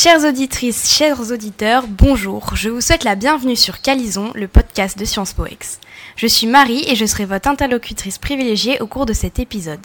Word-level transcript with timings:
Chères 0.00 0.24
auditrices, 0.24 0.88
chers 0.88 1.32
auditeurs, 1.32 1.88
bonjour. 1.88 2.54
Je 2.54 2.68
vous 2.68 2.80
souhaite 2.80 3.02
la 3.02 3.16
bienvenue 3.16 3.56
sur 3.56 3.80
Calison, 3.80 4.30
le 4.36 4.46
podcast 4.46 4.96
de 4.96 5.04
Sciences 5.04 5.32
Po 5.32 5.44
X. 5.44 5.80
Je 6.14 6.28
suis 6.28 6.46
Marie 6.46 6.84
et 6.86 6.94
je 6.94 7.04
serai 7.04 7.24
votre 7.24 7.48
interlocutrice 7.48 8.18
privilégiée 8.18 8.80
au 8.80 8.86
cours 8.86 9.06
de 9.06 9.12
cet 9.12 9.40
épisode. 9.40 9.84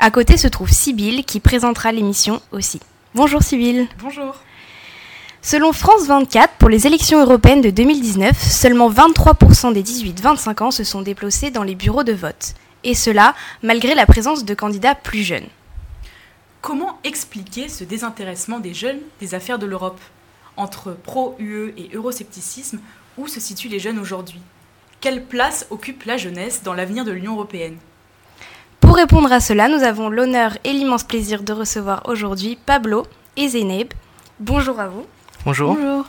À 0.00 0.10
côté 0.10 0.36
se 0.38 0.48
trouve 0.48 0.72
Sybille 0.72 1.22
qui 1.22 1.38
présentera 1.38 1.92
l'émission 1.92 2.42
aussi. 2.50 2.80
Bonjour 3.14 3.40
Sybille. 3.40 3.86
Bonjour. 4.02 4.34
Selon 5.40 5.72
France 5.72 6.08
24, 6.08 6.54
pour 6.54 6.68
les 6.68 6.88
élections 6.88 7.20
européennes 7.20 7.60
de 7.60 7.70
2019, 7.70 8.36
seulement 8.42 8.90
23% 8.90 9.72
des 9.72 9.84
18-25 9.84 10.62
ans 10.64 10.70
se 10.72 10.82
sont 10.82 11.02
déplacés 11.02 11.52
dans 11.52 11.62
les 11.62 11.76
bureaux 11.76 12.02
de 12.02 12.12
vote. 12.12 12.54
Et 12.82 12.94
cela 12.94 13.36
malgré 13.62 13.94
la 13.94 14.04
présence 14.04 14.44
de 14.44 14.54
candidats 14.54 14.96
plus 14.96 15.22
jeunes. 15.22 15.46
Comment 16.60 16.98
expliquer 17.04 17.68
ce 17.68 17.84
désintéressement 17.84 18.58
des 18.58 18.74
jeunes 18.74 19.00
des 19.20 19.34
affaires 19.34 19.58
de 19.58 19.66
l'Europe 19.66 20.00
Entre 20.56 20.92
pro-UE 20.92 21.72
et 21.76 21.90
euroscepticisme, 21.94 22.80
où 23.16 23.28
se 23.28 23.40
situent 23.40 23.68
les 23.68 23.78
jeunes 23.78 23.98
aujourd'hui? 23.98 24.40
Quelle 25.00 25.24
place 25.24 25.66
occupe 25.70 26.04
la 26.04 26.16
jeunesse 26.16 26.62
dans 26.64 26.74
l'avenir 26.74 27.04
de 27.04 27.12
l'Union 27.12 27.34
européenne? 27.34 27.78
Pour 28.80 28.96
répondre 28.96 29.32
à 29.32 29.40
cela, 29.40 29.68
nous 29.68 29.84
avons 29.84 30.08
l'honneur 30.08 30.58
et 30.64 30.72
l'immense 30.72 31.04
plaisir 31.04 31.42
de 31.42 31.52
recevoir 31.52 32.02
aujourd'hui 32.06 32.58
Pablo 32.66 33.06
et 33.36 33.48
Zeynep. 33.48 33.94
Bonjour 34.40 34.80
à 34.80 34.88
vous. 34.88 35.06
Bonjour. 35.44 35.74
Bonjour. 35.74 36.06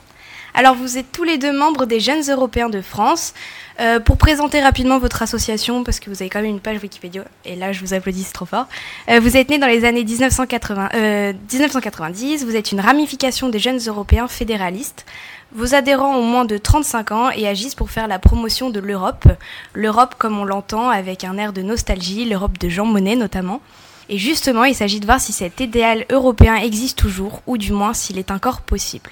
Alors 0.53 0.76
vous 0.76 0.98
êtes 0.98 1.12
tous 1.12 1.23
les 1.23 1.38
deux 1.38 1.58
membres 1.58 1.85
des 1.85 1.99
Jeunes 1.99 2.23
Européens 2.30 2.70
de 2.70 2.81
France. 2.81 3.34
Euh, 3.80 4.02
pour 4.02 4.17
présenter 4.17 4.59
rapidement 4.59 5.00
votre 5.00 5.22
association, 5.22 5.86
parce 5.86 6.02
que 6.02 6.09
vous 6.09 6.22
avez 6.22 6.30
quand 6.30 6.42
même 6.42 6.50
une 6.50 6.59
page 6.59 6.81
Wikipédia, 6.81 7.23
et 7.45 7.55
là 7.55 7.72
je 7.72 7.80
vous 7.80 7.94
applaudis, 7.94 8.25
trop 8.33 8.45
fort. 8.45 8.66
Euh, 9.09 9.22
vous 9.22 9.38
êtes 9.38 9.50
né 9.50 9.58
dans 9.58 9.67
les 9.67 9.86
années 9.86 10.03
1980, 10.03 10.89
euh, 10.95 11.33
1990, 11.50 12.44
vous 12.44 12.58
êtes 12.58 12.73
une 12.73 12.81
ramification 12.81 13.47
des 13.47 13.59
Jeunes 13.59 13.80
Européens 13.88 14.27
fédéralistes. 14.27 15.05
Vos 15.53 15.75
adhérents 15.75 16.14
ont 16.17 16.23
moins 16.23 16.44
de 16.44 16.58
35 16.58 17.11
ans 17.14 17.30
et 17.31 17.47
agissent 17.47 17.73
pour 17.73 17.89
faire 17.89 18.09
la 18.09 18.20
promotion 18.20 18.70
de 18.70 18.81
l'Europe. 18.81 19.30
L'Europe 19.73 20.16
comme 20.17 20.38
on 20.38 20.45
l'entend 20.45 20.89
avec 20.89 21.23
un 21.23 21.38
air 21.38 21.53
de 21.53 21.61
nostalgie, 21.61 22.25
l'Europe 22.25 22.58
de 22.58 22.67
Jean 22.67 22.86
Monnet 22.86 23.16
notamment. 23.16 23.61
Et 24.09 24.17
justement, 24.17 24.66
il 24.66 24.75
s'agit 24.75 25.00
de 25.00 25.05
voir 25.05 25.22
si 25.22 25.31
cet 25.31 25.61
idéal 25.61 26.05
européen 26.11 26.55
existe 26.55 26.97
toujours, 26.97 27.42
ou 27.47 27.58
du 27.58 27.72
moins 27.72 27.94
s'il 27.94 28.17
est 28.17 28.31
encore 28.31 28.59
possible. 28.59 29.11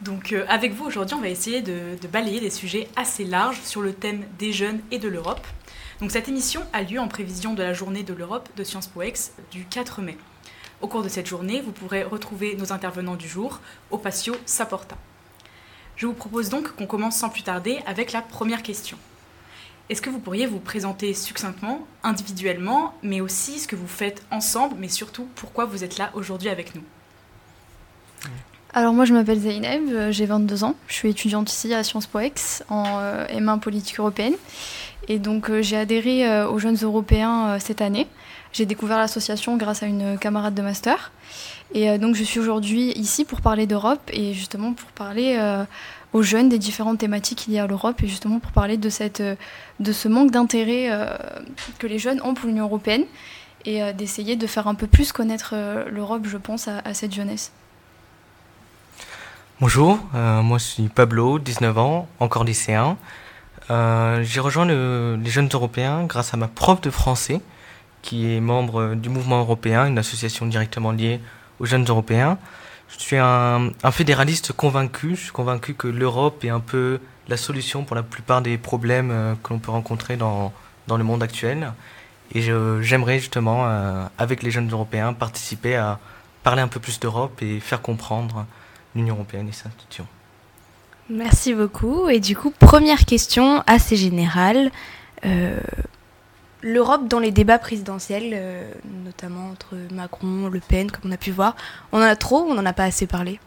Donc 0.00 0.32
euh, 0.32 0.44
avec 0.48 0.72
vous 0.72 0.84
aujourd'hui, 0.84 1.14
on 1.14 1.20
va 1.20 1.28
essayer 1.28 1.62
de, 1.62 1.96
de, 2.00 2.08
balayer 2.08 2.40
des 2.40 2.50
sujets 2.50 2.88
assez 2.96 3.24
larges 3.24 3.60
sur 3.62 3.80
le 3.80 3.92
thème 3.92 4.24
des 4.38 4.52
jeunes 4.52 4.80
et 4.90 4.98
de 4.98 5.08
l'Europe. 5.08 5.46
Donc 6.00 6.10
cette 6.10 6.28
émission 6.28 6.62
a 6.72 6.82
lieu 6.82 6.98
en 6.98 7.08
prévision 7.08 7.54
de 7.54 7.62
la 7.62 7.72
journée 7.72 8.02
de 8.02 8.12
l'Europe 8.12 8.48
de 8.56 8.64
Sciences 8.64 8.88
Po 8.88 9.02
Ex 9.02 9.32
du 9.50 9.64
4 9.64 10.02
mai. 10.02 10.18
Au 10.80 10.88
cours 10.88 11.02
de 11.02 11.08
cette 11.08 11.26
journée, 11.26 11.60
vous 11.60 11.72
pourrez 11.72 12.02
retrouver 12.02 12.56
nos 12.56 12.72
intervenants 12.72 13.14
du 13.14 13.28
jour 13.28 13.60
au 13.90 13.98
patio 13.98 14.34
Saporta. 14.44 14.96
Je 15.96 16.06
vous 16.06 16.12
propose 16.12 16.48
donc 16.48 16.74
qu'on 16.74 16.86
commence 16.86 17.16
sans 17.16 17.30
plus 17.30 17.44
tarder 17.44 17.78
avec 17.86 18.12
la 18.12 18.20
première 18.20 18.62
question. 18.62 18.98
Est-ce 19.88 20.02
que 20.02 20.10
vous 20.10 20.18
pourriez 20.18 20.46
vous 20.46 20.58
présenter 20.60 21.14
succinctement, 21.14 21.86
individuellement, 22.02 22.94
mais 23.02 23.20
aussi 23.20 23.60
ce 23.60 23.68
que 23.68 23.76
vous 23.76 23.86
faites 23.86 24.24
ensemble, 24.30 24.76
mais 24.78 24.88
surtout 24.88 25.28
pourquoi 25.36 25.66
vous 25.66 25.84
êtes 25.84 25.98
là 25.98 26.10
aujourd'hui 26.14 26.48
avec 26.48 26.74
nous? 26.74 26.82
Alors 28.76 28.92
moi 28.92 29.04
je 29.04 29.14
m'appelle 29.14 29.38
Zeynep, 29.38 29.82
euh, 29.92 30.10
j'ai 30.10 30.26
22 30.26 30.64
ans, 30.64 30.74
je 30.88 30.94
suis 30.94 31.08
étudiante 31.08 31.48
ici 31.48 31.72
à 31.72 31.84
Sciences 31.84 32.08
Po 32.08 32.18
Ex 32.18 32.64
en 32.68 32.84
euh, 32.98 33.24
M1 33.28 33.60
politique 33.60 34.00
européenne 34.00 34.34
et 35.06 35.20
donc 35.20 35.48
euh, 35.48 35.62
j'ai 35.62 35.76
adhéré 35.76 36.44
aux 36.46 36.58
Jeunes 36.58 36.78
Européens 36.82 37.56
cette 37.60 37.80
année. 37.80 38.08
J'ai 38.52 38.66
découvert 38.66 38.98
l'association 38.98 39.56
grâce 39.56 39.84
à 39.84 39.86
une 39.86 40.18
camarade 40.18 40.54
de 40.54 40.62
master 40.62 41.12
et 41.72 41.98
donc 41.98 42.16
je 42.16 42.24
suis 42.24 42.40
aujourd'hui 42.40 42.90
ici 42.92 43.24
pour 43.24 43.42
parler 43.42 43.66
d'Europe 43.66 44.10
et 44.12 44.32
justement 44.32 44.72
pour 44.72 44.88
parler 44.90 45.38
aux 46.12 46.22
jeunes 46.22 46.48
des 46.48 46.58
différentes 46.58 46.98
thématiques 46.98 47.46
liées 47.46 47.58
à 47.60 47.66
l'Europe 47.68 48.02
et 48.02 48.08
justement 48.08 48.40
pour 48.40 48.50
parler 48.50 48.76
de, 48.76 48.88
cette, 48.88 49.22
de 49.80 49.92
ce 49.92 50.08
manque 50.08 50.30
d'intérêt 50.30 50.88
que 51.78 51.86
les 51.86 51.98
jeunes 51.98 52.20
ont 52.22 52.34
pour 52.34 52.48
l'Union 52.48 52.64
européenne 52.64 53.04
et 53.64 53.92
d'essayer 53.92 54.36
de 54.36 54.46
faire 54.46 54.68
un 54.68 54.74
peu 54.74 54.86
plus 54.86 55.10
connaître 55.10 55.54
l'Europe, 55.90 56.22
je 56.26 56.36
pense, 56.36 56.68
à 56.68 56.94
cette 56.94 57.12
jeunesse. 57.12 57.52
Bonjour, 59.60 60.00
euh, 60.16 60.42
moi 60.42 60.58
je 60.58 60.64
suis 60.64 60.88
Pablo, 60.88 61.38
19 61.38 61.78
ans, 61.78 62.08
encore 62.18 62.42
lycéen. 62.42 62.96
Euh, 63.70 64.20
J'ai 64.24 64.40
rejoint 64.40 64.64
le, 64.64 65.16
les 65.22 65.30
Jeunes 65.30 65.48
Européens 65.52 66.06
grâce 66.06 66.34
à 66.34 66.36
ma 66.36 66.48
prof 66.48 66.80
de 66.80 66.90
français, 66.90 67.40
qui 68.02 68.34
est 68.34 68.40
membre 68.40 68.96
du 68.96 69.10
Mouvement 69.10 69.38
Européen, 69.38 69.86
une 69.86 69.96
association 69.96 70.46
directement 70.46 70.90
liée 70.90 71.20
aux 71.60 71.66
Jeunes 71.66 71.84
Européens. 71.84 72.36
Je 72.88 72.98
suis 72.98 73.16
un, 73.16 73.70
fédéraliste 73.92 74.52
convaincu, 74.52 75.10
je 75.10 75.22
suis 75.22 75.30
convaincu 75.30 75.74
que 75.74 75.86
l'Europe 75.86 76.44
est 76.44 76.50
un 76.50 76.58
peu 76.58 76.98
la 77.28 77.36
solution 77.36 77.84
pour 77.84 77.94
la 77.94 78.02
plupart 78.02 78.42
des 78.42 78.58
problèmes 78.58 79.12
euh, 79.12 79.34
que 79.40 79.52
l'on 79.52 79.60
peut 79.60 79.70
rencontrer 79.70 80.16
dans, 80.16 80.52
dans 80.88 80.96
le 80.96 81.04
monde 81.04 81.22
actuel. 81.22 81.72
Et 82.34 82.42
j'aimerais 82.42 83.20
justement, 83.20 83.68
avec 84.18 84.42
les 84.42 84.50
Jeunes 84.50 84.70
Européens, 84.70 85.12
participer 85.12 85.76
à 85.76 86.00
parler 86.42 86.62
un 86.62 86.68
peu 86.68 86.80
plus 86.80 86.98
d'Europe 86.98 87.40
et 87.42 87.60
faire 87.60 87.82
comprendre 87.82 88.46
l'Union 88.94 89.14
européenne 89.14 89.48
et 89.48 89.52
ses 89.52 89.66
institutions. 89.66 90.06
Merci 91.10 91.54
beaucoup. 91.54 92.08
Et 92.08 92.20
du 92.20 92.36
coup, 92.36 92.50
première 92.50 93.04
question 93.04 93.62
assez 93.66 93.96
générale. 93.96 94.70
Euh, 95.24 95.58
L'Europe 96.66 97.08
dans 97.08 97.18
les 97.18 97.30
débats 97.30 97.58
présidentiels, 97.58 98.30
euh, 98.32 98.72
notamment 99.04 99.50
entre 99.50 99.76
Macron, 99.92 100.48
Le 100.48 100.60
Pen, 100.60 100.90
comme 100.90 101.10
on 101.10 101.12
a 101.12 101.18
pu 101.18 101.30
voir, 101.30 101.56
on 101.92 101.98
en 101.98 102.00
a 102.00 102.16
trop 102.16 102.40
ou 102.40 102.52
on 102.52 102.54
n'en 102.54 102.64
a 102.64 102.72
pas 102.72 102.84
assez 102.84 103.06
parlé? 103.06 103.38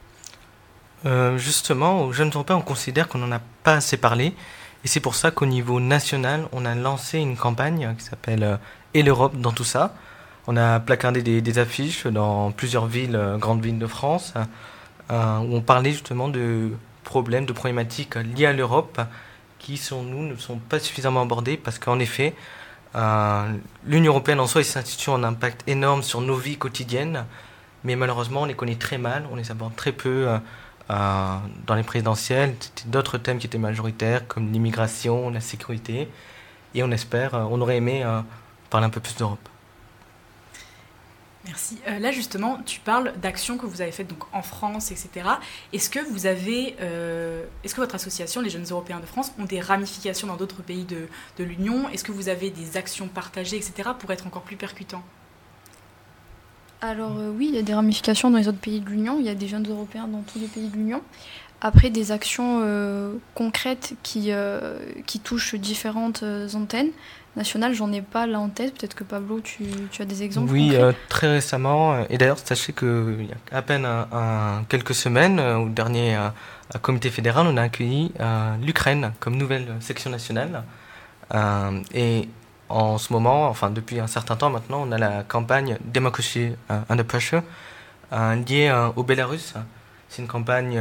Euh, 1.08 1.36
Justement, 1.40 2.04
aux 2.04 2.14
jeunes 2.14 2.30
européens, 2.32 2.58
on 2.58 2.62
considère 2.62 3.08
qu'on 3.08 3.18
n'en 3.18 3.32
a 3.32 3.42
pas 3.64 3.74
assez 3.74 3.98
parlé. 3.98 4.36
Et 4.84 4.88
c'est 4.88 5.00
pour 5.00 5.16
ça 5.16 5.32
qu'au 5.32 5.48
niveau 5.48 5.80
national, 5.80 6.48
on 6.52 6.64
a 6.64 6.76
lancé 6.76 7.18
une 7.18 7.36
campagne 7.36 7.96
qui 7.98 8.06
s'appelle 8.06 8.44
euh, 8.44 8.58
Et 8.94 9.02
l'Europe 9.02 9.36
dans 9.42 9.52
tout 9.52 9.64
ça. 9.64 9.96
On 10.46 10.56
a 10.56 10.80
placardé 10.80 11.24
des, 11.24 11.42
des 11.42 11.58
affiches 11.58 12.06
dans 12.06 12.52
plusieurs 12.52 12.86
villes, 12.86 13.20
grandes 13.40 13.64
villes 13.64 13.80
de 13.80 13.88
France. 13.88 14.36
Euh, 15.10 15.38
où 15.40 15.56
on 15.56 15.62
parlait 15.62 15.92
justement 15.92 16.28
de 16.28 16.72
problèmes, 17.04 17.46
de 17.46 17.54
problématiques 17.54 18.16
liées 18.16 18.48
à 18.48 18.54
l'Europe 18.54 19.00
qui, 19.60 19.78
selon 19.78 20.04
nous, 20.04 20.28
ne 20.28 20.36
sont 20.36 20.58
pas 20.58 20.80
suffisamment 20.80 21.22
abordées 21.22 21.58
parce 21.58 21.80
qu'en 21.80 22.00
effet, 22.00 22.36
euh, 22.96 23.54
l'Union 23.86 24.12
européenne 24.12 24.40
en 24.40 24.48
soi 24.48 24.62
et 24.62 24.64
ses 24.64 24.80
institutions 24.80 25.14
ont 25.14 25.18
un 25.18 25.24
impact 25.24 25.64
énorme 25.68 26.04
sur 26.04 26.22
nos 26.22 26.36
vies 26.36 26.58
quotidiennes, 26.58 27.26
mais 27.84 27.96
malheureusement, 27.96 28.42
on 28.42 28.46
les 28.46 28.54
connaît 28.54 28.76
très 28.76 28.98
mal, 28.98 29.26
on 29.32 29.36
les 29.36 29.52
aborde 29.52 29.76
très 29.76 29.92
peu 29.92 30.28
euh, 30.28 30.38
euh 30.90 31.38
dans 31.66 31.76
les 31.76 31.84
présidentielles. 31.84 32.56
C'était 32.60 32.90
d'autres 32.90 33.18
thèmes 33.18 33.40
qui 33.40 33.48
étaient 33.48 33.58
majoritaires, 33.58 34.28
comme 34.28 34.52
l'immigration, 34.52 35.30
la 35.30 35.42
sécurité, 35.42 36.10
et 36.76 36.84
on 36.84 36.92
espère, 36.92 37.36
euh, 37.36 37.46
on 37.50 37.62
aurait 37.62 37.78
aimé 37.78 38.04
euh, 38.04 38.22
parler 38.70 38.88
un 38.88 38.90
peu 38.90 39.00
plus 39.02 39.16
d'Europe. 39.16 39.48
Merci. 41.48 41.78
Euh, 41.88 42.00
là, 42.00 42.12
justement, 42.12 42.60
tu 42.66 42.82
parles 42.82 43.14
d'actions 43.22 43.58
que 43.58 43.66
vous 43.66 43.82
avez 43.82 43.92
faites 43.92 44.08
donc, 44.08 44.24
en 44.34 44.42
France, 44.42 44.92
etc. 44.92 45.28
Est-ce 45.72 45.90
que 45.90 46.00
vous 46.00 46.26
avez, 46.26 46.76
euh, 46.82 47.44
est-ce 47.64 47.74
que 47.74 47.80
votre 47.80 47.96
association, 47.96 48.42
les 48.42 48.50
Jeunes 48.50 48.66
Européens 48.70 49.00
de 49.00 49.06
France, 49.06 49.32
ont 49.40 49.46
des 49.46 49.62
ramifications 49.62 50.28
dans 50.28 50.36
d'autres 50.36 50.62
pays 50.62 50.86
de, 50.86 51.44
l'Union? 51.44 51.88
Est-ce 51.90 52.04
que 52.04 52.12
vous 52.12 52.28
avez 52.28 52.50
des 52.50 52.76
actions 52.76 53.08
partagées, 53.08 53.56
etc., 53.56 53.92
pour 53.98 54.12
être 54.12 54.28
encore 54.28 54.42
plus 54.42 54.58
percutant 54.58 55.04
Alors 56.82 57.18
euh, 57.18 57.32
oui, 57.32 57.48
il 57.50 57.56
y 57.56 57.60
a 57.60 57.64
des 57.64 57.74
ramifications 57.74 58.30
dans 58.30 58.38
les 58.38 58.50
autres 58.50 58.58
pays 58.58 58.82
de 58.82 58.90
l'Union. 58.90 59.18
Il 59.20 59.26
y 59.26 59.30
a 59.30 59.36
des 59.36 59.48
Jeunes 59.48 59.68
Européens 59.70 60.08
dans 60.08 60.22
tous 60.22 60.40
les 60.40 60.48
pays 60.48 60.68
de 60.68 60.76
l'Union. 60.76 61.02
Après, 61.62 61.90
des 61.90 62.12
actions 62.12 62.62
concrètes 63.34 63.96
qui, 64.04 64.30
qui 65.08 65.20
touchent 65.20 65.56
différentes 65.56 66.24
antennes 66.54 66.92
nationales, 67.38 67.74
j'en 67.74 67.92
ai 67.94 68.02
pas 68.02 68.28
là 68.28 68.40
en 68.40 68.50
tête. 68.50 68.78
Peut-être 68.78 68.96
que 68.96 69.06
Pablo, 69.06 69.40
tu, 69.40 69.64
tu, 69.92 70.02
as 70.02 70.06
des 70.06 70.24
exemples 70.24 70.52
Oui, 70.52 70.72
euh, 70.74 70.92
très 71.08 71.32
récemment. 71.32 72.04
Et 72.10 72.18
d'ailleurs, 72.18 72.40
sachez 72.40 72.74
qu'il 72.74 73.28
y 73.30 73.54
a 73.54 73.58
à 73.58 73.62
peine 73.62 73.86
un, 73.86 74.08
un, 74.12 74.64
quelques 74.68 74.96
semaines, 74.96 75.40
euh, 75.40 75.58
au 75.58 75.70
dernier 75.70 76.18
euh, 76.18 76.30
comité 76.82 77.10
fédéral, 77.10 77.48
on 77.48 77.56
a 77.56 77.62
accueilli 77.62 78.12
l'Ukraine 78.62 79.14
comme 79.22 79.38
nouvelle 79.38 79.68
section 79.80 80.10
nationale. 80.10 80.64
et 81.94 82.28
en 82.70 82.98
ce 82.98 83.14
moment, 83.14 83.48
enfin 83.48 83.70
depuis 83.70 84.02
un 84.02 84.08
certain 84.08 84.36
temps 84.36 84.50
maintenant, 84.50 84.84
on 84.86 84.92
a 84.92 84.98
la 84.98 85.24
campagne 85.24 85.78
Democracy 85.86 86.52
Under 86.90 87.06
Pressure 87.06 87.42
liée 88.12 88.90
au 88.98 89.04
Bélarus. 89.04 89.54
C'est 90.10 90.22
une 90.22 90.28
campagne 90.28 90.78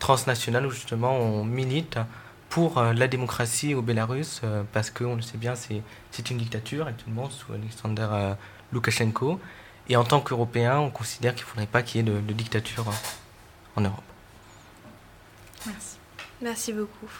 transnationale 0.00 0.66
où 0.66 0.72
justement 0.72 1.16
on 1.16 1.44
milite 1.44 1.98
pour 2.52 2.76
euh, 2.76 2.92
la 2.92 3.08
démocratie 3.08 3.74
au 3.74 3.80
Bélarus, 3.80 4.42
euh, 4.44 4.62
parce 4.74 4.90
qu'on 4.90 5.16
le 5.16 5.22
sait 5.22 5.38
bien, 5.38 5.54
c'est 5.54 6.30
une 6.30 6.36
dictature 6.36 6.86
actuellement 6.86 7.30
sous 7.30 7.50
Alexander 7.54 8.06
euh, 8.12 8.34
Loukachenko. 8.72 9.40
Et 9.88 9.96
en 9.96 10.04
tant 10.04 10.20
qu'Européens, 10.20 10.78
on 10.78 10.90
considère 10.90 11.34
qu'il 11.34 11.44
ne 11.44 11.48
faudrait 11.48 11.66
pas 11.66 11.82
qu'il 11.82 11.96
y 11.96 12.00
ait 12.00 12.12
de, 12.12 12.20
de 12.20 12.32
dictature 12.34 12.84
en 13.74 13.80
Europe. 13.80 14.04
Merci. 15.64 15.96
Merci 16.42 16.72
beaucoup. 16.74 17.10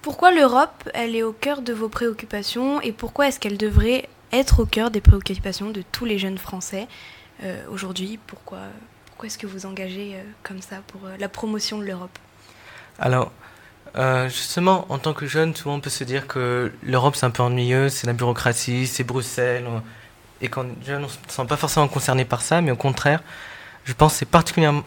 Pourquoi 0.00 0.32
l'Europe, 0.32 0.88
elle 0.94 1.14
est 1.14 1.22
au 1.22 1.34
cœur 1.34 1.60
de 1.60 1.74
vos 1.74 1.90
préoccupations 1.90 2.80
et 2.80 2.92
pourquoi 2.92 3.28
est-ce 3.28 3.38
qu'elle 3.38 3.58
devrait 3.58 4.08
être 4.32 4.60
au 4.60 4.66
cœur 4.66 4.90
des 4.90 5.02
préoccupations 5.02 5.68
de 5.68 5.82
tous 5.92 6.06
les 6.06 6.18
jeunes 6.18 6.38
Français 6.38 6.88
euh, 7.42 7.62
aujourd'hui? 7.68 8.18
Pourquoi, 8.26 8.60
pourquoi 9.04 9.26
est-ce 9.26 9.36
que 9.36 9.46
vous 9.46 9.66
engagez 9.66 10.16
comme 10.42 10.62
ça 10.62 10.76
pour 10.86 11.02
la 11.18 11.28
promotion 11.28 11.76
de 11.76 11.84
l'Europe? 11.84 12.18
Alors, 12.98 13.30
justement, 14.28 14.86
en 14.88 14.98
tant 14.98 15.12
que 15.12 15.26
jeune, 15.26 15.54
souvent 15.54 15.76
on 15.76 15.80
peut 15.80 15.90
se 15.90 16.04
dire 16.04 16.26
que 16.26 16.72
l'Europe 16.82 17.16
c'est 17.16 17.26
un 17.26 17.30
peu 17.30 17.42
ennuyeux, 17.42 17.88
c'est 17.88 18.06
la 18.06 18.12
bureaucratie, 18.12 18.86
c'est 18.86 19.04
Bruxelles, 19.04 19.66
et 20.40 20.48
quand 20.48 20.64
jeune 20.86 21.02
on 21.02 21.06
ne 21.06 21.08
se 21.08 21.18
sent 21.28 21.46
pas 21.46 21.56
forcément 21.56 21.88
concerné 21.88 22.24
par 22.24 22.42
ça, 22.42 22.60
mais 22.60 22.70
au 22.70 22.76
contraire, 22.76 23.22
je 23.84 23.92
pense 23.92 24.12
que 24.12 24.18
c'est 24.20 24.26
particulièrement, 24.26 24.84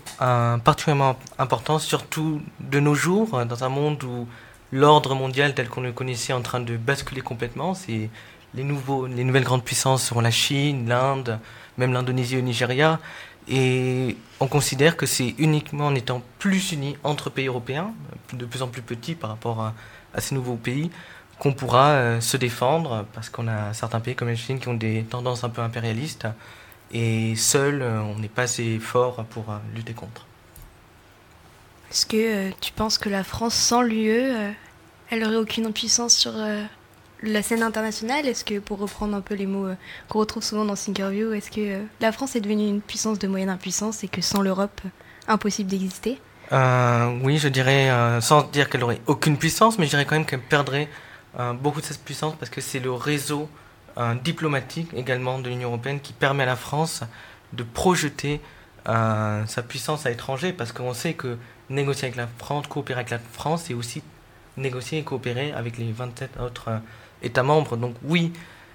particulièrement 0.64 1.18
important, 1.38 1.80
surtout 1.80 2.42
de 2.60 2.80
nos 2.80 2.96
jours, 2.96 3.46
dans 3.46 3.64
un 3.64 3.70
monde 3.70 4.04
où 4.04 4.28
l'ordre 4.72 5.16
mondial 5.16 5.54
tel 5.54 5.70
qu'on 5.70 5.82
le 5.82 5.92
connaissait 5.92 6.32
est 6.32 6.36
en 6.36 6.42
train 6.42 6.60
de 6.60 6.78
basculer 6.78 7.22
complètement. 7.22 7.74
C'est 7.74 8.10
les, 8.56 8.64
nouveaux, 8.64 9.08
les 9.08 9.24
nouvelles 9.24 9.44
grandes 9.44 9.64
puissances 9.64 10.04
seront 10.04 10.22
la 10.22 10.32
Chine, 10.32 10.88
l'Inde, 10.88 11.40
même 11.78 11.94
l'Indonésie 11.94 12.36
et 12.36 12.38
le 12.38 12.44
Nigeria. 12.44 13.00
Et 13.48 14.18
on 14.40 14.48
considère 14.48 14.96
que 14.96 15.06
c'est 15.06 15.36
uniquement 15.38 15.88
en 15.88 15.96
étant 15.96 16.22
plus 16.40 16.72
unis 16.72 16.96
entre 17.04 17.30
pays 17.30 17.48
européens, 17.48 17.94
de 18.32 18.46
plus 18.46 18.62
en 18.62 18.68
plus 18.68 18.82
petits 18.82 19.16
par 19.16 19.30
rapport 19.30 19.62
à, 19.62 19.74
ces 20.20 20.36
nouveaux 20.36 20.56
pays, 20.56 20.92
qu'on 21.40 21.54
pourra 21.54 21.92
euh, 21.92 22.22
se 22.22 22.38
défendre, 22.38 23.06
parce 23.14 23.30
qu'on 23.30 23.48
a 23.48 23.74
certains 23.74 24.00
pays 24.00 24.16
comme 24.16 24.28
la 24.28 24.36
Chine 24.36 24.60
qui 24.60 24.68
ont 24.68 24.76
des 24.76 25.04
tendances 25.04 25.44
un 25.44 25.50
peu 25.50 25.62
impérialistes, 25.62 26.28
et 26.92 27.36
seul, 27.36 27.82
euh, 27.82 28.02
on 28.02 28.20
n'est 28.20 28.30
pas 28.30 28.44
assez 28.44 28.78
fort 28.80 29.26
pour 29.26 29.50
euh, 29.50 29.58
lutter 29.76 29.94
contre. 29.94 30.28
Est-ce 31.92 32.06
que 32.06 32.52
tu 32.62 32.72
penses 32.72 32.98
que 32.98 33.10
la 33.10 33.24
France, 33.24 33.56
sans 33.56 33.82
l'UE, 33.82 34.32
elle 35.10 35.24
aurait 35.24 35.36
aucune 35.36 35.72
puissance 35.74 36.16
sur 36.16 36.34
la 37.24 37.42
scène 37.42 37.64
internationale 37.64 38.28
Est-ce 38.28 38.46
que, 38.46 38.60
pour 38.60 38.80
reprendre 38.80 39.16
un 39.16 39.22
peu 39.22 39.34
les 39.34 39.46
mots 39.46 39.68
euh, 39.68 39.76
qu'on 40.10 40.20
retrouve 40.20 40.44
souvent 40.44 40.66
dans 40.66 40.76
Thinkerview, 40.76 41.32
est-ce 41.34 41.50
que 41.50 41.62
euh, 41.62 41.84
la 42.02 42.12
France 42.12 42.36
est 42.36 42.42
devenue 42.42 42.68
une 42.68 42.82
puissance 42.82 43.18
de 43.20 43.28
moyenne 43.28 43.50
impuissance 43.50 44.04
et 44.04 44.08
que 44.08 44.22
sans 44.22 44.42
l'Europe, 44.42 44.82
euh, 44.86 44.90
impossible 45.28 45.70
d'exister? 45.70 46.20
Oui, 46.52 47.40
je 47.40 47.48
dirais, 47.48 47.90
sans 48.22 48.44
dire 48.44 48.70
qu'elle 48.70 48.84
aurait 48.84 49.02
aucune 49.08 49.38
puissance, 49.38 49.80
mais 49.80 49.86
je 49.86 49.92
dirais 49.92 50.06
quand 50.06 50.14
même 50.14 50.26
qu'elle 50.26 50.42
perdrait 50.42 50.88
beaucoup 51.56 51.82
de 51.82 51.86
cette 51.86 52.04
puissance 52.04 52.36
parce 52.38 52.52
que 52.52 52.62
c'est 52.62 52.80
le 52.80 52.92
réseau 52.92 53.50
diplomatique 54.24 54.90
également 54.96 55.40
de 55.40 55.50
l'Union 55.50 55.70
européenne 55.70 56.00
qui 56.00 56.14
permet 56.14 56.44
à 56.44 56.46
la 56.46 56.56
France 56.56 57.02
de 57.54 57.64
projeter 57.64 58.40
sa 58.86 59.64
puissance 59.68 60.06
à 60.06 60.10
l'étranger 60.10 60.54
parce 60.54 60.72
qu'on 60.74 60.94
sait 60.94 61.14
que 61.14 61.38
négocier 61.72 62.10
avec 62.10 62.18
la 62.18 62.28
France, 62.38 62.68
coopérer 62.68 63.00
avec 63.00 63.10
la 63.10 63.20
France, 63.20 63.64
c'est 63.66 63.74
aussi 63.74 64.04
négocier 64.58 65.00
et 65.00 65.04
coopérer 65.04 65.54
avec 65.54 65.80
les 65.80 65.92
27 65.92 66.40
autres 66.40 66.70
États 67.24 67.44
membres. 67.44 67.78
Donc 67.78 67.96
oui, 68.04 68.34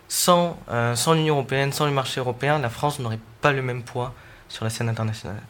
sans, 0.09 0.59
euh, 0.71 0.95
sans 0.95 1.13
l'Union 1.13 1.35
européenne, 1.35 1.73
sans 1.73 1.87
le 1.87 1.93
marché 1.93 2.21
européen, 2.21 2.59
la 2.59 2.71
France 2.71 2.99
n'aurait 2.99 3.21
pas 3.41 3.53
le 3.53 3.63
même 3.63 3.83
poids 3.83 4.15
sur 4.49 4.65
la 4.65 4.71
scène 4.71 4.89
internationale. 4.89 5.41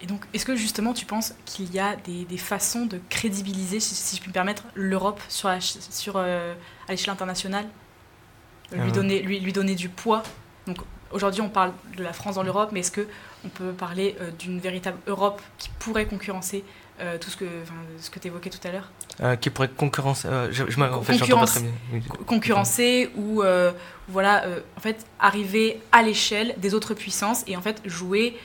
Et 0.00 0.06
donc, 0.06 0.24
est-ce 0.34 0.44
que 0.44 0.56
justement 0.56 0.92
tu 0.92 1.06
penses 1.06 1.34
qu'il 1.46 1.72
y 1.72 1.78
a 1.78 1.96
des, 1.96 2.24
des, 2.24 2.36
façons 2.36 2.84
de 2.84 3.00
crédibiliser, 3.08 3.80
si, 3.80 4.16
je 4.16 4.20
puis 4.20 4.28
me 4.28 4.34
permettre, 4.34 4.64
l'Europe 4.74 5.20
sur, 5.28 5.50
sur 5.62 6.16
euh, 6.16 6.52
à 6.88 6.90
l'échelle 6.90 7.12
internationale? 7.12 7.66
Lui, 8.72 8.80
euh. 8.80 8.90
donner, 8.90 9.22
lui, 9.22 9.40
lui 9.40 9.52
donner 9.52 9.74
du 9.74 9.88
poids 9.88 10.22
Donc 10.66 10.78
aujourd'hui 11.10 11.42
on 11.42 11.48
parle 11.48 11.72
de 11.96 12.02
la 12.02 12.12
France 12.12 12.34
dans 12.34 12.42
l'Europe, 12.42 12.70
mais 12.72 12.80
est-ce 12.80 12.92
qu'on 12.92 13.48
peut 13.48 13.72
parler 13.72 14.16
d'une 14.38 14.58
véritable 14.58 14.98
Europe 15.06 15.40
qui 15.58 15.70
pourrait 15.78 16.06
concurrencer 16.06 16.64
euh, 17.00 17.18
tout 17.18 17.28
ce 17.28 17.36
que, 17.36 17.46
ce 17.98 18.08
que 18.08 18.20
tu 18.20 18.28
évoquais 18.28 18.50
tout 18.50 18.68
à 18.68 18.70
l'heure 18.70 18.88
euh, 19.20 19.34
Qui 19.34 19.50
pourrait 19.50 19.68
concurrencer. 19.68 20.28
Euh, 20.28 20.52
je, 20.52 20.64
je 20.68 20.80
en 20.80 21.02
fait, 21.02 21.18
pas 21.18 21.46
très 21.46 21.60
bien. 21.60 22.00
Concurrencer 22.24 23.10
ou 23.16 23.42
voilà, 24.06 24.44
en 24.76 24.80
fait, 24.80 25.04
arriver 25.18 25.80
à 25.90 26.02
l'échelle 26.02 26.54
des 26.58 26.74
autres 26.74 26.94
puissances 26.94 27.42
et 27.46 27.56
en 27.56 27.62
fait 27.62 27.80
jouer, 27.84 28.38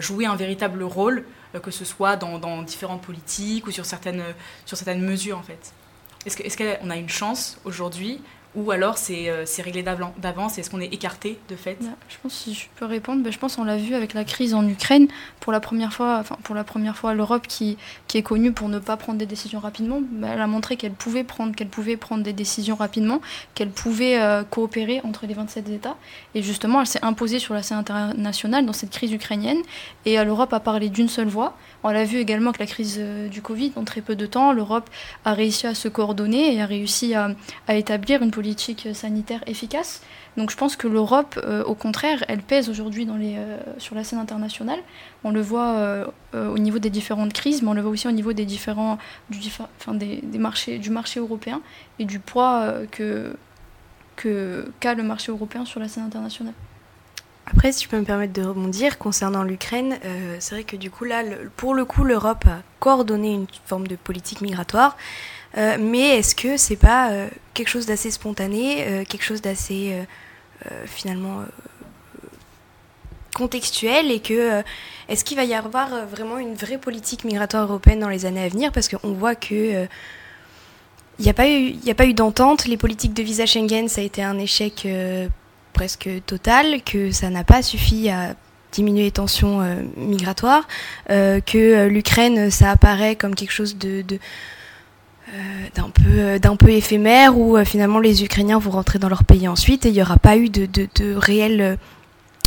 jouer 0.00 0.26
un 0.26 0.36
véritable 0.36 0.82
rôle, 0.82 1.24
que 1.62 1.70
ce 1.70 1.84
soit 1.84 2.16
dans, 2.16 2.38
dans, 2.38 2.62
différentes 2.62 3.00
politiques 3.00 3.66
ou 3.66 3.70
sur 3.70 3.86
certaines, 3.86 4.22
sur 4.66 4.76
certaines 4.76 5.02
mesures 5.02 5.38
en 5.38 5.42
fait. 5.42 5.72
Est-ce 6.26 6.36
qu'on 6.36 6.64
est 6.64 6.78
qu'on 6.80 6.90
a 6.90 6.96
une 6.96 7.08
chance 7.08 7.58
aujourd'hui 7.64 8.20
ou 8.56 8.70
alors 8.70 8.98
c'est 8.98 9.28
euh, 9.28 9.44
réglé 9.58 9.82
d'avance 9.82 10.58
Est-ce 10.58 10.70
qu'on 10.70 10.80
est 10.80 10.92
écarté 10.92 11.38
de 11.48 11.56
fait 11.56 11.76
Je 12.08 12.16
pense 12.22 12.32
si 12.32 12.54
je 12.54 12.66
peux 12.76 12.84
répondre, 12.84 13.22
ben, 13.22 13.32
je 13.32 13.38
pense 13.38 13.58
on 13.58 13.64
l'a 13.64 13.76
vu 13.76 13.94
avec 13.94 14.14
la 14.14 14.24
crise 14.24 14.54
en 14.54 14.66
Ukraine. 14.66 15.08
Pour 15.40 15.52
la 15.52 15.60
première 15.60 15.92
fois, 15.92 16.18
enfin 16.20 16.36
pour 16.44 16.54
la 16.54 16.62
première 16.62 16.96
fois 16.96 17.14
l'Europe 17.14 17.46
qui, 17.48 17.76
qui 18.06 18.18
est 18.18 18.22
connue 18.22 18.52
pour 18.52 18.68
ne 18.68 18.78
pas 18.78 18.96
prendre 18.96 19.18
des 19.18 19.26
décisions 19.26 19.58
rapidement, 19.58 20.00
ben, 20.02 20.32
elle 20.34 20.40
a 20.40 20.46
montré 20.46 20.76
qu'elle 20.76 20.92
pouvait 20.92 21.24
prendre 21.24 21.54
qu'elle 21.54 21.68
pouvait 21.68 21.96
prendre 21.96 22.22
des 22.22 22.32
décisions 22.32 22.76
rapidement, 22.76 23.20
qu'elle 23.54 23.70
pouvait 23.70 24.20
euh, 24.20 24.44
coopérer 24.44 25.00
entre 25.02 25.26
les 25.26 25.34
27 25.34 25.68
États. 25.70 25.96
Et 26.34 26.42
justement 26.42 26.80
elle 26.80 26.86
s'est 26.86 27.04
imposée 27.04 27.40
sur 27.40 27.54
la 27.54 27.62
scène 27.62 27.78
internationale 27.78 28.64
dans 28.66 28.72
cette 28.72 28.90
crise 28.90 29.12
ukrainienne. 29.12 29.58
Et 30.06 30.18
euh, 30.18 30.24
l'Europe 30.24 30.52
a 30.52 30.60
parlé 30.60 30.90
d'une 30.90 31.08
seule 31.08 31.28
voix. 31.28 31.56
On 31.82 31.90
l'a 31.90 32.04
vu 32.04 32.18
également 32.18 32.50
avec 32.50 32.60
la 32.60 32.66
crise 32.66 32.98
du 33.30 33.42
Covid, 33.42 33.72
en 33.76 33.84
très 33.84 34.00
peu 34.00 34.16
de 34.16 34.26
temps, 34.26 34.52
l'Europe 34.52 34.88
a 35.24 35.34
réussi 35.34 35.66
à 35.66 35.74
se 35.74 35.88
coordonner 35.88 36.54
et 36.54 36.62
a 36.62 36.66
réussi 36.66 37.14
à, 37.14 37.30
à 37.68 37.74
établir 37.74 38.22
une 38.22 38.30
politique 38.30 38.43
politique 38.44 38.88
sanitaire 38.92 39.42
efficace. 39.46 40.02
Donc 40.36 40.50
je 40.50 40.56
pense 40.56 40.76
que 40.76 40.86
l'Europe, 40.86 41.40
euh, 41.42 41.64
au 41.64 41.74
contraire, 41.74 42.22
elle 42.28 42.42
pèse 42.42 42.68
aujourd'hui 42.68 43.06
euh, 43.08 43.56
sur 43.78 43.94
la 43.94 44.04
scène 44.04 44.18
internationale. 44.18 44.80
On 45.24 45.30
le 45.30 45.40
voit 45.40 45.72
euh, 45.76 46.04
au 46.34 46.58
niveau 46.58 46.78
des 46.78 46.90
différentes 46.90 47.32
crises, 47.32 47.62
mais 47.62 47.68
on 47.68 47.72
le 47.72 47.80
voit 47.80 47.90
aussi 47.90 48.06
au 48.06 48.12
niveau 48.12 48.34
des 48.34 48.44
différents, 48.44 48.98
du, 49.30 49.38
enfin, 49.80 49.94
des, 49.94 50.20
marchés, 50.38 50.78
du 50.78 50.90
marché 50.90 51.20
européen 51.20 51.62
et 51.98 52.04
du 52.04 52.18
poids 52.18 52.70
que 52.90 53.34
qu'a 54.80 54.94
le 54.94 55.02
marché 55.02 55.32
européen 55.32 55.64
sur 55.64 55.80
la 55.80 55.88
scène 55.88 56.04
internationale. 56.04 56.54
Après, 57.46 57.72
si 57.72 57.84
je 57.84 57.88
peux 57.88 57.98
me 57.98 58.04
permettre 58.04 58.34
de 58.34 58.42
rebondir 58.42 58.98
concernant 58.98 59.42
l'Ukraine, 59.42 59.98
c'est 60.38 60.54
vrai 60.54 60.64
que 60.64 60.76
du 60.76 60.90
coup 60.90 61.04
là, 61.04 61.22
pour 61.56 61.74
le 61.74 61.84
coup, 61.84 62.04
l'Europe 62.04 62.44
a 62.46 62.60
coordonné 62.78 63.32
une 63.32 63.46
forme 63.64 63.86
de 63.86 63.96
politique 63.96 64.40
migratoire. 64.42 64.96
Euh, 65.56 65.76
mais 65.78 66.18
est-ce 66.18 66.34
que 66.34 66.56
c'est 66.56 66.76
pas 66.76 67.10
euh, 67.10 67.28
quelque 67.52 67.68
chose 67.68 67.86
d'assez 67.86 68.10
spontané, 68.10 68.86
euh, 68.86 69.04
quelque 69.04 69.24
chose 69.24 69.40
d'assez 69.40 70.04
finalement 70.86 71.42
contextuel 73.34 74.10
et 74.10 74.20
que 74.20 74.62
est-ce 75.10 75.22
qu'il 75.22 75.36
va 75.36 75.44
y 75.44 75.52
avoir 75.52 76.06
vraiment 76.06 76.38
une 76.38 76.54
vraie 76.54 76.78
politique 76.78 77.24
migratoire 77.24 77.64
européenne 77.64 78.00
dans 78.00 78.08
les 78.08 78.24
années 78.24 78.42
à 78.42 78.48
venir? 78.48 78.72
Parce 78.72 78.88
qu'on 78.88 79.12
voit 79.12 79.34
que 79.34 79.86
il 81.18 81.22
n'y 81.22 81.28
a 81.28 81.34
pas 81.34 81.46
eu, 81.46 81.74
eu 81.84 82.14
d'entente. 82.14 82.64
Les 82.64 82.78
politiques 82.78 83.12
de 83.12 83.22
visa 83.22 83.44
Schengen, 83.44 83.88
ça 83.88 84.00
a 84.00 84.04
été 84.04 84.22
un 84.22 84.38
échec 84.38 84.88
presque 85.74 86.08
total, 86.24 86.82
que 86.82 87.10
ça 87.10 87.28
n'a 87.28 87.44
pas 87.44 87.60
suffi 87.60 88.08
à 88.08 88.34
diminuer 88.72 89.02
les 89.02 89.10
tensions 89.10 89.60
migratoires, 89.98 90.66
que 91.08 91.88
l'Ukraine, 91.88 92.50
ça 92.50 92.70
apparaît 92.70 93.16
comme 93.16 93.34
quelque 93.34 93.52
chose 93.52 93.76
de, 93.76 94.02
d'un 95.74 95.90
peu, 95.90 96.02
euh, 96.18 96.38
d'un 96.38 96.56
peu 96.56 96.70
éphémère 96.70 97.38
où 97.38 97.56
euh, 97.56 97.64
finalement 97.64 97.98
les 97.98 98.24
Ukrainiens 98.24 98.58
vont 98.58 98.70
rentrer 98.70 98.98
dans 98.98 99.08
leur 99.08 99.24
pays 99.24 99.48
ensuite 99.48 99.86
et 99.86 99.88
il 99.88 99.94
n'y 99.94 100.02
aura 100.02 100.18
pas 100.18 100.36
eu 100.36 100.48
de, 100.48 100.66
de, 100.66 101.14
réelle 101.14 101.78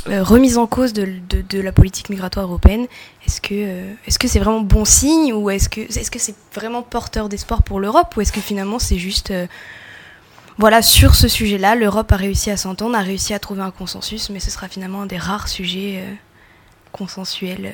remise 0.05 0.57
en 0.57 0.67
cause 0.67 0.93
de, 0.93 1.09
de, 1.29 1.59
la 1.59 1.73
politique 1.73 2.09
migratoire 2.09 2.45
européenne. 2.45 2.87
Est-ce 3.25 3.41
que 3.41 4.27
c'est 4.27 4.39
vraiment 4.39 4.61
bon 4.61 4.85
signe 4.85 5.33
ou 5.33 5.49
est-ce 5.49 5.67
que 5.67 5.81
est-ce 5.81 6.09
que 6.09 6.19
c'est 6.19 6.35
vraiment 6.53 6.81
porteur 6.81 7.27
d'espoir 7.27 7.61
pour 7.61 7.81
l'Europe 7.81 8.15
ou 8.15 8.21
est-ce 8.21 8.31
que 8.31 8.39
finalement 8.39 8.79
c'est 8.79 8.99
juste 8.99 9.33
voilà 10.57 10.81
sur 10.81 11.13
ce 11.13 11.27
sujet-là 11.27 11.75
l'Europe 11.75 12.09
a 12.13 12.15
réussi 12.15 12.51
à 12.51 12.55
s'entendre, 12.55 12.95
a 12.95 13.01
réussi 13.01 13.33
à 13.33 13.39
trouver 13.39 13.63
un 13.63 13.71
consensus, 13.71 14.29
mais 14.29 14.39
ce 14.39 14.49
sera 14.49 14.69
finalement 14.69 15.01
un 15.01 15.07
des 15.07 15.17
rares 15.17 15.49
sujets 15.49 16.01
consensuels 16.93 17.73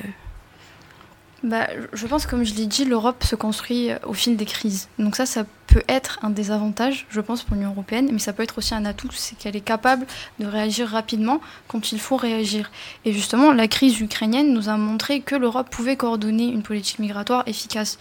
bah, 1.44 1.68
je 1.92 2.06
pense, 2.06 2.24
comme 2.24 2.42
je 2.42 2.54
l'ai 2.54 2.64
dit, 2.64 2.86
l'Europe 2.86 3.22
se 3.22 3.36
construit 3.36 3.90
euh, 3.90 3.98
au 4.04 4.14
fil 4.14 4.34
des 4.34 4.46
crises. 4.46 4.88
Donc 4.98 5.14
ça, 5.14 5.26
ça 5.26 5.44
peut 5.66 5.82
être 5.88 6.18
un 6.22 6.30
désavantage, 6.30 7.06
je 7.10 7.20
pense, 7.20 7.42
pour 7.42 7.54
l'Union 7.54 7.72
européenne, 7.72 8.08
mais 8.10 8.18
ça 8.18 8.32
peut 8.32 8.42
être 8.42 8.56
aussi 8.56 8.74
un 8.74 8.86
atout, 8.86 9.10
c'est 9.12 9.36
qu'elle 9.36 9.54
est 9.54 9.60
capable 9.60 10.06
de 10.38 10.46
réagir 10.46 10.88
rapidement 10.88 11.42
quand 11.68 11.92
il 11.92 12.00
faut 12.00 12.16
réagir. 12.16 12.70
Et 13.04 13.12
justement, 13.12 13.52
la 13.52 13.68
crise 13.68 14.00
ukrainienne 14.00 14.54
nous 14.54 14.70
a 14.70 14.78
montré 14.78 15.20
que 15.20 15.34
l'Europe 15.34 15.68
pouvait 15.68 15.96
coordonner 15.96 16.46
une 16.46 16.62
politique 16.62 16.98
migratoire 16.98 17.42
efficace. 17.46 17.98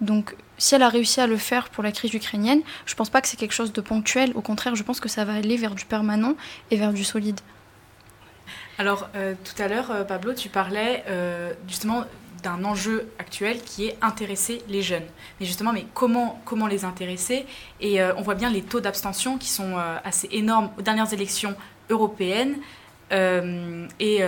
Donc, 0.00 0.36
si 0.56 0.76
elle 0.76 0.82
a 0.82 0.88
réussi 0.88 1.20
à 1.20 1.26
le 1.26 1.36
faire 1.36 1.70
pour 1.70 1.82
la 1.82 1.90
crise 1.90 2.14
ukrainienne, 2.14 2.60
je 2.86 2.92
ne 2.92 2.96
pense 2.96 3.10
pas 3.10 3.20
que 3.20 3.26
c'est 3.26 3.36
quelque 3.36 3.54
chose 3.54 3.72
de 3.72 3.80
ponctuel. 3.80 4.30
Au 4.36 4.40
contraire, 4.40 4.76
je 4.76 4.84
pense 4.84 5.00
que 5.00 5.08
ça 5.08 5.24
va 5.24 5.34
aller 5.34 5.56
vers 5.56 5.74
du 5.74 5.84
permanent 5.84 6.34
et 6.70 6.76
vers 6.76 6.92
du 6.92 7.02
solide. 7.02 7.40
Alors, 8.78 9.08
euh, 9.16 9.34
tout 9.42 9.60
à 9.60 9.66
l'heure, 9.66 9.90
euh, 9.90 10.04
Pablo, 10.04 10.32
tu 10.32 10.48
parlais 10.48 11.04
justement 11.66 12.04
d'un 12.44 12.64
enjeu 12.64 13.08
actuel 13.18 13.58
qui 13.62 13.86
est 13.86 13.96
intéresser 14.02 14.62
les 14.68 14.82
jeunes. 14.82 15.06
Mais 15.40 15.46
justement, 15.46 15.72
mais 15.72 15.86
comment, 15.94 16.40
comment 16.44 16.66
les 16.66 16.84
intéresser? 16.84 17.46
Et 17.80 18.00
euh, 18.00 18.14
on 18.16 18.22
voit 18.22 18.34
bien 18.34 18.50
les 18.50 18.62
taux 18.62 18.80
d'abstention 18.80 19.38
qui 19.38 19.48
sont 19.48 19.78
euh, 19.78 19.96
assez 20.04 20.28
énormes 20.30 20.70
aux 20.78 20.82
dernières 20.82 21.12
élections 21.12 21.56
européennes 21.90 22.56
euh, 23.12 23.86
et 24.00 24.22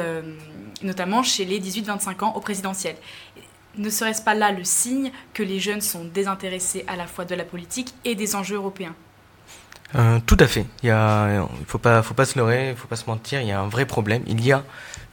notamment 0.82 1.22
chez 1.22 1.44
les 1.44 1.60
18-25 1.60 2.24
ans 2.24 2.32
au 2.34 2.40
présidentiel. 2.40 2.96
Ne 3.78 3.90
serait-ce 3.90 4.22
pas 4.22 4.34
là 4.34 4.52
le 4.52 4.64
signe 4.64 5.12
que 5.34 5.42
les 5.42 5.60
jeunes 5.60 5.80
sont 5.80 6.04
désintéressés 6.04 6.84
à 6.86 6.96
la 6.96 7.06
fois 7.06 7.24
de 7.24 7.34
la 7.34 7.44
politique 7.44 7.94
et 8.04 8.14
des 8.14 8.34
enjeux 8.34 8.56
européens? 8.56 8.94
Tout 10.26 10.36
à 10.40 10.46
fait. 10.46 10.66
Il 10.82 10.90
ne 10.90 11.46
faut 11.66 11.78
pas, 11.78 12.02
faut 12.02 12.14
pas 12.14 12.26
se 12.26 12.38
leurrer, 12.38 12.66
il 12.66 12.70
ne 12.70 12.74
faut 12.74 12.88
pas 12.88 12.96
se 12.96 13.06
mentir. 13.06 13.40
Il 13.40 13.48
y 13.48 13.52
a 13.52 13.60
un 13.60 13.68
vrai 13.68 13.86
problème. 13.86 14.22
Il 14.26 14.44
y 14.44 14.52
a 14.52 14.62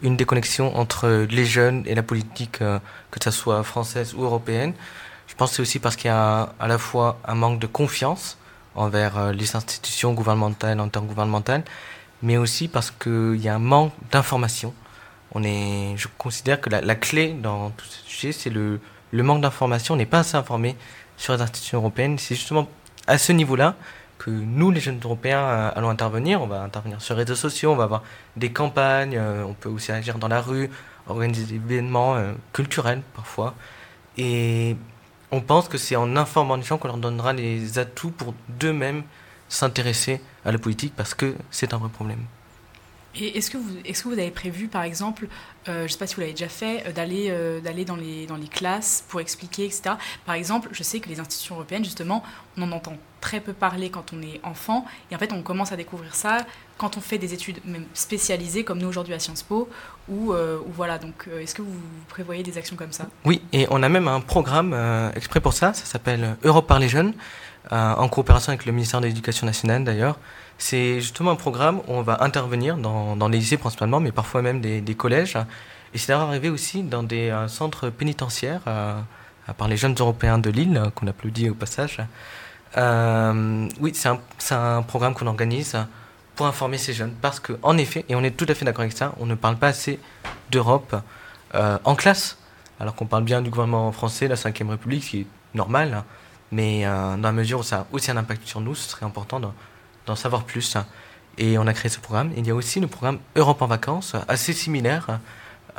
une 0.03 0.17
déconnexion 0.17 0.75
entre 0.77 1.25
les 1.29 1.45
jeunes 1.45 1.83
et 1.87 1.95
la 1.95 2.03
politique, 2.03 2.61
euh, 2.61 2.79
que 3.09 3.19
ce 3.23 3.31
soit 3.31 3.63
française 3.63 4.13
ou 4.13 4.23
européenne. 4.23 4.73
Je 5.27 5.35
pense 5.35 5.51
que 5.51 5.55
c'est 5.55 5.61
aussi 5.61 5.79
parce 5.79 5.95
qu'il 5.95 6.09
y 6.09 6.13
a 6.13 6.53
à 6.59 6.67
la 6.67 6.77
fois 6.77 7.19
un 7.25 7.35
manque 7.35 7.59
de 7.59 7.67
confiance 7.67 8.37
envers 8.75 9.17
euh, 9.17 9.31
les 9.31 9.55
institutions 9.55 10.13
gouvernementales, 10.13 10.79
intergouvernementales, 10.79 11.63
mais 12.21 12.37
aussi 12.37 12.67
parce 12.67 12.91
qu'il 12.91 13.37
y 13.37 13.47
a 13.47 13.55
un 13.55 13.59
manque 13.59 13.93
d'information. 14.11 14.73
On 15.33 15.43
est, 15.43 15.95
je 15.97 16.07
considère 16.17 16.61
que 16.61 16.69
la, 16.69 16.95
clé 16.95 17.33
dans 17.33 17.71
tout 17.71 17.85
ce 17.85 18.05
sujet, 18.05 18.31
c'est 18.31 18.51
le, 18.51 18.79
le 19.11 19.23
manque 19.23 19.41
d'information. 19.41 19.95
On 19.95 19.97
n'est 19.97 20.05
pas 20.05 20.19
assez 20.19 20.37
informé 20.37 20.75
sur 21.17 21.33
les 21.33 21.41
institutions 21.41 21.79
européennes. 21.79 22.19
C'est 22.19 22.35
justement 22.35 22.67
à 23.07 23.17
ce 23.17 23.31
niveau-là 23.31 23.75
que 24.23 24.31
nous, 24.31 24.71
les 24.71 24.79
jeunes 24.79 24.99
Européens, 25.03 25.41
euh, 25.41 25.71
allons 25.75 25.89
intervenir. 25.89 26.41
On 26.41 26.47
va 26.47 26.61
intervenir 26.61 27.01
sur 27.01 27.13
les 27.15 27.23
réseaux 27.23 27.35
sociaux, 27.35 27.73
on 27.73 27.75
va 27.75 27.83
avoir 27.83 28.03
des 28.37 28.51
campagnes, 28.53 29.17
euh, 29.17 29.43
on 29.43 29.53
peut 29.53 29.67
aussi 29.67 29.91
agir 29.91 30.17
dans 30.17 30.29
la 30.29 30.41
rue, 30.41 30.69
organiser 31.07 31.43
des 31.45 31.55
événements 31.55 32.15
euh, 32.15 32.31
culturels 32.53 33.01
parfois. 33.15 33.53
Et 34.17 34.77
on 35.31 35.41
pense 35.41 35.67
que 35.67 35.77
c'est 35.77 35.97
en 35.97 36.15
informant 36.15 36.55
les 36.55 36.63
gens 36.63 36.77
qu'on 36.77 36.87
leur 36.87 36.97
donnera 36.97 37.33
les 37.33 37.79
atouts 37.79 38.11
pour 38.11 38.33
d'eux-mêmes 38.47 39.03
s'intéresser 39.49 40.21
à 40.45 40.53
la 40.53 40.57
politique 40.57 40.93
parce 40.95 41.13
que 41.13 41.35
c'est 41.51 41.73
un 41.73 41.77
vrai 41.77 41.89
problème. 41.89 42.23
Est-ce 43.15 43.51
que, 43.51 43.57
vous, 43.57 43.77
est 43.85 43.93
que 43.93 44.07
vous 44.07 44.13
avez 44.13 44.31
prévu, 44.31 44.67
par 44.67 44.83
exemple, 44.83 45.27
euh, 45.67 45.79
je 45.79 45.83
ne 45.83 45.87
sais 45.87 45.97
pas 45.97 46.07
si 46.07 46.15
vous 46.15 46.21
l'avez 46.21 46.33
déjà 46.33 46.49
fait, 46.49 46.83
euh, 46.87 46.91
d'aller 46.91 47.27
euh, 47.29 47.61
d'aller 47.61 47.85
dans, 47.85 47.95
les, 47.95 48.25
dans 48.25 48.37
les 48.37 48.47
classes 48.47 49.05
pour 49.07 49.21
expliquer, 49.21 49.65
etc. 49.65 49.95
Par 50.25 50.35
exemple, 50.35 50.69
je 50.71 50.81
sais 50.81 50.99
que 50.99 51.09
les 51.09 51.19
institutions 51.19 51.55
européennes, 51.55 51.85
justement, 51.85 52.23
on 52.57 52.63
en 52.63 52.71
entend 52.71 52.97
très 53.21 53.39
peu 53.39 53.53
parler 53.53 53.89
quand 53.89 54.13
on 54.13 54.21
est 54.21 54.39
enfant, 54.43 54.85
et 55.11 55.15
en 55.15 55.19
fait, 55.19 55.31
on 55.31 55.43
commence 55.43 55.71
à 55.71 55.75
découvrir 55.75 56.15
ça 56.15 56.45
quand 56.77 56.97
on 56.97 57.01
fait 57.01 57.19
des 57.19 57.33
études 57.33 57.59
même 57.65 57.85
spécialisées, 57.93 58.63
comme 58.63 58.79
nous 58.79 58.87
aujourd'hui 58.87 59.13
à 59.13 59.19
Sciences 59.19 59.43
Po, 59.43 59.69
ou 60.09 60.33
voilà. 60.73 60.97
Donc, 60.97 61.29
est-ce 61.39 61.55
que 61.55 61.61
vous 61.61 61.79
prévoyez 62.09 62.43
des 62.43 62.57
actions 62.57 62.75
comme 62.75 62.91
ça? 62.91 63.07
Oui, 63.23 63.41
et 63.53 63.67
on 63.69 63.83
a 63.83 63.89
même 63.89 64.09
un 64.09 64.19
programme 64.19 64.75
exprès 65.15 65.39
pour 65.39 65.53
ça, 65.53 65.73
ça 65.73 65.85
s'appelle 65.85 66.35
Europe 66.43 66.67
par 66.67 66.79
les 66.79 66.89
jeunes, 66.89 67.13
en 67.71 68.07
coopération 68.09 68.51
avec 68.51 68.65
le 68.65 68.71
ministère 68.71 69.01
de 69.01 69.07
l'Éducation 69.07 69.45
nationale 69.45 69.83
d'ailleurs. 69.83 70.17
C'est 70.57 71.01
justement 71.01 71.31
un 71.31 71.35
programme 71.35 71.79
où 71.79 71.93
on 71.93 72.01
va 72.01 72.23
intervenir 72.23 72.77
dans, 72.77 73.15
dans 73.15 73.27
les 73.27 73.39
lycées 73.39 73.57
principalement, 73.57 73.99
mais 73.99 74.11
parfois 74.11 74.41
même 74.41 74.61
des, 74.61 74.95
collèges. 74.95 75.37
Et 75.93 75.97
c'est 75.97 76.13
arrivé 76.13 76.49
aussi 76.49 76.83
dans 76.83 77.03
des 77.03 77.29
euh, 77.29 77.47
centres 77.47 77.89
pénitentiaires, 77.89 78.61
euh, 78.67 78.99
à 79.47 79.53
part 79.53 79.67
les 79.67 79.77
jeunes 79.77 79.95
européens 79.99 80.37
de 80.37 80.49
Lille, 80.49 80.81
qu'on 80.95 81.07
applaudit 81.07 81.49
au 81.49 81.53
passage. 81.53 81.99
Euh, 82.77 83.67
oui, 83.79 83.91
c'est 83.93 84.09
un, 84.09 84.19
un, 84.51 84.81
programme 84.81 85.13
qu'on 85.13 85.27
organise 85.27 85.77
pour 86.35 86.47
informer 86.47 86.77
ces 86.77 86.93
jeunes. 86.93 87.13
Parce 87.21 87.39
qu'en 87.39 87.77
effet, 87.77 88.05
et 88.09 88.15
on 88.15 88.23
est 88.23 88.35
tout 88.35 88.45
à 88.47 88.55
fait 88.55 88.65
d'accord 88.65 88.81
avec 88.81 88.97
ça, 88.97 89.13
on 89.19 89.25
ne 89.25 89.35
parle 89.35 89.57
pas 89.57 89.67
assez 89.67 89.99
d'Europe 90.49 90.95
en 91.53 91.95
classe. 91.95 92.37
Alors 92.79 92.95
qu'on 92.95 93.05
parle 93.05 93.23
bien 93.23 93.41
du 93.41 93.51
gouvernement 93.51 93.91
français, 93.91 94.27
la 94.27 94.35
Ve 94.35 94.69
République, 94.69 95.03
ce 95.03 95.09
qui 95.09 95.19
est 95.21 95.27
normal. 95.53 96.03
Mais 96.53 96.83
dans 96.85 97.17
la 97.21 97.31
mesure 97.31 97.59
où 97.59 97.63
ça 97.63 97.79
a 97.79 97.87
aussi 97.91 98.11
un 98.11 98.17
impact 98.17 98.47
sur 98.47 98.61
nous, 98.61 98.75
ce 98.75 98.89
serait 98.89 99.05
important 99.05 99.39
de 99.39 99.47
d'en 100.05 100.15
savoir 100.15 100.43
plus. 100.43 100.77
Et 101.37 101.57
on 101.57 101.65
a 101.67 101.73
créé 101.73 101.89
ce 101.89 101.99
programme. 101.99 102.31
Il 102.37 102.45
y 102.45 102.51
a 102.51 102.55
aussi 102.55 102.79
le 102.79 102.87
programme 102.87 103.19
Europe 103.35 103.61
en 103.61 103.67
vacances, 103.67 104.15
assez 104.27 104.53
similaire, 104.53 105.19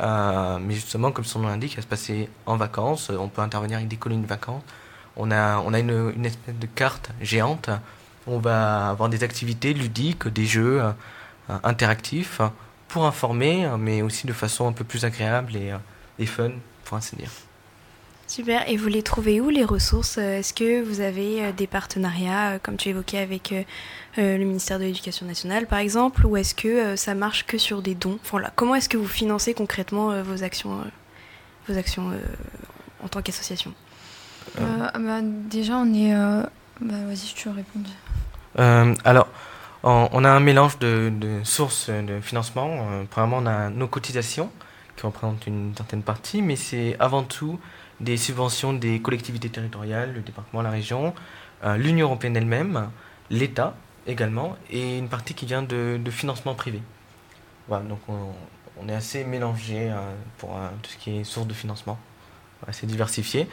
euh, 0.01 0.57
mais 0.59 0.73
justement, 0.73 1.11
comme 1.11 1.25
son 1.25 1.39
nom 1.39 1.47
l'indique, 1.47 1.75
va 1.75 1.81
se 1.81 1.87
passer 1.87 2.29
en 2.45 2.57
vacances. 2.57 3.09
On 3.09 3.29
peut 3.29 3.41
intervenir 3.41 3.77
avec 3.77 3.87
des 3.87 3.95
colonies 3.95 4.23
de 4.23 4.27
vacances. 4.27 4.63
On 5.15 5.31
a, 5.31 5.59
on 5.59 5.73
a 5.73 5.79
une, 5.79 6.25
espèce 6.25 6.55
de 6.55 6.65
carte 6.67 7.11
géante. 7.21 7.69
On 8.27 8.39
va 8.39 8.89
avoir 8.89 9.07
des 9.07 9.23
activités 9.23 9.73
ludiques, 9.73 10.27
des 10.27 10.45
jeux 10.45 10.81
euh, 10.81 10.91
interactifs 11.63 12.41
pour 12.89 13.05
informer, 13.05 13.69
mais 13.79 14.01
aussi 14.01 14.27
de 14.27 14.33
façon 14.33 14.67
un 14.67 14.73
peu 14.73 14.83
plus 14.83 15.05
agréable 15.05 15.55
et, 15.55 15.71
euh, 15.71 15.77
et 16.19 16.25
fun 16.25 16.51
pour 16.83 16.97
ainsi 16.97 17.15
dire. 17.15 17.29
Super. 18.27 18.67
Et 18.67 18.75
vous 18.75 18.87
les 18.87 19.03
trouvez 19.03 19.39
où 19.39 19.49
les 19.49 19.63
ressources? 19.63 20.17
Est-ce 20.17 20.53
que 20.53 20.81
vous 20.81 20.99
avez 20.99 21.45
euh, 21.45 21.51
des 21.51 21.67
partenariats, 21.67 22.53
euh, 22.53 22.59
comme 22.61 22.75
tu 22.75 22.89
évoquais, 22.89 23.19
avec 23.19 23.51
euh, 23.51 24.37
le 24.37 24.43
ministère 24.43 24.79
de 24.79 24.83
l'Éducation 24.83 25.27
nationale, 25.27 25.67
par 25.67 25.79
exemple, 25.79 26.25
ou 26.25 26.35
est-ce 26.35 26.55
que 26.55 26.95
ça 26.95 27.13
marche 27.13 27.45
que 27.45 27.57
sur 27.57 27.81
des 27.83 27.93
dons? 27.93 28.17
Voilà. 28.31 28.51
Comment 28.55 28.75
est-ce 28.75 28.89
que 28.89 28.97
vous 28.97 29.07
financez 29.07 29.53
concrètement 29.53 30.21
vos 30.23 30.43
actions, 30.43 30.83
vos 31.67 31.77
actions 31.77 32.11
en 33.03 33.07
tant 33.07 33.21
qu'association? 33.21 33.73
Bah, 34.57 34.91
Déjà, 35.21 35.75
on 35.77 35.93
est. 35.93 36.13
Bah, 36.81 36.95
Vas-y, 37.07 37.33
tu 37.35 37.49
veux 37.49 37.55
répondre. 37.55 38.97
alors, 39.03 39.27
on, 39.83 40.23
a 40.23 40.29
un 40.29 40.39
mélange 40.39 40.79
de, 40.79 41.11
de 41.15 41.41
sources 41.43 41.89
de 41.89 42.19
financement. 42.21 42.87
premièrement, 43.11 43.37
on 43.37 43.45
a 43.45 43.69
nos 43.69 43.87
cotisations 43.87 44.49
qui 44.95 45.05
représentent 45.05 45.45
une 45.45 45.73
certaine 45.75 46.01
partie, 46.01 46.41
mais 46.41 46.55
c'est 46.55 46.95
avant 46.99 47.23
tout 47.23 47.59
des 47.99 48.17
subventions 48.17 48.73
des 48.73 49.01
collectivités 49.01 49.49
territoriales, 49.49 50.13
le 50.13 50.21
département, 50.21 50.61
la 50.61 50.69
région, 50.69 51.13
euh, 51.63 51.77
l'Union 51.77 52.07
européenne 52.07 52.35
elle-même, 52.35 52.89
l'État 53.29 53.75
également, 54.07 54.57
et 54.69 54.97
une 54.97 55.09
partie 55.09 55.33
qui 55.33 55.45
vient 55.45 55.63
de, 55.63 55.99
financement 56.09 56.55
privé. 56.55 56.81
Voilà, 57.67 57.85
donc 57.85 57.99
on, 58.07 58.89
est 58.89 58.93
assez 58.93 59.23
mélangé 59.23 59.89
euh, 59.89 60.13
pour 60.37 60.55
euh, 60.55 60.69
tout 60.83 60.91
ce 60.91 60.97
qui 60.97 61.17
est 61.17 61.23
source 61.23 61.47
de 61.47 61.53
financement, 61.53 61.97
assez 62.67 62.85
diversifié. 62.85 63.47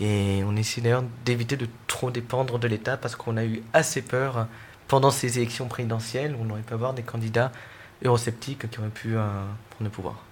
Et 0.00 0.42
on 0.46 0.56
essaie 0.56 0.80
d'ailleurs 0.80 1.04
d'éviter 1.24 1.56
de 1.56 1.68
trop 1.86 2.10
dépendre 2.10 2.58
de 2.58 2.66
l'État 2.66 2.96
parce 2.96 3.14
qu'on 3.14 3.36
a 3.36 3.44
eu 3.44 3.62
assez 3.74 4.00
peur 4.00 4.46
pendant 4.88 5.10
ces 5.10 5.38
élections 5.38 5.68
présidentielles 5.68 6.34
où 6.34 6.44
on 6.44 6.50
aurait 6.50 6.62
pu 6.62 6.72
avoir 6.72 6.94
des 6.94 7.02
candidats 7.02 7.52
eurosceptiques 8.02 8.70
qui 8.70 8.78
auraient 8.80 8.88
pu 8.88 9.10
prendre 9.10 9.84
le 9.84 9.90
pouvoir. 9.90 10.24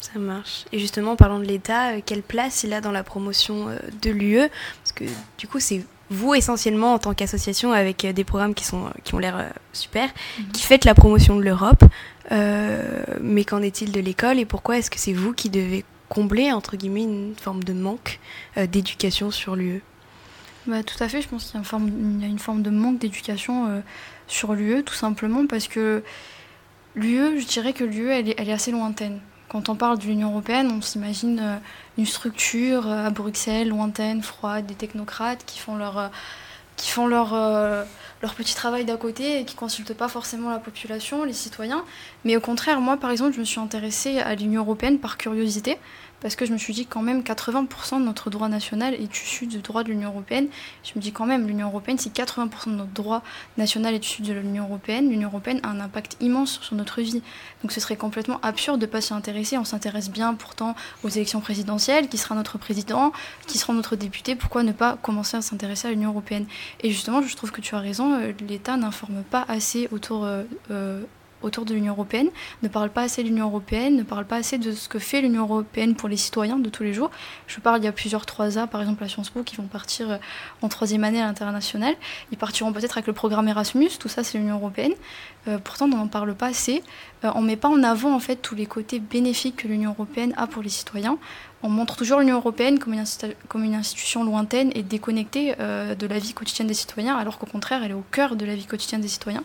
Ça 0.00 0.18
marche. 0.18 0.66
Et 0.72 0.78
justement, 0.78 1.12
en 1.12 1.16
parlant 1.16 1.38
de 1.38 1.44
l'État, 1.44 1.92
euh, 1.92 2.00
quelle 2.04 2.22
place 2.22 2.62
il 2.62 2.72
a 2.72 2.80
dans 2.80 2.92
la 2.92 3.02
promotion 3.02 3.68
euh, 3.68 3.78
de 4.02 4.10
l'UE 4.10 4.48
Parce 4.82 4.92
que 4.94 5.04
du 5.38 5.48
coup, 5.48 5.60
c'est 5.60 5.84
vous 6.10 6.34
essentiellement 6.34 6.92
en 6.92 6.98
tant 6.98 7.14
qu'association 7.14 7.72
avec 7.72 8.04
euh, 8.04 8.12
des 8.12 8.24
programmes 8.24 8.54
qui, 8.54 8.64
sont, 8.64 8.90
qui 9.02 9.14
ont 9.14 9.18
l'air 9.18 9.50
super, 9.72 10.10
mhm. 10.38 10.48
qui 10.52 10.62
faites 10.62 10.84
la 10.84 10.94
promotion 10.94 11.36
de 11.36 11.42
l'Europe. 11.42 11.84
mais 12.30 13.44
qu'en 13.44 13.62
est-il 13.62 13.92
de 13.92 14.00
l'école 14.00 14.38
et 14.38 14.44
pourquoi 14.44 14.78
est-ce 14.78 14.90
que 14.90 14.98
c'est 14.98 15.12
vous 15.12 15.32
qui 15.32 15.48
devez 15.48 15.84
combler, 16.08 16.52
entre 16.52 16.76
guillemets, 16.76 17.02
une 17.02 17.34
forme 17.34 17.64
de 17.64 17.72
manque 17.72 18.20
d'éducation 18.56 19.30
sur 19.30 19.56
l'UE 19.56 19.82
bah, 20.66 20.82
Tout 20.82 21.02
à 21.02 21.08
fait, 21.08 21.22
je 21.22 21.28
pense 21.28 21.44
qu'il 21.44 21.54
y 21.54 21.56
a 21.56 21.60
une 21.60 21.64
forme, 21.64 22.20
y 22.20 22.24
a 22.24 22.28
une 22.28 22.38
forme 22.38 22.62
de 22.62 22.70
manque 22.70 22.98
d'éducation 22.98 23.82
sur 24.26 24.52
l'UE, 24.52 24.82
tout 24.84 24.94
simplement 24.94 25.46
parce 25.46 25.68
que 25.68 26.02
l'UE, 26.94 27.40
je 27.40 27.46
dirais 27.46 27.72
que 27.72 27.84
l'UE, 27.84 28.10
elle 28.10 28.34
elle 28.36 28.48
est 28.48 28.52
assez 28.52 28.70
lointaine. 28.70 29.20
Quand 29.54 29.68
on 29.68 29.76
parle 29.76 30.00
de 30.00 30.02
l'Union 30.06 30.30
européenne, 30.32 30.68
on 30.76 30.82
s'imagine 30.82 31.38
euh, 31.38 31.56
une 31.96 32.06
structure 32.06 32.88
euh, 32.88 33.06
à 33.06 33.10
Bruxelles, 33.10 33.68
lointaine, 33.68 34.20
froide, 34.20 34.66
des 34.66 34.74
technocrates 34.74 35.44
qui 35.46 35.60
font 35.60 35.76
leur, 35.76 35.96
euh, 35.96 37.84
petit 38.36 38.56
travail 38.56 38.84
d'à 38.84 38.96
côté 38.96 39.38
et 39.38 39.44
qui 39.44 39.54
ne 39.54 39.60
consultent 39.60 39.94
pas 39.94 40.08
forcément 40.08 40.50
la 40.50 40.58
population, 40.58 41.22
les 41.22 41.32
citoyens. 41.32 41.84
Mais 42.24 42.36
au 42.36 42.40
contraire, 42.40 42.80
moi, 42.80 42.96
par 42.96 43.12
exemple, 43.12 43.32
je 43.32 43.38
me 43.38 43.44
suis 43.44 43.60
intéressée 43.60 44.18
à 44.18 44.34
l'Union 44.34 44.62
européenne 44.62 44.98
par 44.98 45.18
curiosité 45.18 45.78
parce 46.24 46.36
que 46.36 46.46
je 46.46 46.54
me 46.54 46.56
suis 46.56 46.72
dit 46.72 46.86
quand 46.86 47.02
même 47.02 47.20
80% 47.20 48.00
de 48.00 48.04
notre 48.06 48.30
droit 48.30 48.48
national 48.48 48.94
est 48.94 49.14
issu 49.14 49.46
du 49.46 49.58
droit 49.58 49.84
de 49.84 49.90
l'Union 49.90 50.08
européenne. 50.08 50.48
Je 50.82 50.92
me 50.96 51.02
dis 51.02 51.12
quand 51.12 51.26
même, 51.26 51.46
l'Union 51.46 51.66
européenne, 51.66 51.98
si 51.98 52.08
80% 52.08 52.70
de 52.70 52.76
notre 52.76 52.92
droit 52.92 53.22
national 53.58 53.92
est 53.92 54.02
issu 54.02 54.22
de 54.22 54.32
l'Union 54.32 54.64
européenne, 54.64 55.10
l'Union 55.10 55.28
européenne 55.28 55.60
a 55.62 55.68
un 55.68 55.80
impact 55.80 56.16
immense 56.20 56.60
sur 56.62 56.76
notre 56.76 57.02
vie. 57.02 57.20
Donc 57.60 57.72
ce 57.72 57.78
serait 57.78 57.96
complètement 57.96 58.40
absurde 58.40 58.80
de 58.80 58.86
ne 58.86 58.90
pas 58.90 59.02
s'y 59.02 59.12
intéresser. 59.12 59.58
On 59.58 59.66
s'intéresse 59.66 60.08
bien 60.10 60.32
pourtant 60.32 60.74
aux 61.02 61.10
élections 61.10 61.42
présidentielles, 61.42 62.08
qui 62.08 62.16
sera 62.16 62.34
notre 62.34 62.56
président, 62.56 63.12
qui 63.46 63.58
sera 63.58 63.74
notre 63.74 63.94
député? 63.94 64.34
Pourquoi 64.34 64.62
ne 64.62 64.72
pas 64.72 64.96
commencer 65.02 65.36
à 65.36 65.42
s'intéresser 65.42 65.88
à 65.88 65.90
l'Union 65.90 66.08
européenne? 66.08 66.46
Et 66.80 66.90
justement, 66.90 67.20
je 67.20 67.36
trouve 67.36 67.52
que 67.52 67.60
tu 67.60 67.74
as 67.74 67.80
raison, 67.80 68.14
euh, 68.14 68.32
l'État 68.48 68.78
n'informe 68.78 69.24
pas 69.24 69.44
assez 69.46 69.88
autour... 69.92 70.24
Euh, 70.24 70.44
euh, 70.70 71.02
autour 71.44 71.64
de 71.64 71.74
l'Union 71.74 71.92
européenne, 71.92 72.28
ne 72.62 72.68
parle 72.68 72.90
pas 72.90 73.02
assez 73.02 73.22
de 73.22 73.28
l'Union 73.28 73.46
européenne, 73.46 73.96
ne 73.96 74.02
parle 74.02 74.24
pas 74.24 74.36
assez 74.36 74.58
de 74.58 74.72
ce 74.72 74.88
que 74.88 74.98
fait 74.98 75.20
l'Union 75.20 75.42
européenne 75.42 75.94
pour 75.94 76.08
les 76.08 76.16
citoyens 76.16 76.58
de 76.58 76.68
tous 76.68 76.82
les 76.82 76.92
jours. 76.92 77.10
Je 77.46 77.60
parle, 77.60 77.80
il 77.80 77.84
y 77.84 77.88
a 77.88 77.92
plusieurs 77.92 78.24
3A, 78.24 78.66
par 78.66 78.80
exemple 78.80 79.04
à 79.04 79.08
Sciences 79.08 79.30
Po, 79.30 79.42
qui 79.42 79.56
vont 79.56 79.66
partir 79.66 80.10
euh, 80.10 80.16
en 80.62 80.68
troisième 80.68 81.04
année 81.04 81.20
à 81.20 81.26
l'international. 81.26 81.94
Ils 82.32 82.38
partiront 82.38 82.72
peut-être 82.72 82.96
avec 82.96 83.06
le 83.06 83.12
programme 83.12 83.48
Erasmus, 83.48 83.90
tout 83.98 84.08
ça 84.08 84.24
c'est 84.24 84.38
l'Union 84.38 84.56
européenne. 84.56 84.94
Euh, 85.48 85.58
pourtant, 85.58 85.86
on 85.86 85.96
n'en 85.96 86.08
parle 86.08 86.34
pas 86.34 86.46
assez. 86.46 86.82
Euh, 87.24 87.30
on 87.34 87.42
ne 87.42 87.46
met 87.46 87.56
pas 87.56 87.68
en 87.68 87.82
avant 87.82 88.14
en 88.14 88.20
fait 88.20 88.36
tous 88.36 88.54
les 88.54 88.66
côtés 88.66 88.98
bénéfiques 88.98 89.56
que 89.56 89.68
l'Union 89.68 89.90
européenne 89.90 90.34
a 90.36 90.46
pour 90.46 90.62
les 90.62 90.68
citoyens 90.68 91.18
on 91.64 91.70
montre 91.70 91.96
toujours 91.96 92.20
l'Union 92.20 92.36
européenne 92.36 92.78
comme 92.78 92.92
une, 93.64 93.74
institution 93.74 94.22
lointaine 94.22 94.70
et 94.74 94.82
déconnectée 94.82 95.54
euh, 95.60 95.94
de 95.94 96.06
la 96.06 96.18
vie 96.18 96.34
quotidienne 96.34 96.68
des 96.68 96.74
citoyens, 96.74 97.16
alors 97.16 97.38
qu'au 97.38 97.46
contraire, 97.46 97.82
elle 97.82 97.92
est 97.92 97.94
au 97.94 98.04
cœur 98.10 98.36
de 98.36 98.44
la 98.44 98.54
vie 98.54 98.66
quotidienne 98.66 99.00
des 99.00 99.08
citoyens. 99.08 99.42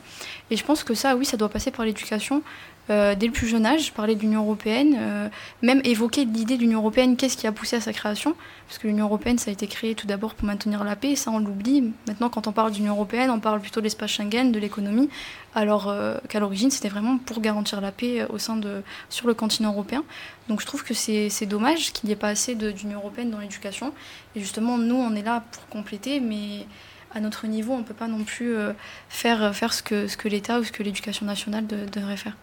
Et 0.52 0.58
je 0.58 0.66
pense 0.66 0.84
que 0.84 0.94
ça, 0.94 1.16
oui, 1.16 1.24
ça 1.24 1.38
doit 1.38 1.48
passer 1.48 1.72
par 1.72 1.86
l'éducation. 1.86 2.44
Dès 2.90 3.26
le 3.26 3.32
plus 3.32 3.48
jeune 3.48 3.66
âge, 3.66 3.94
parler 3.94 4.16
de 4.16 4.22
l'Union 4.22 4.42
européenne, 4.42 5.30
même 5.62 5.82
évoquer 5.84 6.26
l'idée 6.26 6.58
de 6.58 6.62
l'Union 6.62 6.80
européenne, 6.80 7.16
qu'est-ce 7.16 7.38
qui 7.38 7.48
a 7.48 7.52
poussé 7.52 7.76
à 7.76 7.82
sa 7.82 7.94
création? 7.94 8.36
Parce 8.68 8.78
que 8.78 8.88
l'Union 8.88 9.06
européenne, 9.06 9.38
ça 9.38 9.50
a 9.50 9.54
été 9.54 9.68
créé 9.68 9.96
tout 9.96 10.08
d'abord 10.08 10.34
pour 10.36 10.46
maintenir 10.46 10.84
la 10.84 10.96
paix, 10.96 11.16
ça 11.16 11.32
on 11.32 11.40
l'oublie. 11.40 11.92
Maintenant, 12.08 12.30
quand 12.30 12.48
on 12.48 12.52
parle 12.52 12.72
d'Union 12.72 12.94
européenne, 12.94 13.30
on 13.30 13.40
parle 13.40 13.62
plutôt 13.62 13.80
de 13.80 13.86
l'espace 13.86 14.12
Schengen, 14.12 14.52
de 14.52 14.60
l'économie, 14.60 15.10
alors 15.56 15.94
qu'à 16.28 16.40
l'origine, 16.40 16.72
c'était 16.72 16.90
vraiment 16.90 17.18
pour 17.18 17.42
garantir 17.42 17.82
la 17.82 17.92
paix 17.92 18.26
au 18.30 18.38
sein 18.38 18.58
de, 18.58 18.82
sur 19.10 19.28
le 19.28 19.34
continent 19.34 19.72
européen. 19.72 20.04
Donc 20.48 20.62
je 20.62 20.66
trouve 20.66 20.84
que 20.84 20.94
c'est 20.94 21.46
dommage 21.46 21.94
qu'il 21.94 22.08
n'y 22.08 22.14
ait 22.14 22.16
pas 22.16 22.30
assez 22.30 22.56
d'Union 22.56 23.00
européenne 23.00 23.30
dans 23.30 23.40
l'éducation. 23.40 23.94
Et 24.36 24.40
justement, 24.40 24.78
nous, 24.78 24.96
on 24.96 25.16
est 25.16 25.24
là 25.24 25.44
pour 25.52 25.68
compléter, 25.68 26.20
mais 26.20 26.66
à 27.14 27.20
notre 27.20 27.48
niveau, 27.48 27.74
on 27.74 27.80
ne 27.80 27.84
peut 27.84 27.94
pas 27.94 28.08
non 28.08 28.24
plus 28.24 28.56
euh, 28.56 28.74
faire, 29.10 29.56
faire 29.56 29.74
ce 29.74 29.82
que, 29.82 30.08
ce 30.08 30.16
que 30.16 30.28
l'État 30.28 30.60
ou 30.60 30.64
ce 30.64 30.72
que 30.72 30.84
l'éducation 30.84 31.26
nationale 31.26 31.66
devrait 31.66 32.18
faire. 32.18 32.36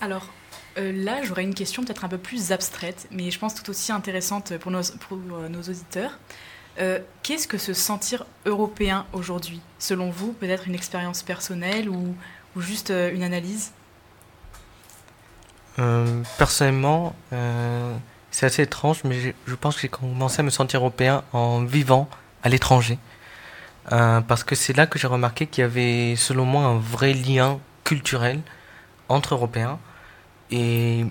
Alors, 0.00 0.28
euh, 0.78 0.92
là, 0.92 1.22
j'aurais 1.22 1.42
une 1.42 1.54
question 1.54 1.84
peut-être 1.84 2.04
un 2.04 2.08
peu 2.08 2.18
plus 2.18 2.52
abstraite, 2.52 3.08
mais 3.10 3.30
je 3.30 3.38
pense 3.38 3.54
tout 3.54 3.68
aussi 3.70 3.92
intéressante 3.92 4.56
pour 4.58 4.70
nos, 4.70 4.80
euh, 4.80 5.62
auditeurs. 5.68 6.18
Qu'est-ce 7.22 7.48
que 7.48 7.56
se 7.56 7.72
sentir 7.72 8.26
européen 8.44 9.06
aujourd'hui 9.14 9.62
Selon 9.78 10.10
vous, 10.10 10.34
peut-être 10.34 10.68
une 10.68 10.74
expérience 10.74 11.22
personnelle 11.22 11.88
ou, 11.88 12.14
ou 12.54 12.60
juste 12.60 12.90
une 12.90 13.22
analyse? 13.22 13.72
Personnellement, 16.36 17.14
c'est 18.30 18.44
assez 18.44 18.64
étrange, 18.64 19.04
mais 19.04 19.34
je 19.46 19.54
pense 19.54 19.76
que 19.76 19.80
j'ai 19.80 19.88
commencé 19.88 20.40
à 20.40 20.42
me 20.42 20.50
sentir 20.50 20.80
européen 20.80 21.24
en 21.32 21.64
vivant 21.64 22.10
à 22.42 22.50
l'étranger. 22.50 22.98
Euh, 23.92 24.20
parce 24.20 24.44
que 24.44 24.54
c'est 24.54 24.76
là 24.76 24.86
que 24.86 24.98
j'ai 24.98 25.06
remarqué 25.06 25.46
qu'il 25.46 25.62
y 25.62 25.64
avait, 25.64 26.16
selon 26.16 26.44
moi, 26.44 26.64
un 26.64 26.78
vrai 26.78 27.12
lien 27.12 27.58
culturel 27.84 28.40
entre 29.08 29.34
Européens. 29.34 29.78
Et 30.50 31.04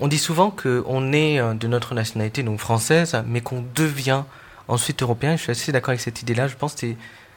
on 0.00 0.08
dit 0.08 0.18
souvent 0.18 0.50
qu'on 0.50 1.12
est 1.12 1.38
euh, 1.38 1.54
de 1.54 1.66
notre 1.66 1.94
nationalité, 1.94 2.42
donc 2.42 2.58
française, 2.58 3.22
mais 3.26 3.40
qu'on 3.40 3.64
devient 3.74 4.24
ensuite 4.68 5.02
européen. 5.02 5.36
Je 5.36 5.42
suis 5.42 5.50
assez 5.50 5.72
d'accord 5.72 5.90
avec 5.90 6.00
cette 6.00 6.22
idée-là. 6.22 6.48
Je 6.48 6.56
pense 6.56 6.74
que 6.74 6.94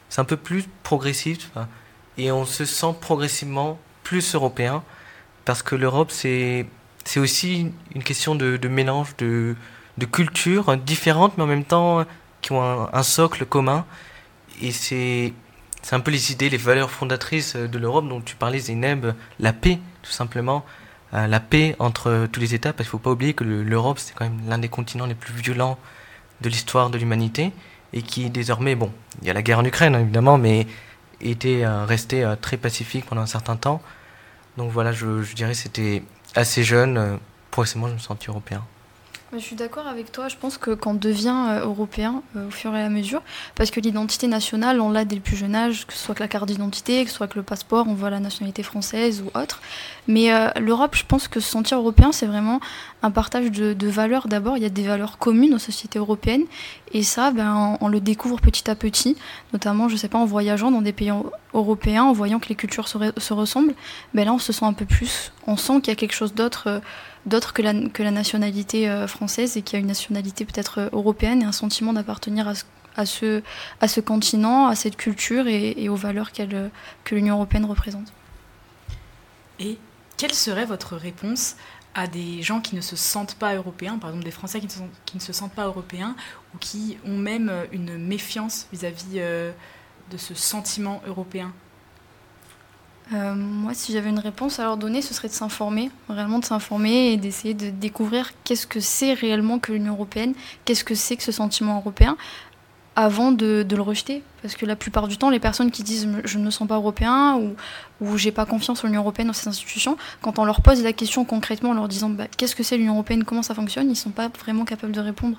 c'est 0.09 0.21
un 0.21 0.25
peu 0.25 0.37
plus 0.37 0.65
progressif. 0.83 1.51
Et 2.17 2.31
on 2.31 2.45
se 2.45 2.65
sent 2.65 2.95
progressivement 3.01 3.79
plus 4.03 4.35
européen. 4.35 4.83
Parce 5.43 5.61
que 5.61 5.75
l'Europe, 5.75 6.11
c'est 6.11 6.67
aussi 7.17 7.71
une 7.93 8.03
question 8.03 8.35
de, 8.35 8.67
mélange 8.67 9.15
de, 9.17 9.55
de, 9.97 10.05
cultures 10.05 10.75
différentes, 10.77 11.37
mais 11.37 11.43
en 11.43 11.47
même 11.47 11.65
temps 11.65 12.05
qui 12.41 12.51
ont 12.51 12.93
un 12.93 13.03
socle 13.03 13.45
commun 13.45 13.85
et 14.61 14.71
c'est 14.71 15.33
un 15.91 15.99
peu 15.99 16.11
les 16.11 16.31
idées, 16.31 16.49
les 16.49 16.57
valeurs 16.57 16.91
fondatrices 16.91 17.55
de 17.55 17.77
l'Europe 17.77 18.07
dont 18.07 18.21
tu 18.21 18.35
parlais, 18.35 18.59
Zeynep, 18.59 19.15
la 19.39 19.53
paix, 19.53 19.79
tout 20.01 20.11
simplement. 20.11 20.65
Euh, 21.15 21.27
la 21.27 21.39
paix 21.39 21.75
entre 21.79 22.27
tous 22.31 22.41
les 22.41 22.55
États, 22.55 22.73
parce 22.73 22.89
qu'il 22.89 22.97
ne 22.97 23.01
faut 23.01 23.03
pas 23.03 23.11
oublier 23.11 23.33
que 23.33 23.43
l'Europe, 23.43 23.99
c'est 23.99 24.13
quand 24.13 24.25
même 24.25 24.41
l'un 24.49 24.57
des 24.57 24.67
continents 24.67 25.05
les 25.05 25.15
plus 25.15 25.33
violents 25.33 25.77
de 26.41 26.49
l'histoire 26.49 26.89
de 26.89 26.97
l'humanité, 26.97 27.53
et 27.93 28.01
qui 28.01 28.29
désormais, 28.29 28.75
bon, 28.75 28.91
il 29.21 29.27
y 29.27 29.29
a 29.29 29.33
la 29.33 29.41
guerre 29.41 29.59
en 29.59 29.65
Ukraine, 29.65 29.95
évidemment, 29.95 30.37
mais 30.37 30.67
était 31.21 31.63
euh, 31.63 31.85
resté 31.85 32.23
euh, 32.25 32.35
très 32.35 32.57
pacifique 32.57 33.05
pendant 33.05 33.21
un 33.21 33.27
certain 33.27 33.55
temps. 33.55 33.81
Donc 34.57 34.71
voilà, 34.71 34.91
je, 34.91 35.33
dirais 35.33 35.53
c'était 35.53 36.03
assez 36.35 36.63
jeune, 36.63 37.19
progressivement 37.51 37.87
je 37.87 37.93
me 37.93 37.99
sens 37.99 38.17
européen. 38.27 38.63
Je 39.37 39.43
suis 39.43 39.55
d'accord 39.57 39.85
avec 39.87 40.13
toi. 40.13 40.29
Je 40.29 40.37
pense 40.37 40.57
que 40.57 40.71
qu'on 40.71 40.93
devient 40.93 41.47
euh, 41.49 41.65
européen 41.65 42.23
euh, 42.37 42.47
au 42.47 42.51
fur 42.51 42.73
et 42.73 42.81
à 42.81 42.87
mesure, 42.87 43.21
parce 43.55 43.69
que 43.69 43.81
l'identité 43.81 44.27
nationale, 44.27 44.79
on 44.79 44.89
l'a 44.89 45.03
dès 45.03 45.15
le 45.15 45.21
plus 45.21 45.35
jeune 45.35 45.55
âge, 45.55 45.85
que 45.85 45.93
ce 45.93 45.99
soit 45.99 46.15
que 46.15 46.23
la 46.23 46.29
carte 46.29 46.47
d'identité, 46.47 47.03
que 47.03 47.09
ce 47.09 47.17
soit 47.17 47.27
que 47.27 47.35
le 47.35 47.43
passeport, 47.43 47.85
on 47.89 47.93
voit 47.93 48.09
la 48.09 48.21
nationalité 48.21 48.63
française 48.63 49.21
ou 49.21 49.37
autre. 49.37 49.61
Mais 50.07 50.33
euh, 50.33 50.47
l'Europe, 50.59 50.95
je 50.95 51.03
pense 51.05 51.27
que 51.27 51.41
se 51.41 51.49
sentir 51.49 51.77
européen, 51.79 52.13
c'est 52.13 52.27
vraiment 52.27 52.61
un 53.03 53.11
partage 53.11 53.51
de, 53.51 53.87
valeurs. 53.87 54.27
D'abord, 54.27 54.55
il 54.57 54.63
y 54.63 54.65
a 54.65 54.69
des 54.69 54.83
valeurs 54.83 55.17
communes 55.17 55.53
aux 55.53 55.59
sociétés 55.59 55.99
européennes, 55.99 56.45
et 56.95 57.03
ça, 57.03 57.31
ben, 57.31 57.77
on, 57.81 57.89
le 57.89 57.99
découvre 57.99 58.39
petit 58.39 58.71
à 58.71 58.75
petit, 58.75 59.17
notamment, 59.51 59.89
je 59.89 59.97
sais 59.97 60.07
pas, 60.07 60.17
en 60.17 60.23
voyageant 60.23 60.71
dans 60.71 60.81
des 60.81 60.93
pays 60.93 61.11
européens, 61.53 62.05
en 62.05 62.13
voyant 62.13 62.39
que 62.39 62.47
les 62.47 62.55
cultures 62.55 62.87
se, 62.87 62.97
se 63.17 63.33
ressemblent. 63.33 63.73
Ben 64.13 64.23
là, 64.23 64.31
on 64.31 64.39
se 64.39 64.53
sent 64.53 64.63
un 64.63 64.71
peu 64.71 64.85
plus, 64.85 65.33
on 65.45 65.57
sent 65.57 65.81
qu'il 65.81 65.89
y 65.89 65.91
a 65.91 65.97
quelque 65.97 66.15
chose 66.15 66.33
d'autre 66.33 66.81
d'autres 67.25 67.51
que 67.51 67.61
la, 67.61 67.73
que 67.89 68.01
la 68.01 68.11
nationalité 68.11 68.89
euh, 68.89 69.07
française 69.07 69.57
et 69.57 69.61
qui 69.61 69.75
a 69.75 69.79
une 69.79 69.87
nationalité 69.87 70.45
peut-être 70.45 70.79
euh, 70.79 70.89
européenne 70.93 71.41
et 71.41 71.45
un 71.45 71.51
sentiment 71.51 71.91
d'appartenir 71.91 72.47
à 72.47 72.55
ce, 72.55 72.63
à, 72.95 73.05
ce, 73.05 73.41
à 73.81 73.89
ce 73.89 73.99
continent, 73.99 74.67
à 74.67 74.75
cette 74.75 74.95
culture 74.95 75.49
et, 75.49 75.89
aux 75.89 75.97
valeurs 75.97 76.31
qu'elle, 76.31 76.71
que 77.03 77.13
l'Union 77.13 77.35
européenne 77.35 77.65
représente. 77.65 78.13
Et 79.59 79.77
quelle 80.15 80.33
serait 80.33 80.65
votre 80.65 80.95
réponse 80.95 81.57
à 81.95 82.07
des 82.07 82.41
gens 82.43 82.59
qui 82.59 82.75
ne 82.75 82.81
se 82.81 82.95
sentent 82.95 83.35
pas 83.35 83.55
européens, 83.55 83.97
par 83.97 84.09
exemple 84.09 84.25
des 84.25 84.31
Français 84.31 84.59
qui 84.59 85.15
ne, 85.15 85.19
se 85.19 85.33
sentent 85.33 85.53
pas 85.53 85.65
européens 85.65 86.15
ou 86.53 86.57
qui 86.57 86.97
ont 87.05 87.17
même 87.17 87.51
une 87.71 87.97
méfiance 87.97 88.67
vis-à-vis 88.71 89.15
euh, 89.15 89.51
de 90.11 90.17
ce 90.17 90.35
sentiment 90.35 91.01
européen. 91.07 91.53
Euh, 93.13 93.33
moi, 93.35 93.73
si 93.73 93.93
j'avais 93.93 94.09
une 94.09 94.19
réponse 94.19 94.59
à 94.59 94.63
leur 94.63 94.77
donner, 94.77 95.01
ce 95.01 95.13
serait 95.13 95.27
de 95.27 95.33
s'informer, 95.33 95.91
réellement 96.09 96.39
de 96.39 96.45
s'informer 96.45 97.13
et 97.13 97.17
d'essayer 97.17 97.53
de 97.53 97.69
découvrir 97.69 98.31
qu'est-ce 98.43 98.67
que 98.67 98.79
c'est 98.79 99.13
réellement 99.13 99.59
que 99.59 99.71
l'Union 99.71 99.93
européenne, 99.93 100.33
qu'est-ce 100.65 100.83
que 100.83 100.95
c'est 100.95 101.15
que 101.15 101.23
ce 101.23 101.31
sentiment 101.31 101.77
européen, 101.77 102.17
avant 102.95 103.31
de, 103.31 103.65
le 103.69 103.81
rejeter. 103.81 104.23
Parce 104.41 104.55
que 104.55 104.65
la 104.65 104.75
plupart 104.75 105.07
du 105.07 105.17
temps, 105.17 105.29
les 105.29 105.39
personnes 105.39 105.71
qui 105.71 105.83
disent 105.83 106.07
je 106.23 106.37
ne 106.37 106.45
me 106.45 106.49
sens 106.51 106.67
pas 106.67 106.75
européen 106.75 107.35
ou, 107.35 107.55
ou 107.99 108.17
j'ai 108.17 108.31
pas 108.31 108.45
confiance 108.45 108.83
en 108.83 108.87
l'Union 108.87 109.01
européenne, 109.01 109.27
dans 109.27 109.33
ces 109.33 109.47
institutions, 109.47 109.97
quand 110.21 110.39
on 110.39 110.45
leur 110.45 110.61
pose 110.61 110.83
la 110.83 110.93
question 110.93 111.25
concrètement 111.25 111.71
en 111.71 111.73
leur 111.73 111.87
disant 111.87 112.09
bah, 112.09 112.27
qu'est-ce 112.37 112.55
que 112.55 112.63
c'est 112.63 112.77
l'Union 112.77 112.93
européenne, 112.93 113.23
comment 113.23 113.41
ça 113.41 113.55
fonctionne, 113.55 113.89
ils 113.89 113.95
sont 113.95 114.11
pas 114.11 114.29
vraiment 114.39 114.65
capables 114.65 114.93
de 114.93 114.99
répondre. 114.99 115.37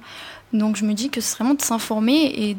Donc 0.52 0.76
je 0.76 0.84
me 0.84 0.92
dis 0.92 1.08
que 1.08 1.20
c'est 1.20 1.36
vraiment 1.36 1.54
de 1.54 1.62
s'informer 1.62 2.32
et 2.34 2.54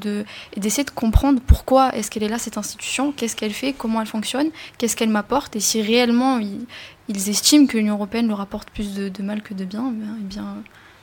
d'essayer 0.56 0.84
de, 0.84 0.92
comprendre 0.92 1.42
pourquoi 1.46 1.94
est-ce 1.96 2.10
qu'elle 2.10 2.24
est 2.24 2.30
là, 2.30 2.40
cette 2.40 2.58
institution, 2.58 3.12
qu'est-ce 3.12 3.36
qu'elle 3.36 3.54
fait, 3.54 3.74
comment 3.74 4.02
elle 4.02 4.08
fonctionne, 4.08 4.50
qu'est-ce 4.78 4.96
qu'elle 4.96 5.10
m'apporte, 5.10 5.56
et 5.56 5.60
si 5.60 5.82
réellement 5.82 6.40
ils, 6.40 7.30
estiment 7.30 7.66
que 7.68 7.78
l'Union 7.78 7.96
européenne 7.96 8.28
leur 8.28 8.42
apporte 8.42 8.70
plus 8.72 8.94
de, 8.94 9.24
mal 9.24 9.42
que 9.42 9.54
de 9.54 9.66
bien, 9.66 9.94
eh 10.20 10.24
bien, 10.24 10.56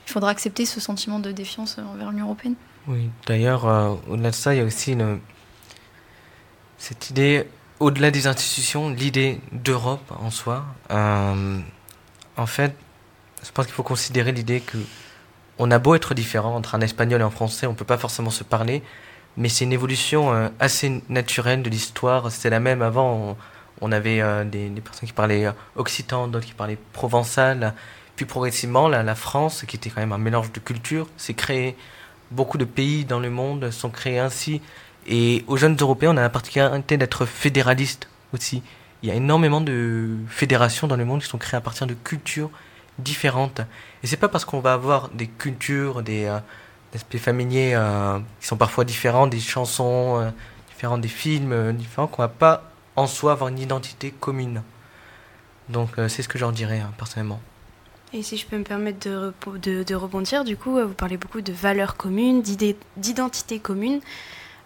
il 0.07 0.11
faudra 0.11 0.30
accepter 0.30 0.64
ce 0.64 0.80
sentiment 0.80 1.18
de 1.18 1.33
défiance 1.33 1.78
envers 1.78 2.11
l'Union 2.11 2.26
européenne. 2.26 2.54
Oui, 2.87 3.11
d'ailleurs, 3.27 3.66
euh, 3.66 3.94
au-delà 4.09 4.31
de 4.31 4.35
ça, 4.35 4.55
il 4.55 4.59
y 4.59 4.61
a 4.61 4.64
aussi 4.64 4.97
cette 6.77 7.09
idée, 7.09 7.47
au-delà 7.81 8.11
des 8.11 8.27
institutions, 8.27 8.90
l'idée 8.90 9.40
d'Europe 9.53 10.12
en 10.20 10.31
soi. 10.31 10.66
Euh, 10.90 11.61
en 12.37 12.47
fait, 12.47 12.77
je 13.42 13.51
pense 13.53 13.64
qu'il 13.64 13.75
faut 13.75 13.83
considérer 13.83 14.33
l'idée 14.33 14.61
que 14.61 14.77
on 15.59 15.70
a 15.70 15.79
beau 15.79 15.94
être 15.94 16.14
différent 16.14 16.57
entre 16.57 16.75
un 16.75 16.81
espagnol 16.81 17.20
et 17.20 17.25
un 17.25 17.31
français, 17.31 17.66
on 17.66 17.73
ne 17.73 17.77
peut 17.77 17.85
pas 17.85 17.97
forcément 17.97 18.31
se 18.31 18.44
parler, 18.44 18.83
mais 19.37 19.49
c'est 19.49 19.64
une 19.64 19.73
évolution 19.73 20.35
euh, 20.35 20.49
assez 20.61 21.03
naturelle 21.09 21.62
de 21.62 21.70
l'histoire. 21.70 22.31
C'était 22.31 22.51
la 22.51 22.61
même 22.61 22.83
avant, 22.83 23.38
on, 23.81 23.92
avait 23.92 24.20
des, 24.44 24.68
personnes 24.83 25.09
qui 25.09 25.14
parlaient 25.14 25.47
occitan, 25.77 26.29
d'autres 26.29 26.47
qui 26.47 26.55
parlaient 26.55 26.79
provençal. 26.92 27.73
Puis 28.16 28.27
progressivement, 28.27 28.88
la 28.88 29.14
France, 29.14 29.64
qui 29.66 29.77
était 29.77 29.90
quand 29.90 30.01
même 30.01 30.12
un 30.12 30.18
mélange 30.18 30.53
de 30.53 30.61
cultures, 30.61 31.09
s'est 31.16 31.35
créée 31.35 31.77
beaucoup 32.35 32.59
de 32.59 32.64
pays 32.64 33.05
dans 33.05 33.20
le 33.20 33.31
monde 33.31 33.70
sont 33.70 33.90
créés 33.90 34.18
ainsi. 34.18 34.61
Et 35.07 35.44
aux 35.47 35.57
jeunes 35.57 35.77
Européens, 35.81 36.14
on 36.14 36.16
a 36.16 36.23
la 36.23 36.31
particularité 36.31 36.97
d'être 36.97 37.27
fédéralistes 37.27 38.09
aussi. 38.33 38.62
Il 39.03 39.09
y 39.09 39.12
a 39.12 39.14
énormément 39.14 39.61
de 39.61 40.16
fédérations 40.29 40.87
dans 40.87 40.97
le 40.97 41.05
monde 41.05 41.20
qui 41.20 41.29
sont 41.29 41.38
créées 41.38 41.59
à 41.59 41.61
partir 41.61 41.87
de 41.87 41.94
cultures 41.94 42.51
différentes. 42.99 43.61
Et 44.03 44.07
c'est 44.07 44.16
pas 44.16 44.29
parce 44.29 44.44
qu'on 44.44 44.61
va 44.61 44.73
avoir 44.73 45.11
des 45.11 45.27
cultures, 45.27 46.03
des 46.03 46.25
euh, 46.25 46.38
aspects 46.94 47.18
familiers 47.18 47.73
euh, 47.75 48.18
qui 48.40 48.47
sont 48.47 48.57
parfois 48.57 48.85
différents, 48.85 49.27
des 49.27 49.40
chansons 49.40 50.20
euh, 50.20 50.31
différentes, 50.73 51.01
des 51.01 51.09
films 51.09 51.73
différents, 51.73 52.07
qu'on 52.07 52.23
va 52.23 52.29
pas 52.29 52.70
en 52.97 53.07
soi 53.07 53.33
avoir 53.33 53.49
une 53.49 53.59
identité 53.59 54.11
commune. 54.11 54.62
Donc 55.68 55.90
c'est 56.09 56.23
ce 56.23 56.29
que 56.29 56.38
j'en 56.38 56.53
dirais 56.53 56.81
hein, 56.81 56.92
personnellement. 56.99 57.40
Et 58.14 58.22
si 58.22 58.37
je 58.37 58.46
peux 58.46 58.57
me 58.57 58.62
permettre 58.62 59.00
de, 59.00 59.94
rebondir, 59.94 60.44
du 60.44 60.57
coup, 60.57 60.79
euh, 60.79 60.87
vous 60.87 60.94
parlez 60.94 61.16
beaucoup 61.16 61.40
de 61.40 61.53
valeurs 61.53 61.96
communes, 61.96 62.42
d'identité 62.96 63.59
commune. 63.59 64.00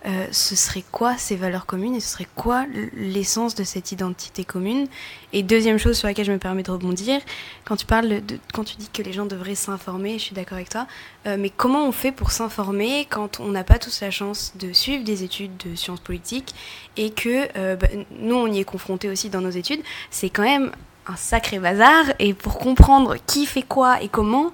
Euh, 0.06 0.26
ce 0.30 0.54
serait 0.54 0.84
quoi 0.92 1.16
ces 1.16 1.34
valeurs 1.34 1.66
communes 1.66 1.96
et 1.96 2.00
ce 2.00 2.12
serait 2.12 2.28
quoi 2.37 2.66
l'essence 2.94 3.54
de 3.54 3.64
cette 3.64 3.90
identité 3.90 4.44
commune? 4.44 4.87
Et 5.32 5.42
deuxième 5.42 5.78
chose 5.78 5.96
sur 5.96 6.06
laquelle 6.06 6.26
je 6.26 6.30
me 6.30 6.38
permets 6.38 6.62
de 6.62 6.70
rebondir, 6.70 7.20
quand 7.64 7.74
tu 7.74 7.87
parles 7.87 8.24
de, 8.24 8.38
quand 8.52 8.62
tu 8.64 8.76
dis 8.76 8.90
que 8.92 9.02
les 9.02 9.12
gens 9.12 9.26
devraient 9.26 9.56
s'informer, 9.56 10.12
je 10.18 10.24
suis 10.24 10.34
d'accord 10.37 10.56
avec 10.56 10.68
toi, 10.68 10.87
euh, 11.26 11.37
mais 11.37 11.50
comment 11.50 11.88
on 11.88 11.90
fait 11.90 12.12
pour 12.12 12.30
s'informer 12.30 13.08
quand 13.11 13.40
on 13.40 13.48
n'a 13.48 13.64
pas 13.64 13.78
tous 13.78 14.02
la 14.02 14.12
chance 14.12 14.52
de 14.56 14.72
suivre 14.72 15.02
des 15.02 15.24
études 15.24 15.56
de 15.56 15.74
sciences 15.74 16.00
politiques 16.00 16.54
et 16.96 17.11
que 17.11 17.74
bah, 17.74 17.88
nous 18.20 18.37
on 18.37 18.46
y 18.46 18.61
est 18.61 18.64
confrontés 18.64 19.08
aussi 19.08 19.30
dans 19.30 19.40
nos 19.40 19.50
études, 19.50 19.80
c'est 20.11 20.30
quand 20.30 20.44
même 20.44 20.70
un 21.08 21.16
sacré 21.16 21.58
bazar 21.58 22.04
et 22.18 22.34
pour 22.34 22.58
comprendre 22.58 23.16
qui 23.26 23.46
fait 23.46 23.62
quoi 23.62 24.02
et 24.02 24.08
comment, 24.08 24.52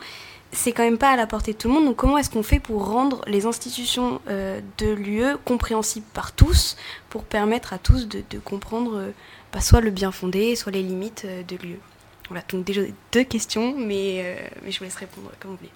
c'est 0.53 0.73
quand 0.73 0.85
même 0.85 0.99
pas 0.99 1.11
à 1.11 1.17
la 1.17 1.27
portée 1.27 1.53
de 1.53 1.59
tout 1.59 1.69
le 1.69 1.75
monde. 1.75 1.85
Donc 1.85 1.97
comment 1.97 2.17
est-ce 2.17 2.31
qu'on 2.31 2.43
fait 2.43 2.61
pour 2.61 2.87
rendre 2.87 3.23
les 3.27 3.47
institutions 3.47 4.21
euh, 4.29 4.61
de 4.79 4.93
l'UE 4.93 5.37
compréhensibles 5.45 6.07
par 6.15 6.33
tous, 6.33 6.77
pour 7.11 7.25
permettre 7.25 7.73
à 7.73 7.79
tous 7.79 8.09
de, 8.09 8.23
comprendre 8.45 8.97
euh, 8.97 9.11
bah, 9.53 9.61
soit 9.61 9.81
le 9.81 9.91
bien 9.91 10.13
fondé, 10.13 10.57
soit 10.57 10.73
les 10.73 10.83
limites 10.83 11.25
euh, 11.27 11.43
de 11.43 11.57
l'UE 11.57 11.81
Voilà, 12.29 12.45
donc 12.49 12.65
déjà 12.65 12.83
deux 13.13 13.25
questions, 13.25 13.75
mais, 13.77 14.51
mais 14.65 14.71
je 14.71 14.79
vous 14.79 14.85
laisse 14.85 14.97
répondre 14.97 15.31
comme 15.41 15.53
vous 15.53 15.59
voulez. 15.59 15.71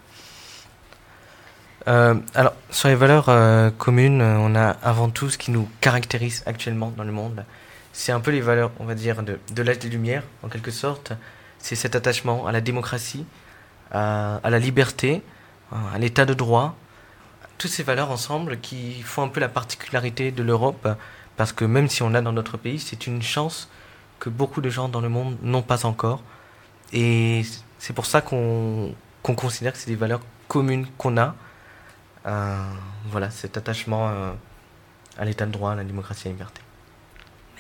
alors, 2.35 2.55
sur 2.71 2.89
les 2.89 2.95
valeurs 2.95 3.31
communes, 3.79 4.21
on 4.21 4.55
a 4.55 4.71
avant 4.83 5.09
tout 5.09 5.31
ce 5.31 5.39
qui 5.39 5.51
nous 5.51 5.69
caractérise 5.81 6.43
actuellement 6.47 6.93
dans 6.97 7.05
le 7.05 7.13
monde. 7.13 7.45
C'est 7.99 8.13
un 8.13 8.21
peu 8.21 8.31
les 8.31 8.41
valeurs, 8.41 8.71
on 8.79 8.85
va 8.85 8.95
dire, 8.95 9.25
de, 9.25 9.63
l'âge 9.63 9.81
des 9.81 9.89
Lumières, 9.89 10.23
en 10.45 10.49
quelque 10.49 10.71
sorte. 10.71 11.15
C'est 11.59 11.75
cet 11.75 11.97
attachement 11.97 12.47
à 12.47 12.53
la 12.53 12.61
démocratie, 12.61 13.27
à, 13.91 14.37
à 14.37 14.51
la 14.51 14.61
liberté, 14.61 15.21
à 15.73 15.99
l'état 15.99 16.25
de 16.25 16.33
droit, 16.33 16.77
toutes 17.59 17.73
ces 17.73 17.83
valeurs 17.83 18.13
ensemble 18.13 18.61
qui 18.61 19.03
font 19.03 19.25
un 19.25 19.29
peu 19.29 19.41
la 19.41 19.49
particularité 19.49 20.31
de 20.31 20.45
l'Europe, 20.45 20.87
parce 21.37 21.53
que 21.53 21.65
même 21.65 21.89
si 21.89 22.05
on 22.05 22.11
l'a 22.11 22.23
dans 22.23 22.33
notre 22.33 22.57
pays, 22.57 22.79
c'est 22.79 23.09
une 23.09 23.21
chance 23.21 23.69
que 24.21 24.31
beaucoup 24.31 24.61
de 24.61 24.71
gens 24.71 24.89
dans 24.89 25.01
le 25.01 25.09
monde 25.09 25.37
n'ont 25.43 25.63
pas 25.63 25.85
encore. 25.85 26.23
Et 26.93 27.43
c'est 27.81 27.95
pour 27.95 28.07
ça 28.07 28.21
qu'on 28.21 28.95
considère 29.25 29.73
que 29.73 29.79
c'est 29.79 29.91
des 29.91 29.97
valeurs 29.97 30.21
communes 30.47 30.87
qu'on 30.99 31.17
a. 31.17 31.35
Euh, 32.27 32.63
voilà, 33.07 33.31
cet 33.31 33.57
attachement 33.57 34.09
euh, 34.09 34.31
à 35.19 35.25
l'état 35.25 35.47
de 35.47 35.51
droit, 35.51 35.73
à 35.73 35.75
la 35.75 35.83
démocratie 35.83 36.29
et 36.29 36.31
à 36.31 36.31
la 36.31 36.35
liberté. 36.35 36.63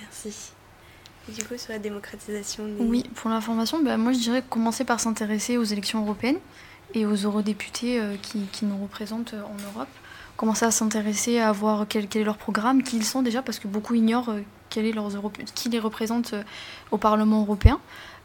Merci. 0.01 0.53
Et 1.29 1.33
du 1.33 1.45
coup, 1.45 1.59
sur 1.59 1.73
la 1.73 1.79
démocratisation 1.79 2.65
Oui, 2.79 3.05
pour 3.15 3.31
l'information, 3.31 3.83
bah, 3.83 3.97
moi 3.97 4.13
je 4.13 4.19
dirais 4.19 4.43
commencer 4.49 4.85
par 4.85 4.99
s'intéresser 4.99 5.59
aux 5.59 5.65
élections 5.65 6.03
européennes 6.03 6.39
et 6.95 7.05
aux 7.05 7.15
eurodéputés 7.15 8.01
euh, 8.01 8.17
qui, 8.21 8.47
qui, 8.53 8.65
nous 8.65 8.81
représentent 8.83 9.35
euh, 9.35 9.43
en 9.43 9.73
Europe. 9.73 9.89
Commencer 10.37 10.65
à 10.65 10.71
s'intéresser 10.71 11.39
à 11.39 11.53
voir 11.53 11.87
quel, 11.89 12.09
quel, 12.09 12.23
est 12.23 12.25
leur 12.25 12.39
programme, 12.39 12.83
qui 12.83 12.97
ils 12.97 13.05
sont 13.05 13.23
déjà, 13.23 13.43
parce 13.43 13.59
que 13.59 13.69
beaucoup 13.69 13.95
ignorent 13.95 14.31
euh, 14.31 14.41
quel 14.71 14.87
est 14.87 14.93
leurs 14.93 15.11
qui 15.55 15.69
les 15.69 15.79
représente 15.79 16.35
au 16.91 16.99
Parlement 16.99 17.41
européen. 17.41 17.81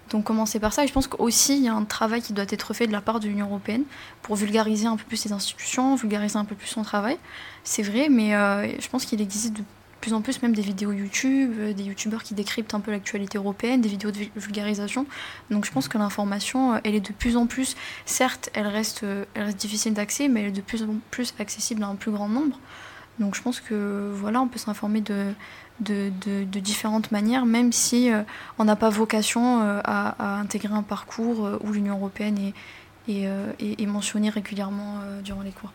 Donc 0.10 0.26
commencer 0.26 0.60
par 0.60 0.74
ça. 0.74 0.84
Et 0.84 0.88
je 0.88 0.94
pense 0.94 1.08
qu'aussi, 1.08 1.58
il 1.58 1.64
y 1.64 1.70
a 1.70 1.74
un 1.74 1.86
travail 1.86 2.22
qui 2.22 2.34
doit 2.34 2.46
être 2.50 2.74
fait 2.74 2.86
de 2.86 2.92
la 2.92 3.00
part 3.00 3.22
de 3.22 3.28
l'Union 3.28 3.48
européenne 3.48 3.84
pour 4.22 4.36
vulgariser 4.36 4.86
un 4.86 4.98
peu 4.98 5.06
plus 5.06 5.16
ses 5.16 5.32
institutions, 5.32 5.96
vulgariser 5.96 6.38
un 6.38 6.44
peu 6.44 6.56
plus 6.56 6.68
son 6.68 6.84
travail. 6.84 7.18
C'est 7.64 7.82
vrai, 7.82 8.10
mais 8.10 8.32
je 8.78 8.88
pense 8.90 9.06
qu'il 9.06 9.22
existe 9.22 9.54
de 9.54 9.64
plus 10.04 10.12
en 10.12 10.20
plus 10.20 10.42
même 10.42 10.54
des 10.54 10.62
vidéos 10.62 10.92
YouTube, 10.92 11.54
euh, 11.58 11.72
des 11.72 11.84
youtubeurs 11.84 12.24
qui 12.24 12.34
décryptent 12.34 12.74
un 12.74 12.82
peu 12.82 12.92
l'actualité 12.92 13.38
européenne, 13.38 13.80
des 13.80 13.88
vidéos 13.88 14.12
de 14.12 14.18
vulgarisation. 14.36 15.06
Donc 15.50 15.63
je 15.63 15.72
pense 15.72 15.88
que 15.88 15.98
l'information, 15.98 16.74
euh, 16.74 16.80
elle 16.84 16.94
est 16.94 17.08
de 17.08 17.13
plus 17.13 17.38
en 17.38 17.48
plus, 17.48 17.78
certes, 18.06 18.50
elle 18.54 18.68
reste, 18.68 19.04
euh, 19.04 19.24
elle 19.34 19.44
reste 19.44 19.58
difficile 19.58 19.94
d'accès, 19.94 20.28
mais 20.28 20.42
elle 20.42 20.48
est 20.48 20.52
de 20.52 20.60
plus 20.60 20.84
en 20.84 20.96
plus 21.10 21.34
accessible 21.39 21.84
à 21.84 21.88
un 21.88 21.96
plus 21.96 22.12
grand 22.12 22.28
nombre. 22.28 22.60
Donc 23.20 23.34
je 23.34 23.42
pense 23.42 23.62
que 23.62 24.12
voilà, 24.13 24.42
on 24.42 24.50
peut 24.50 24.60
s'informer 24.60 25.00
de, 25.00 25.32
de, 25.80 26.60
différentes 26.60 27.12
manières, 27.12 27.46
même 27.46 27.72
si 27.72 28.10
on 28.58 28.66
n'a 28.66 28.76
pas 28.76 28.89
vocation 28.89 29.62
à, 29.62 30.39
intégrer 30.39 30.74
un 30.74 30.82
parcours 30.82 31.48
où 31.62 31.72
l'Union 31.72 31.96
européenne 31.96 32.39
est, 33.08 33.13
est, 33.13 33.82
est, 33.82 33.86
mentionnée 33.86 34.32
régulièrement 34.32 34.98
durant 35.24 35.44
les 35.44 35.52
cours. 35.52 35.72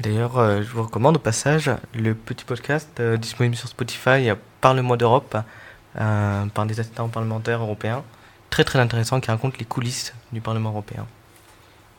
D'ailleurs, 0.00 0.38
euh, 0.38 0.62
je 0.62 0.68
vous 0.68 0.82
recommande 0.82 1.16
au 1.16 1.20
passage 1.20 1.70
le 1.94 2.14
petit 2.14 2.44
podcast 2.44 2.88
euh, 3.00 3.16
disponible 3.16 3.56
sur 3.56 3.68
Spotify 3.68 4.30
par 4.60 4.74
le 4.74 4.82
mois 4.82 4.96
d'Europe, 4.96 5.36
euh, 5.98 6.46
par 6.46 6.66
des 6.66 6.78
assistants 6.80 7.08
parlementaires 7.08 7.62
européens. 7.62 8.04
Très 8.50 8.64
très 8.64 8.78
intéressant 8.78 9.20
qui 9.20 9.30
raconte 9.30 9.58
les 9.58 9.64
coulisses 9.64 10.12
du 10.32 10.40
Parlement 10.40 10.70
européen. 10.70 11.06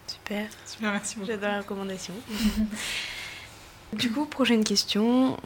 Super. 0.06 0.48
Super, 0.66 0.92
merci 0.92 1.16
beaucoup. 1.16 1.28
J'adore 1.28 1.50
la 1.50 1.60
recommandation. 1.60 2.14
du 3.94 4.12
coup, 4.12 4.26
prochaine 4.26 4.64
question. 4.64 5.38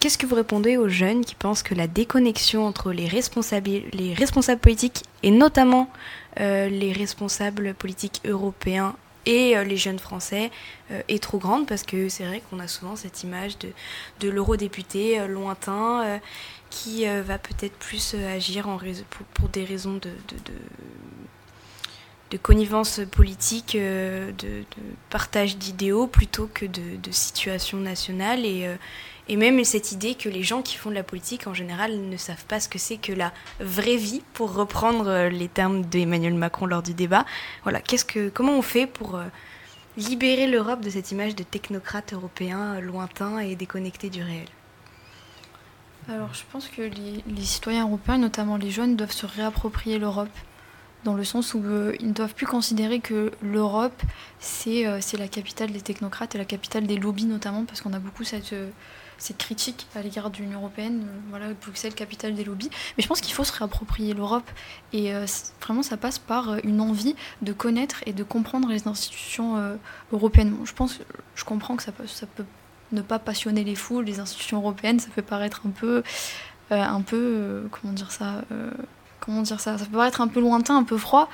Qu'est-ce 0.00 0.18
que 0.18 0.26
vous 0.26 0.36
répondez 0.36 0.76
aux 0.76 0.88
jeunes 0.88 1.24
qui 1.24 1.34
pensent 1.34 1.62
que 1.62 1.74
la 1.74 1.86
déconnexion 1.86 2.64
entre 2.66 2.92
les 2.92 3.08
responsables, 3.08 3.82
les 3.92 4.14
responsables 4.14 4.60
politiques 4.60 5.02
et 5.22 5.30
notamment 5.30 5.90
les 6.38 6.92
responsables 6.92 7.74
politiques 7.74 8.20
européens 8.24 8.96
et 9.26 9.56
euh, 9.56 9.64
les 9.64 9.76
jeunes 9.76 9.98
Français 9.98 10.50
euh, 10.90 11.00
est 11.08 11.22
trop 11.22 11.38
grande 11.38 11.66
parce 11.66 11.82
que 11.82 12.08
c'est 12.08 12.24
vrai 12.24 12.42
qu'on 12.48 12.60
a 12.60 12.68
souvent 12.68 12.96
cette 12.96 13.22
image 13.22 13.58
de, 13.58 13.68
de 14.20 14.28
l'eurodéputé 14.28 15.18
euh, 15.18 15.26
lointain 15.26 16.20
qui 16.70 17.06
va 17.06 17.38
peut-être 17.38 17.76
plus 17.76 18.14
agir 18.14 18.68
en 18.68 18.76
pour, 18.78 19.26
pour, 19.32 19.48
des 19.48 19.64
raisons 19.64 19.94
de, 19.94 20.10
de, 20.28 20.52
de, 22.32 22.36
connivence 22.36 23.00
politique, 23.12 23.76
de, 23.76 24.64
partage 25.08 25.56
d'idéaux 25.56 26.08
plutôt 26.08 26.50
que 26.52 26.66
de, 26.66 27.12
situation 27.12 27.78
nationale 27.78 28.44
et 29.28 29.36
même 29.36 29.62
cette 29.64 29.92
idée 29.92 30.14
que 30.14 30.28
les 30.28 30.42
gens 30.42 30.62
qui 30.62 30.76
font 30.76 30.90
de 30.90 30.94
la 30.94 31.02
politique 31.02 31.46
en 31.46 31.54
général 31.54 31.98
ne 31.98 32.16
savent 32.16 32.44
pas 32.44 32.60
ce 32.60 32.68
que 32.68 32.78
c'est 32.78 32.98
que 32.98 33.12
la 33.12 33.32
vraie 33.60 33.96
vie, 33.96 34.22
pour 34.34 34.54
reprendre 34.54 35.08
euh, 35.08 35.28
les 35.28 35.48
termes 35.48 35.82
d'Emmanuel 35.82 36.34
Macron 36.34 36.66
lors 36.66 36.82
du 36.82 36.94
débat. 36.94 37.24
Voilà, 37.62 37.80
qu'est-ce 37.80 38.04
que, 38.04 38.28
comment 38.28 38.58
on 38.58 38.62
fait 38.62 38.86
pour 38.86 39.16
euh, 39.16 39.24
libérer 39.96 40.46
l'Europe 40.46 40.80
de 40.80 40.90
cette 40.90 41.10
image 41.10 41.34
de 41.34 41.42
technocrate 41.42 42.12
européen 42.12 42.80
lointain 42.80 43.38
et 43.38 43.56
déconnecté 43.56 44.10
du 44.10 44.22
réel? 44.22 44.48
Alors 46.08 46.34
je 46.34 46.42
pense 46.52 46.68
que 46.68 46.82
les, 46.82 47.44
citoyens 47.44 47.86
européens, 47.86 48.18
notamment 48.18 48.56
les 48.58 48.70
jeunes, 48.70 48.94
doivent 48.94 49.12
se 49.12 49.24
réapproprier 49.24 49.98
l'Europe 49.98 50.28
dans 51.04 51.14
le 51.14 51.24
sens 51.24 51.54
où 51.54 51.62
euh, 51.64 51.94
ils 52.00 52.08
ne 52.08 52.12
doivent 52.12 52.34
plus 52.34 52.46
considérer 52.46 53.00
que 53.00 53.30
l'Europe, 53.42 54.02
c'est 54.38 54.84
la 54.84 55.28
capitale 55.28 55.70
des 55.70 55.80
technocrates 55.80 56.34
et 56.34 56.38
la 56.38 56.44
capitale 56.44 56.86
des 56.86 56.96
lobbies 56.96 57.26
notamment, 57.26 57.64
parce 57.64 57.80
qu'on 57.80 57.92
a 57.92 57.98
beaucoup 57.98 58.24
cette, 58.24 58.54
cette 59.18 59.38
critique 59.38 59.86
à 59.94 60.02
l'égard 60.02 60.30
de 60.30 60.38
l'Union 60.38 60.58
européenne, 60.58 61.06
euh, 61.06 61.18
voilà, 61.30 61.46
Bruxelles, 61.54 61.94
capitale 61.94 62.34
des 62.34 62.44
lobbies. 62.44 62.70
Mais 62.96 63.02
je 63.02 63.08
pense 63.08 63.20
qu'il 63.20 63.34
faut 63.34 63.44
se 63.44 63.52
réapproprier 63.52 64.14
l'Europe. 64.14 64.48
Et 64.92 65.14
euh, 65.14 65.26
vraiment, 65.62 65.82
ça 65.82 65.96
passe 65.96 66.18
par 66.18 66.50
euh, 66.50 66.58
une 66.64 66.80
envie 66.80 67.14
de 67.42 67.52
connaître 67.52 68.02
et 68.06 68.12
de 68.12 68.22
comprendre 68.22 68.68
les 68.68 68.86
institutions 68.88 69.78
européennes. 70.12 70.56
je 70.64 70.72
pense, 70.72 71.00
je 71.34 71.44
comprends 71.44 71.76
que 71.76 71.82
ça 71.82 71.92
peut, 71.92 72.06
ça 72.06 72.26
peut 72.26 72.44
ne 72.92 73.02
pas 73.02 73.18
passionner 73.18 73.64
les 73.64 73.74
foules, 73.74 74.04
les 74.04 74.20
institutions 74.20 74.58
européennes, 74.58 75.00
ça 75.00 75.08
peut 75.14 75.22
paraître 75.22 75.62
un 75.66 75.70
peu, 75.70 76.02
un 76.70 77.02
peu, 77.02 77.68
comment 77.70 77.92
dire 77.92 78.12
ça, 78.12 78.44
comment 79.24 79.42
dire 79.42 79.60
ça, 79.60 79.78
ça 79.78 79.84
peut 79.84 79.96
paraître 79.96 80.20
un 80.20 80.28
peu 80.28 80.40
lointain, 80.40 80.76
un 80.76 80.84
peu 80.84 80.98
froid. 80.98 81.28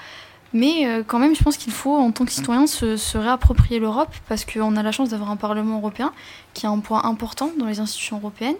Mais 0.52 0.86
euh, 0.86 1.02
quand 1.06 1.18
même, 1.18 1.34
je 1.34 1.42
pense 1.42 1.56
qu'il 1.56 1.72
faut, 1.72 1.96
en 1.96 2.10
tant 2.10 2.24
que 2.24 2.32
citoyen, 2.32 2.66
se, 2.66 3.16
réapproprier 3.16 3.78
l'Europe 3.78 4.12
parce 4.28 4.44
qu'on 4.44 4.76
a 4.76 4.82
la 4.82 4.92
chance 4.92 5.10
d'avoir 5.10 5.30
un 5.30 5.36
Parlement 5.36 5.78
européen 5.78 6.12
qui 6.54 6.66
a 6.66 6.70
un 6.70 6.80
poids 6.80 7.06
important 7.06 7.50
dans 7.58 7.66
les 7.66 7.80
institutions 7.80 8.18
européennes. 8.18 8.56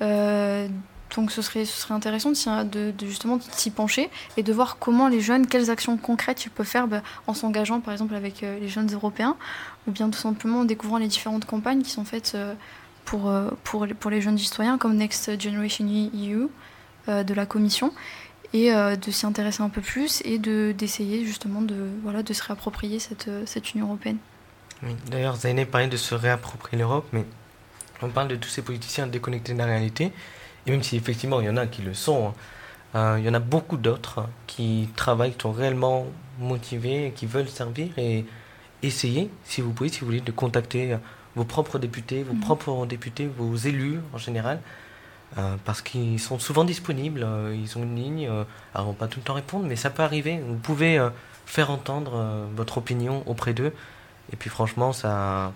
Euh, 0.00 0.66
donc 1.14 1.32
ce 1.32 1.42
serait, 1.42 1.64
intéressant 1.90 2.30
de, 2.30 2.94
justement 3.02 3.38
s'y 3.50 3.70
pencher 3.70 4.08
et 4.36 4.42
de 4.42 4.52
voir 4.52 4.78
comment 4.78 5.08
les 5.08 5.20
jeunes, 5.20 5.46
quelles 5.46 5.68
actions 5.68 5.96
concrètes 5.96 6.44
ils 6.44 6.50
peuvent 6.50 6.64
faire 6.64 6.86
bah, 6.86 7.02
en 7.26 7.34
s'engageant 7.34 7.80
par 7.80 7.92
exemple 7.92 8.14
avec 8.14 8.42
euh, 8.42 8.58
les 8.60 8.68
jeunes 8.68 8.90
européens 8.92 9.36
ou 9.88 9.90
bien 9.90 10.08
tout 10.08 10.20
simplement 10.20 10.60
en 10.60 10.64
découvrant 10.64 10.98
les 10.98 11.08
différentes 11.08 11.44
campagnes 11.44 11.82
qui 11.82 11.90
sont 11.90 12.04
faites 12.04 12.36
pour, 13.04 13.28
les 14.10 14.20
jeunes 14.20 14.38
citoyens 14.38 14.78
comme 14.78 14.94
Next 14.94 15.38
Generation 15.40 15.84
EU 15.86 16.46
de 17.08 17.34
la 17.34 17.44
Commission 17.44 17.92
et 18.52 18.72
euh, 18.72 18.96
de 18.96 19.10
s'y 19.10 19.26
intéresser 19.26 19.62
un 19.62 19.68
peu 19.68 19.80
plus 19.80 20.22
et 20.24 20.38
de, 20.38 20.72
d'essayer 20.76 21.24
justement 21.24 21.62
de, 21.62 21.88
voilà, 22.02 22.22
de 22.22 22.32
se 22.32 22.42
réapproprier 22.42 22.98
cette, 22.98 23.28
euh, 23.28 23.42
cette 23.46 23.74
Union 23.74 23.86
européenne. 23.86 24.18
Oui. 24.82 24.90
D'ailleurs, 25.10 25.36
Zainé 25.36 25.66
parlait 25.66 25.88
de 25.88 25.96
se 25.96 26.14
réapproprier 26.14 26.78
l'Europe, 26.78 27.06
mais 27.12 27.24
on 28.02 28.08
parle 28.08 28.28
de 28.28 28.36
tous 28.36 28.48
ces 28.48 28.62
politiciens 28.62 29.06
déconnectés 29.06 29.52
de 29.52 29.58
la 29.58 29.66
réalité, 29.66 30.12
et 30.66 30.70
même 30.70 30.82
si 30.82 30.96
effectivement 30.96 31.40
il 31.40 31.46
y 31.46 31.50
en 31.50 31.56
a 31.56 31.66
qui 31.66 31.82
le 31.82 31.94
sont, 31.94 32.28
hein, 32.28 32.34
euh, 32.94 33.16
il 33.18 33.24
y 33.24 33.28
en 33.28 33.34
a 33.34 33.40
beaucoup 33.40 33.76
d'autres 33.76 34.26
qui 34.46 34.88
travaillent, 34.96 35.32
qui 35.32 35.42
sont 35.42 35.52
réellement 35.52 36.06
motivés, 36.38 37.12
qui 37.14 37.26
veulent 37.26 37.48
servir, 37.48 37.90
et 37.98 38.24
essayez, 38.82 39.30
si 39.44 39.60
vous 39.60 39.72
pouvez, 39.72 39.90
si 39.90 40.00
vous 40.00 40.06
voulez, 40.06 40.20
de 40.20 40.32
contacter 40.32 40.96
vos 41.36 41.44
propres 41.44 41.78
députés, 41.78 42.24
vos 42.24 42.32
mmh. 42.32 42.40
propres 42.40 42.86
députés, 42.86 43.28
vos 43.28 43.54
élus 43.54 44.00
en 44.12 44.18
général, 44.18 44.60
euh, 45.38 45.56
parce 45.64 45.80
qu'ils 45.80 46.18
sont 46.18 46.38
souvent 46.38 46.64
disponibles, 46.64 47.22
euh, 47.22 47.54
ils 47.56 47.78
ont 47.78 47.82
une 47.82 47.96
ligne, 47.96 48.28
euh, 48.28 48.44
alors 48.74 48.88
on 48.88 48.92
va 48.92 48.98
pas 48.98 49.06
tout 49.06 49.20
le 49.20 49.24
temps 49.24 49.34
répondre, 49.34 49.66
mais 49.66 49.76
ça 49.76 49.90
peut 49.90 50.02
arriver. 50.02 50.40
Vous 50.46 50.56
pouvez 50.56 51.00
faire 51.46 51.70
entendre 51.70 52.46
votre 52.54 52.78
opinion 52.78 53.22
auprès 53.26 53.54
d'eux, 53.54 53.72
et 54.32 54.36
puis 54.36 54.50
franchement, 54.50 54.92
ça, 54.92 55.52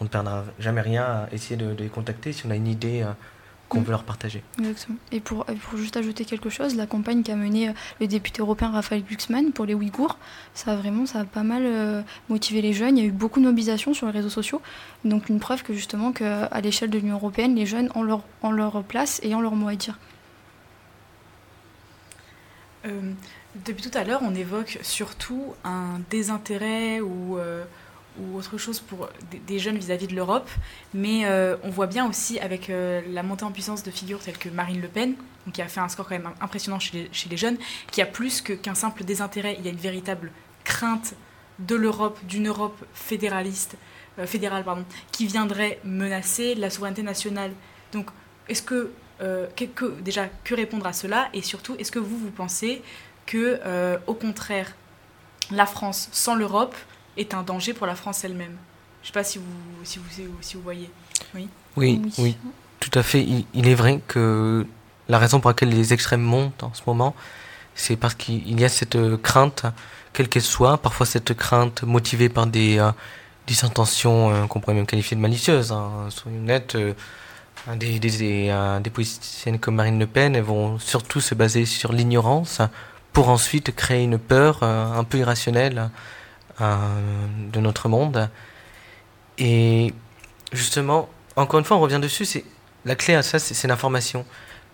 on 0.00 0.04
ne 0.04 0.08
perdra 0.08 0.44
jamais 0.58 0.80
rien 0.80 1.04
à 1.04 1.28
essayer 1.32 1.56
de, 1.56 1.74
de 1.74 1.82
les 1.82 1.88
contacter 1.88 2.32
si 2.32 2.46
on 2.46 2.50
a 2.50 2.56
une 2.56 2.66
idée 2.66 3.04
qu'on 3.68 3.80
mm. 3.80 3.84
veut 3.84 3.90
leur 3.90 4.04
partager. 4.04 4.42
Exactement. 4.58 4.98
Et 5.12 5.20
pour, 5.20 5.44
pour 5.44 5.78
juste 5.78 5.96
ajouter 5.96 6.24
quelque 6.24 6.50
chose, 6.50 6.76
la 6.76 6.86
campagne 6.86 7.22
qu'a 7.22 7.36
menée 7.36 7.68
euh, 7.68 7.72
le 8.00 8.06
député 8.06 8.40
européen 8.40 8.70
Raphaël 8.70 9.02
Glucksmann 9.02 9.52
pour 9.52 9.64
les 9.64 9.74
Ouïghours, 9.74 10.18
ça 10.54 10.72
a 10.72 10.76
vraiment 10.76 11.06
ça 11.06 11.20
a 11.20 11.24
pas 11.24 11.42
mal 11.42 11.62
euh, 11.64 12.02
motivé 12.28 12.62
les 12.62 12.72
jeunes. 12.72 12.98
Il 12.98 13.02
y 13.02 13.06
a 13.06 13.08
eu 13.08 13.12
beaucoup 13.12 13.40
de 13.40 13.44
mobilisation 13.44 13.94
sur 13.94 14.06
les 14.06 14.12
réseaux 14.12 14.30
sociaux. 14.30 14.60
Donc 15.04 15.28
une 15.28 15.40
preuve 15.40 15.62
que 15.62 15.74
justement 15.74 16.12
qu'à 16.12 16.60
l'échelle 16.62 16.90
de 16.90 16.98
l'Union 16.98 17.16
européenne, 17.16 17.54
les 17.54 17.66
jeunes 17.66 17.90
ont 17.94 18.02
leur, 18.02 18.22
ont 18.42 18.50
leur 18.50 18.82
place 18.84 19.20
et 19.22 19.34
ont 19.34 19.40
leur 19.40 19.54
mot 19.54 19.68
à 19.68 19.74
dire. 19.74 19.98
Euh, 22.86 23.12
depuis 23.64 23.88
tout 23.88 23.96
à 23.96 24.04
l'heure, 24.04 24.20
on 24.22 24.34
évoque 24.34 24.78
surtout 24.82 25.54
un 25.64 26.00
désintérêt 26.10 27.00
ou 27.00 27.38
ou 28.18 28.36
autre 28.36 28.58
chose 28.58 28.80
pour 28.80 29.08
des, 29.46 29.58
jeunes 29.58 29.78
vis-à-vis 29.78 30.06
de 30.06 30.14
l'Europe, 30.14 30.48
mais 30.92 31.26
on 31.62 31.70
voit 31.70 31.86
bien 31.86 32.08
aussi 32.08 32.38
avec 32.38 32.68
la 32.70 33.22
montée 33.22 33.44
en 33.44 33.50
puissance 33.50 33.82
de 33.82 33.90
figures 33.90 34.20
telles 34.20 34.38
que 34.38 34.48
Marine 34.48 34.80
Le 34.80 34.88
Pen, 34.88 35.14
qui 35.52 35.62
a 35.62 35.68
fait 35.68 35.80
un 35.80 35.88
score 35.88 36.06
quand 36.06 36.14
même 36.14 36.30
impressionnant 36.40 36.78
chez 36.78 37.08
les, 37.30 37.36
jeunes, 37.36 37.56
qui 37.90 38.02
a 38.02 38.06
plus 38.06 38.40
qu'un 38.40 38.74
simple 38.74 39.04
désintérêt, 39.04 39.56
il 39.58 39.64
y 39.64 39.68
a 39.68 39.72
une 39.72 39.78
véritable 39.78 40.30
crainte 40.62 41.14
de 41.58 41.74
l'Europe, 41.74 42.18
d'une 42.24 42.48
Europe 42.48 42.84
fédéraliste, 42.94 43.76
fédérale, 44.26 44.64
pardon, 44.64 44.84
qui 45.10 45.26
viendrait 45.26 45.80
menacer 45.84 46.54
la 46.54 46.70
souveraineté 46.70 47.02
nationale. 47.02 47.52
Donc, 47.92 48.10
est-ce 48.48 48.62
que 48.62 48.92
euh, 49.20 49.46
déjà, 50.00 50.28
que 50.44 50.54
répondre 50.54 50.86
à 50.86 50.92
cela? 50.92 51.28
Et 51.32 51.42
surtout, 51.42 51.76
est-ce 51.78 51.92
que 51.92 51.98
vous, 51.98 52.18
vous 52.18 52.30
pensez 52.30 52.82
que, 53.26 53.60
euh, 53.64 53.98
au 54.06 54.14
contraire, 54.14 54.74
la 55.50 55.66
France 55.66 56.08
sans 56.12 56.34
l'Europe 56.34 56.74
est 57.16 57.34
un 57.34 57.42
danger 57.42 57.74
pour 57.74 57.86
la 57.86 57.94
France 57.94 58.24
elle-même 58.24 58.56
Je 59.02 59.04
ne 59.04 59.06
sais 59.08 59.12
pas 59.12 59.24
si 59.24 59.38
vous, 59.38 59.44
si, 59.84 59.98
vous, 59.98 60.04
si 60.40 60.56
vous 60.56 60.62
voyez. 60.62 60.90
Oui, 61.34 61.48
oui, 61.76 62.00
oui. 62.18 62.36
tout 62.80 62.96
à 62.98 63.02
fait. 63.02 63.26
Il, 63.54 63.68
est 63.68 63.74
vrai 63.74 64.00
que 64.06 64.66
la 65.08 65.18
raison 65.18 65.40
pour 65.40 65.50
laquelle 65.50 65.70
les 65.70 65.92
extrêmes 65.92 66.22
montent 66.22 66.62
en 66.62 66.72
ce 66.74 66.82
moment, 66.86 67.14
c'est 67.74 67.96
parce 67.96 68.14
qu'il 68.14 68.60
y 68.60 68.64
a 68.64 68.68
cette 68.68 69.16
crainte, 69.22 69.64
quelle 70.12 70.28
qu'elle 70.28 70.42
soit, 70.42 70.78
parfois 70.78 71.06
cette 71.06 71.34
crainte 71.34 71.82
motivée 71.82 72.28
par 72.28 72.46
des, 72.46 72.78
euh, 72.78 72.92
des 73.46 73.64
intentions 73.64 74.46
qu'on 74.48 74.60
pourrait 74.60 74.74
même 74.74 74.86
qualifier 74.86 75.16
de 75.16 75.22
malicieuses. 75.22 75.72
Hein, 75.72 76.06
soyons 76.10 76.38
honnêtes 76.38 76.76
des, 77.76 77.98
des, 77.98 78.48
euh, 78.50 78.80
des, 78.80 78.90
politiciennes 78.90 79.58
comme 79.58 79.76
Marine 79.76 79.98
Le 79.98 80.06
Pen 80.06 80.36
elles 80.36 80.42
vont 80.42 80.78
surtout 80.78 81.20
se 81.20 81.34
baser 81.34 81.64
sur 81.64 81.92
l'ignorance 81.92 82.60
pour 83.12 83.28
ensuite 83.28 83.74
créer 83.74 84.04
une 84.04 84.18
peur 84.18 84.60
euh, 84.62 84.92
un 84.92 85.04
peu 85.04 85.18
irrationnelle 85.18 85.78
euh, 85.78 85.86
de 86.60 87.60
notre 87.60 87.88
monde. 87.88 88.30
Et 89.38 89.92
justement, 90.52 91.08
encore 91.36 91.58
une 91.58 91.64
fois, 91.64 91.76
on 91.76 91.80
revient 91.80 92.00
dessus, 92.00 92.24
c'est 92.24 92.44
la 92.84 92.94
clé 92.94 93.14
à 93.14 93.22
ça, 93.22 93.38
c'est 93.38 93.68
l'information. 93.68 94.24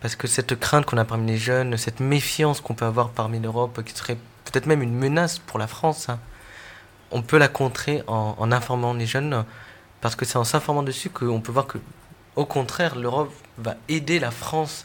Parce 0.00 0.16
que 0.16 0.26
cette 0.26 0.58
crainte 0.58 0.86
qu'on 0.86 0.96
a 0.96 1.04
parmi 1.04 1.30
les 1.32 1.38
jeunes, 1.38 1.76
cette 1.76 2.00
méfiance 2.00 2.60
qu'on 2.60 2.74
peut 2.74 2.86
avoir 2.86 3.10
parmi 3.10 3.38
l'Europe, 3.38 3.82
qui 3.84 3.94
serait 3.94 4.16
peut-être 4.44 4.66
même 4.66 4.82
une 4.82 4.94
menace 4.94 5.38
pour 5.38 5.58
la 5.58 5.66
France, 5.66 6.08
hein, 6.08 6.18
on 7.10 7.22
peut 7.22 7.38
la 7.38 7.48
contrer 7.48 8.02
en, 8.06 8.34
en 8.38 8.52
informant 8.52 8.94
les 8.94 9.06
jeunes, 9.06 9.44
parce 10.00 10.16
que 10.16 10.24
c'est 10.24 10.38
en 10.38 10.44
s'informant 10.44 10.82
dessus 10.82 11.10
qu'on 11.10 11.40
peut 11.40 11.52
voir 11.52 11.66
que 11.66 11.78
au 12.36 12.46
contraire, 12.46 12.96
l'Europe 12.96 13.32
va 13.58 13.74
aider 13.88 14.18
la 14.18 14.30
France 14.30 14.84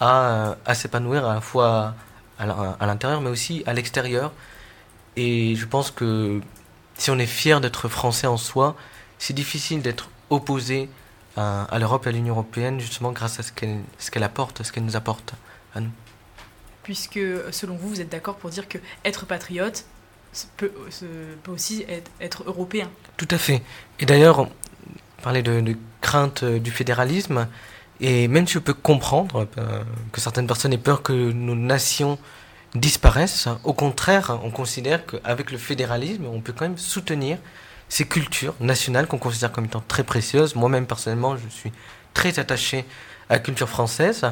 à, 0.00 0.56
s'épanouir 0.74 1.26
à 1.26 1.34
la 1.34 1.40
fois 1.40 1.94
à 2.38 2.86
l'intérieur, 2.86 3.20
mais 3.20 3.30
aussi 3.30 3.62
à 3.66 3.72
l'extérieur. 3.72 4.32
Et 5.16 5.54
je 5.56 5.66
pense 5.66 5.90
que 5.90 6.40
si 6.98 7.10
on 7.10 7.18
est 7.18 7.26
fier 7.26 7.60
d'être 7.60 7.88
français 7.88 8.26
en 8.26 8.36
soi, 8.36 8.76
c'est 9.18 9.34
difficile 9.34 9.82
d'être 9.82 10.10
opposé 10.30 10.88
à, 11.36 11.78
l'Europe 11.78 12.06
et 12.06 12.08
à 12.08 12.12
l'Union 12.12 12.34
européenne, 12.34 12.80
justement 12.80 13.12
grâce 13.12 13.38
à 13.38 13.42
ce 13.42 13.52
qu'elle 13.52 13.80
qu'elle 14.10 14.22
apporte, 14.22 14.62
ce 14.62 14.72
qu'elle 14.72 14.84
nous 14.84 14.96
apporte 14.96 15.34
à 15.74 15.80
nous. 15.80 15.90
Puisque, 16.82 17.20
selon 17.50 17.76
vous, 17.76 17.88
vous 17.88 18.00
êtes 18.00 18.08
d'accord 18.08 18.36
pour 18.36 18.50
dire 18.50 18.68
que 18.68 18.78
être 19.04 19.26
patriote 19.26 19.84
peut, 20.56 20.72
peut 21.42 21.50
aussi 21.50 21.84
être, 21.88 22.10
être 22.20 22.44
européen? 22.46 22.90
Tout 23.16 23.28
à 23.30 23.38
fait. 23.38 23.62
Et 23.98 24.06
d'ailleurs, 24.06 24.48
parler 25.22 25.42
de, 25.42 25.76
crainte 26.00 26.42
euh, 26.42 26.58
du 26.58 26.70
fédéralisme. 26.70 27.48
Et 28.00 28.28
même 28.28 28.46
si 28.46 28.54
je 28.54 28.58
peux 28.58 28.74
comprendre 28.74 29.48
euh, 29.58 29.82
que 30.12 30.20
certaines 30.20 30.46
personnes 30.46 30.72
aient 30.72 30.78
peur 30.78 31.02
que 31.02 31.12
nos 31.12 31.54
nations 31.54 32.18
disparaissent, 32.74 33.48
au 33.64 33.72
contraire, 33.72 34.38
on 34.42 34.50
considère 34.50 35.06
qu'avec 35.06 35.50
le 35.50 35.58
fédéralisme, 35.58 36.26
on 36.26 36.40
peut 36.40 36.52
quand 36.52 36.66
même 36.66 36.78
soutenir 36.78 37.38
ces 37.88 38.04
cultures 38.06 38.54
nationales 38.60 39.06
qu'on 39.06 39.18
considère 39.18 39.52
comme 39.52 39.66
étant 39.66 39.82
très 39.86 40.02
précieuses. 40.02 40.54
Moi-même, 40.56 40.86
personnellement, 40.86 41.36
je 41.36 41.48
suis 41.48 41.72
très 42.14 42.38
attaché 42.38 42.84
à 43.30 43.34
la 43.34 43.38
culture 43.38 43.68
française, 43.68 44.26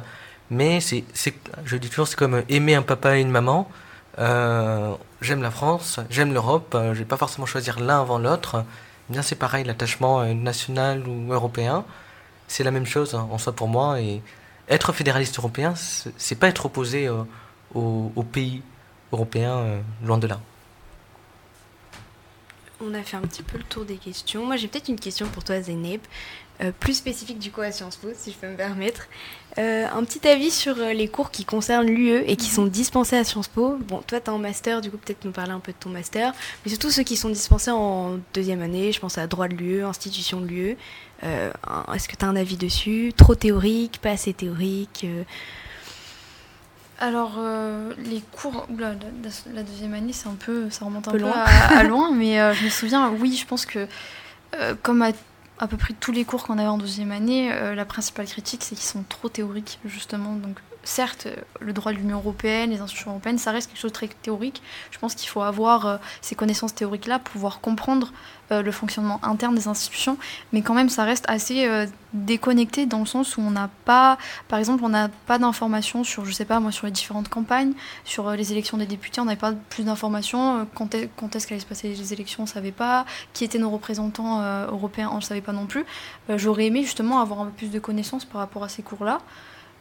mais 0.51 0.81
c'est, 0.81 1.05
je 1.65 1.77
dis 1.77 1.89
toujours, 1.89 2.09
c'est 2.09 2.19
comme 2.19 2.43
aimer 2.49 2.75
un 2.75 2.83
papa 2.83 3.17
et 3.17 3.21
une 3.21 3.31
maman. 3.31 3.69
Euh, 4.19 4.95
j'aime 5.21 5.43
la 5.43 5.51
France, 5.51 6.01
j'aime 6.11 6.33
l'Europe, 6.33 6.71
je 6.75 6.89
ne 6.89 6.95
vais 6.95 7.05
pas 7.05 7.17
forcément 7.17 7.47
choisir 7.47 7.81
l'un 7.81 8.01
avant 8.01 8.19
l'autre 8.19 8.65
bien 9.09 9.23
c'est 9.23 9.35
pareil, 9.37 9.65
l'attachement 9.65 10.21
euh, 10.21 10.35
national 10.35 11.07
ou 11.07 11.33
européen, 11.33 11.85
c'est 12.49 12.65
la 12.65 12.71
même 12.71 12.87
chose 12.87 13.15
hein, 13.15 13.29
en 13.31 13.39
soi 13.39 13.53
pour 13.53 13.69
moi. 13.69 14.01
Et 14.01 14.23
être 14.69 14.93
fédéraliste 14.93 15.39
européen, 15.39 15.75
c'est 15.77 16.35
pas 16.37 16.49
être 16.49 16.67
opposé 16.67 17.07
euh, 17.07 17.23
aux, 17.75 18.23
pays 18.23 18.63
européens, 19.13 19.57
euh, 19.59 19.81
loin 20.05 20.19
de 20.19 20.27
là. 20.27 20.41
On 22.81 22.93
a 22.93 23.03
fait 23.03 23.17
un 23.17 23.23
petit 23.23 23.43
peu 23.43 23.57
le 23.57 23.65
tour 23.65 23.85
des 23.85 23.97
questions. 23.97 24.45
Moi, 24.45 24.57
j'ai 24.57 24.69
peut-être 24.69 24.89
une 24.89 24.99
question 24.99 25.27
pour 25.29 25.45
toi, 25.45 25.61
Zeynep. 25.61 26.07
Euh, 26.63 26.71
plus 26.79 26.95
spécifique 26.95 27.41
du 27.41 27.51
coup 27.51 27.63
à 27.63 27.73
Sciences 27.73 27.97
Po, 27.97 28.09
si 28.17 28.31
je 28.31 28.37
peux 28.37 28.47
me 28.47 28.57
permettre. 28.57 29.09
Euh, 29.59 29.87
un 29.93 30.05
petit 30.05 30.27
avis 30.29 30.53
sur 30.53 30.77
les 30.77 31.09
cours 31.09 31.33
qui 31.33 31.45
concernent 31.45 31.87
l'UE 31.87 32.23
et 32.27 32.37
qui 32.37 32.49
sont 32.49 32.67
dispensés 32.67 33.17
à 33.17 33.25
Sciences 33.25 33.49
Po. 33.49 33.77
Bon, 33.89 34.03
toi, 34.07 34.21
tu 34.21 34.27
es 34.27 34.29
en 34.29 34.39
master, 34.39 34.81
du 34.81 34.91
coup, 34.91 34.97
peut-être 34.97 35.25
nous 35.25 35.33
parler 35.33 35.53
un 35.53 35.59
peu 35.59 35.73
de 35.73 35.77
ton 35.79 35.91
master, 35.91 36.33
mais 36.65 36.71
surtout 36.71 36.91
ceux 36.91 37.03
qui 37.03 37.17
sont 37.17 37.29
dispensés 37.29 37.73
en 37.73 38.19
deuxième 38.35 38.63
année, 38.63 38.93
je 38.93 39.01
pense 39.01 39.19
à 39.19 39.27
droit 39.27 39.49
de 39.49 39.55
l'UE, 39.55 39.85
institution 39.85 40.41
de 40.41 40.47
l'UE. 40.47 40.77
Est-ce 41.23 42.09
que 42.09 42.17
tu 42.17 42.25
as 42.25 42.29
un 42.29 42.37
avis 42.37 42.57
dessus? 42.57 43.13
Trop 43.17 43.35
théorique, 43.35 43.99
pas 44.01 44.11
assez 44.11 44.35
théorique 44.35 45.07
alors, 47.01 47.41
les 47.99 48.23
cours, 48.33 48.67
la, 48.79 48.95
deuxième 49.63 49.95
année, 49.95 50.13
c'est 50.13 50.29
un 50.29 50.37
peu, 50.39 50.71
ça 50.71 50.85
remonte 50.85 51.09
un, 51.09 51.13
peu, 51.13 51.19
loin. 51.19 51.33
À, 51.35 51.83
loin, 51.85 52.13
mais 52.13 52.55
je 52.55 52.65
me 52.65 52.71
souviens, 52.71 53.11
oui, 53.11 53.37
je 53.37 53.47
pense 53.47 53.67
que 53.67 53.89
comme 54.83 55.03
à 55.03 55.11
à 55.59 55.67
peu 55.67 55.77
près 55.77 55.95
tous 55.99 56.13
les 56.13 56.25
cours 56.25 56.45
qu'on 56.45 56.59
avait 56.59 56.69
en 56.69 56.79
deuxième 56.79 57.13
année, 57.13 57.53
euh, 57.53 57.75
la 57.75 57.85
principale 57.85 58.27
critique, 58.27 58.63
c'est 58.65 58.75
qu'ils 58.75 58.85
sont 58.85 59.05
trop 59.09 59.29
théoriques, 59.29 59.79
justement. 59.85 60.35
Donc, 60.35 60.59
certes, 60.85 61.29
le 61.61 61.73
droit 61.73 61.93
de 61.93 61.99
l'Union 61.99 62.19
européenne, 62.19 62.71
les 62.71 62.81
institutions 62.81 63.11
européennes, 63.11 63.39
ça 63.39 63.51
reste 63.51 63.69
quelque 63.69 63.81
chose 63.81 63.91
de 63.91 63.95
très 63.95 64.09
théorique. 64.09 64.63
Je 64.91 64.99
pense 64.99 65.15
qu'il 65.15 65.29
faut 65.29 65.43
avoir 65.43 65.87
euh, 65.87 65.97
ces 66.21 66.35
connaissances 66.35 66.75
théoriques-là 66.75 67.19
pour 67.19 67.33
pouvoir 67.33 67.61
comprendre 67.61 68.13
euh, 68.53 68.63
le 68.63 68.71
fonctionnement 68.71 69.19
interne 69.23 69.55
des 69.55 69.69
institutions, 69.69 70.19
mais 70.53 70.63
quand 70.63 70.75
même, 70.75 70.89
ça 70.89 71.05
reste 71.05 71.25
assez 71.29 71.67
euh, 71.67 71.87
déconnecté 72.13 72.87
dans 72.87 73.01
le 73.01 73.07
sens 73.07 73.37
où 73.37 73.41
on 73.41 73.51
n'a 73.51 73.71
pas, 73.85 74.19
par 74.49 74.59
exemple, 74.59 74.85
on 74.85 74.91
n'a 74.91 75.09
pas 75.27 75.39
d'informations 75.39 76.05
sur, 76.05 76.25
je 76.25 76.33
sais 76.33 76.45
pas, 76.45 76.61
moi, 76.61 76.71
sur 76.71 76.87
les 76.87 76.93
différentes 76.93 77.29
campagnes, 77.29 77.73
sur 78.05 78.31
les 78.31 78.53
élections 78.53 78.77
des 78.77 78.87
députés, 78.87 79.21
on 79.21 79.25
n'avait 79.25 79.37
pas 79.37 79.53
plus 79.71 79.85
d'informations. 79.85 80.67
Quand, 80.75 80.95
est, 80.95 81.11
quand 81.17 81.35
est-ce 81.35 81.47
qu'allaient 81.47 81.61
se 81.61 81.67
passer 81.67 81.89
les 81.89 82.13
élections, 82.13 82.43
on 82.43 82.47
ne 82.47 82.51
savait 82.51 82.73
pas. 82.73 83.07
Qui 83.33 83.45
étaient 83.45 83.59
nos 83.59 83.71
représentants 83.71 84.43
européens, 84.67 85.11
on 85.13 85.17
ne 85.17 85.23
savait 85.23 85.41
pas 85.41 85.53
non 85.53 85.67
plus. 85.67 85.85
J'aurais 86.29 86.67
aimé 86.67 86.83
justement 86.83 87.21
avoir 87.21 87.41
un 87.41 87.47
peu 87.47 87.53
plus 87.53 87.71
de 87.71 87.79
connaissances 87.79 88.25
par 88.25 88.41
rapport 88.41 88.65
à 88.65 88.69
ces 88.69 88.83
cours-là. 88.83 89.21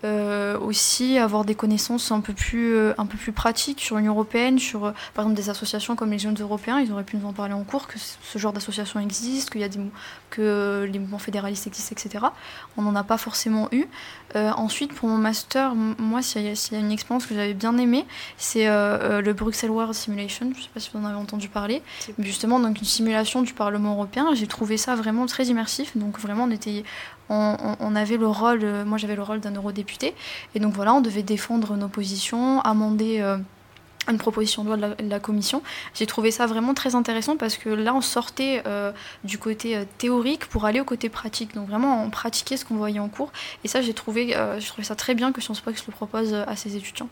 Euh, 0.04 0.60
aussi 0.60 1.18
avoir 1.18 1.46
des 1.46 1.56
connaissances 1.56 2.12
un 2.12 2.20
peu 2.20 2.34
plus, 2.34 2.76
euh, 2.76 2.94
un 2.98 3.06
peu 3.06 3.18
plus 3.18 3.32
pratiques 3.32 3.80
sur 3.80 3.96
l'Union 3.96 4.12
européenne, 4.12 4.60
sur 4.60 4.84
euh, 4.84 4.92
par 5.14 5.24
exemple 5.24 5.42
des 5.42 5.50
associations 5.50 5.96
comme 5.96 6.12
les 6.12 6.20
Jeunes 6.20 6.36
Européens. 6.42 6.82
Ils 6.82 6.92
auraient 6.92 7.06
pu 7.06 7.16
nous 7.16 7.26
en 7.26 7.32
parler 7.32 7.54
en 7.54 7.64
cours, 7.64 7.88
que 7.88 7.98
ce 7.98 8.38
genre 8.38 8.52
d'association 8.52 9.00
existe, 9.00 9.50
qu'il 9.50 9.62
y 9.62 9.64
a 9.64 9.70
des, 9.70 9.80
que 10.36 10.90
les 10.92 11.00
mouvements 11.00 11.20
fédéralistes 11.20 11.68
existent, 11.68 11.96
etc. 11.98 12.26
On 12.78 12.82
n'en 12.82 12.96
a 12.96 13.04
pas 13.04 13.18
forcément 13.18 13.68
eu. 13.72 13.86
ensuite, 14.36 14.94
pour 14.94 15.10
mon 15.10 15.18
master, 15.18 15.76
moi, 15.76 16.22
s'il 16.22 16.42
y, 16.42 16.48
a 16.48 16.80
une 16.80 16.92
expérience 16.92 17.26
que 17.26 17.36
j'avais 17.36 17.54
bien 17.54 17.78
aimée, 17.78 18.06
c'est 18.38 18.66
le 18.66 19.34
Bruxelles 19.34 19.70
World 19.70 19.94
Simulation. 19.94 20.50
Je 20.54 20.58
ne 20.58 20.64
sais 20.64 20.70
pas 20.74 20.80
si 20.80 20.90
vous 20.94 21.00
en 21.00 21.06
avez 21.06 21.18
entendu 21.18 21.50
parler. 21.50 21.82
Mais 22.18 22.26
justement, 22.26 22.60
donc 22.60 22.80
une 22.80 22.86
simulation 22.86 23.42
du 23.44 23.54
Parlement 23.54 23.94
européen. 23.94 24.34
J'ai 24.34 24.48
trouvé 24.48 24.78
ça 24.78 24.96
vraiment 24.96 25.26
très 25.28 25.46
immersif. 25.46 25.96
Donc 25.96 26.20
vraiment, 26.20 26.46
on 26.46 26.52
était 26.52 26.84
on, 27.30 27.96
avait 27.96 28.18
le 28.18 28.28
rôle, 28.28 28.60
euh, 28.64 28.86
moi 28.86 28.98
j'avais 28.98 29.16
le 29.16 29.22
rôle 29.22 29.40
d'un 29.40 29.54
eurodéputé, 29.54 30.14
et 30.56 30.60
donc 30.60 30.74
voilà, 30.74 30.94
on 30.94 31.02
devait 31.02 31.24
défendre 31.24 31.76
nos 31.76 31.88
positions, 31.88 32.62
amender 32.62 33.20
euh, 33.22 33.38
une 34.08 34.18
proposition 34.18 34.64
de 34.64 34.68
loi 34.68 34.78
de 34.78 35.10
la, 35.10 35.20
commission. 35.20 35.64
J'ai 35.94 36.06
trouvé 36.06 36.32
ça 36.32 36.46
vraiment 36.46 36.74
très 36.74 36.96
intéressant 36.96 37.38
parce 37.38 37.58
que 37.58 37.70
là, 37.70 37.94
on 37.94 38.02
sortait 38.02 38.64
euh, 38.66 38.92
du 39.24 39.38
côté 39.38 39.86
théorique 39.98 40.46
pour 40.48 40.66
aller 40.66 40.80
au 40.80 40.86
côté 40.86 41.10
pratique. 41.10 41.54
Donc 41.54 41.70
vraiment, 41.70 42.04
on 42.04 42.10
pratiquait 42.10 42.58
ce 42.58 42.66
qu'on 42.66 42.76
voyait 42.76 43.00
en 43.00 43.10
cours, 43.10 43.32
et 43.64 43.68
ça, 43.68 43.82
j'ai 43.82 43.94
trouvé, 43.94 44.36
trouvé 44.66 44.84
ça 44.84 44.96
très 44.96 45.16
bien 45.16 45.32
que 45.32 45.42
Sciences 45.42 45.62
Po 45.62 45.72
le 45.72 45.92
propose 45.92 46.34
à 46.34 46.56
ses 46.56 46.76
étudiants. 46.76 47.10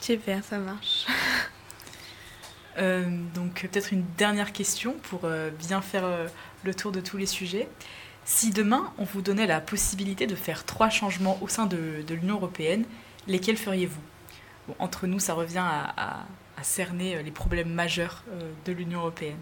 Super, 0.00 0.44
ça 0.44 0.58
marche. 0.58 1.06
donc 3.34 3.66
peut-être 3.70 3.92
une 3.92 4.04
dernière 4.16 4.52
question 4.52 4.94
pour 5.02 5.28
bien 5.58 5.80
faire 5.80 6.04
le 6.64 6.74
tour 6.74 6.92
de 6.92 7.00
tous 7.00 7.16
les 7.16 7.26
sujets. 7.26 7.68
Si 8.24 8.50
demain, 8.50 8.90
on 8.96 9.04
vous 9.04 9.20
donnait 9.20 9.46
la 9.46 9.60
possibilité 9.60 10.26
de 10.26 10.34
faire 10.34 10.64
trois 10.64 10.88
changements 10.88 11.38
au 11.42 11.48
sein 11.48 11.66
de, 11.66 12.02
l'Union 12.08 12.36
européenne, 12.36 12.84
lesquels 13.26 13.58
feriez-vous? 13.58 14.00
Entre 14.78 15.06
nous, 15.06 15.18
ça 15.18 15.34
revient 15.34 15.58
à, 15.58 16.24
cerner 16.62 17.16
euh, 17.16 17.22
les 17.22 17.30
problèmes 17.30 17.68
majeurs 17.68 18.22
euh, 18.32 18.50
de 18.64 18.72
l'Union 18.72 19.00
européenne. 19.00 19.36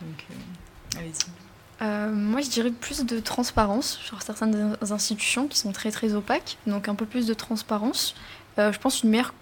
Donc, 0.00 0.24
euh, 0.30 0.98
allez-y. 1.00 2.14
moi, 2.14 2.40
je 2.40 2.48
dirais 2.48 2.70
plus 2.70 3.04
de 3.04 3.18
transparence 3.18 3.98
sur 3.98 4.22
certaines 4.22 4.76
institutions 4.80 5.48
qui 5.48 5.58
sont 5.58 5.72
très 5.72 5.90
très 5.90 6.14
opaques, 6.14 6.58
donc 6.66 6.88
un 6.88 6.94
peu 6.94 7.06
plus 7.06 7.26
de 7.26 7.34
transparence. 7.34 8.14
je 8.56 8.78
pense 8.78 9.02
une 9.02 9.10
meilleure 9.10 9.34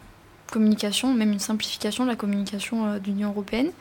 communication, 0.51 1.13
même 1.13 1.33
une 1.33 1.41
simplification 1.41 2.05
de 2.05 2.11
la 2.11 2.17
communication 2.17 2.95
de 2.95 3.05
l'Union 3.05 3.29
européenne. 3.29 3.73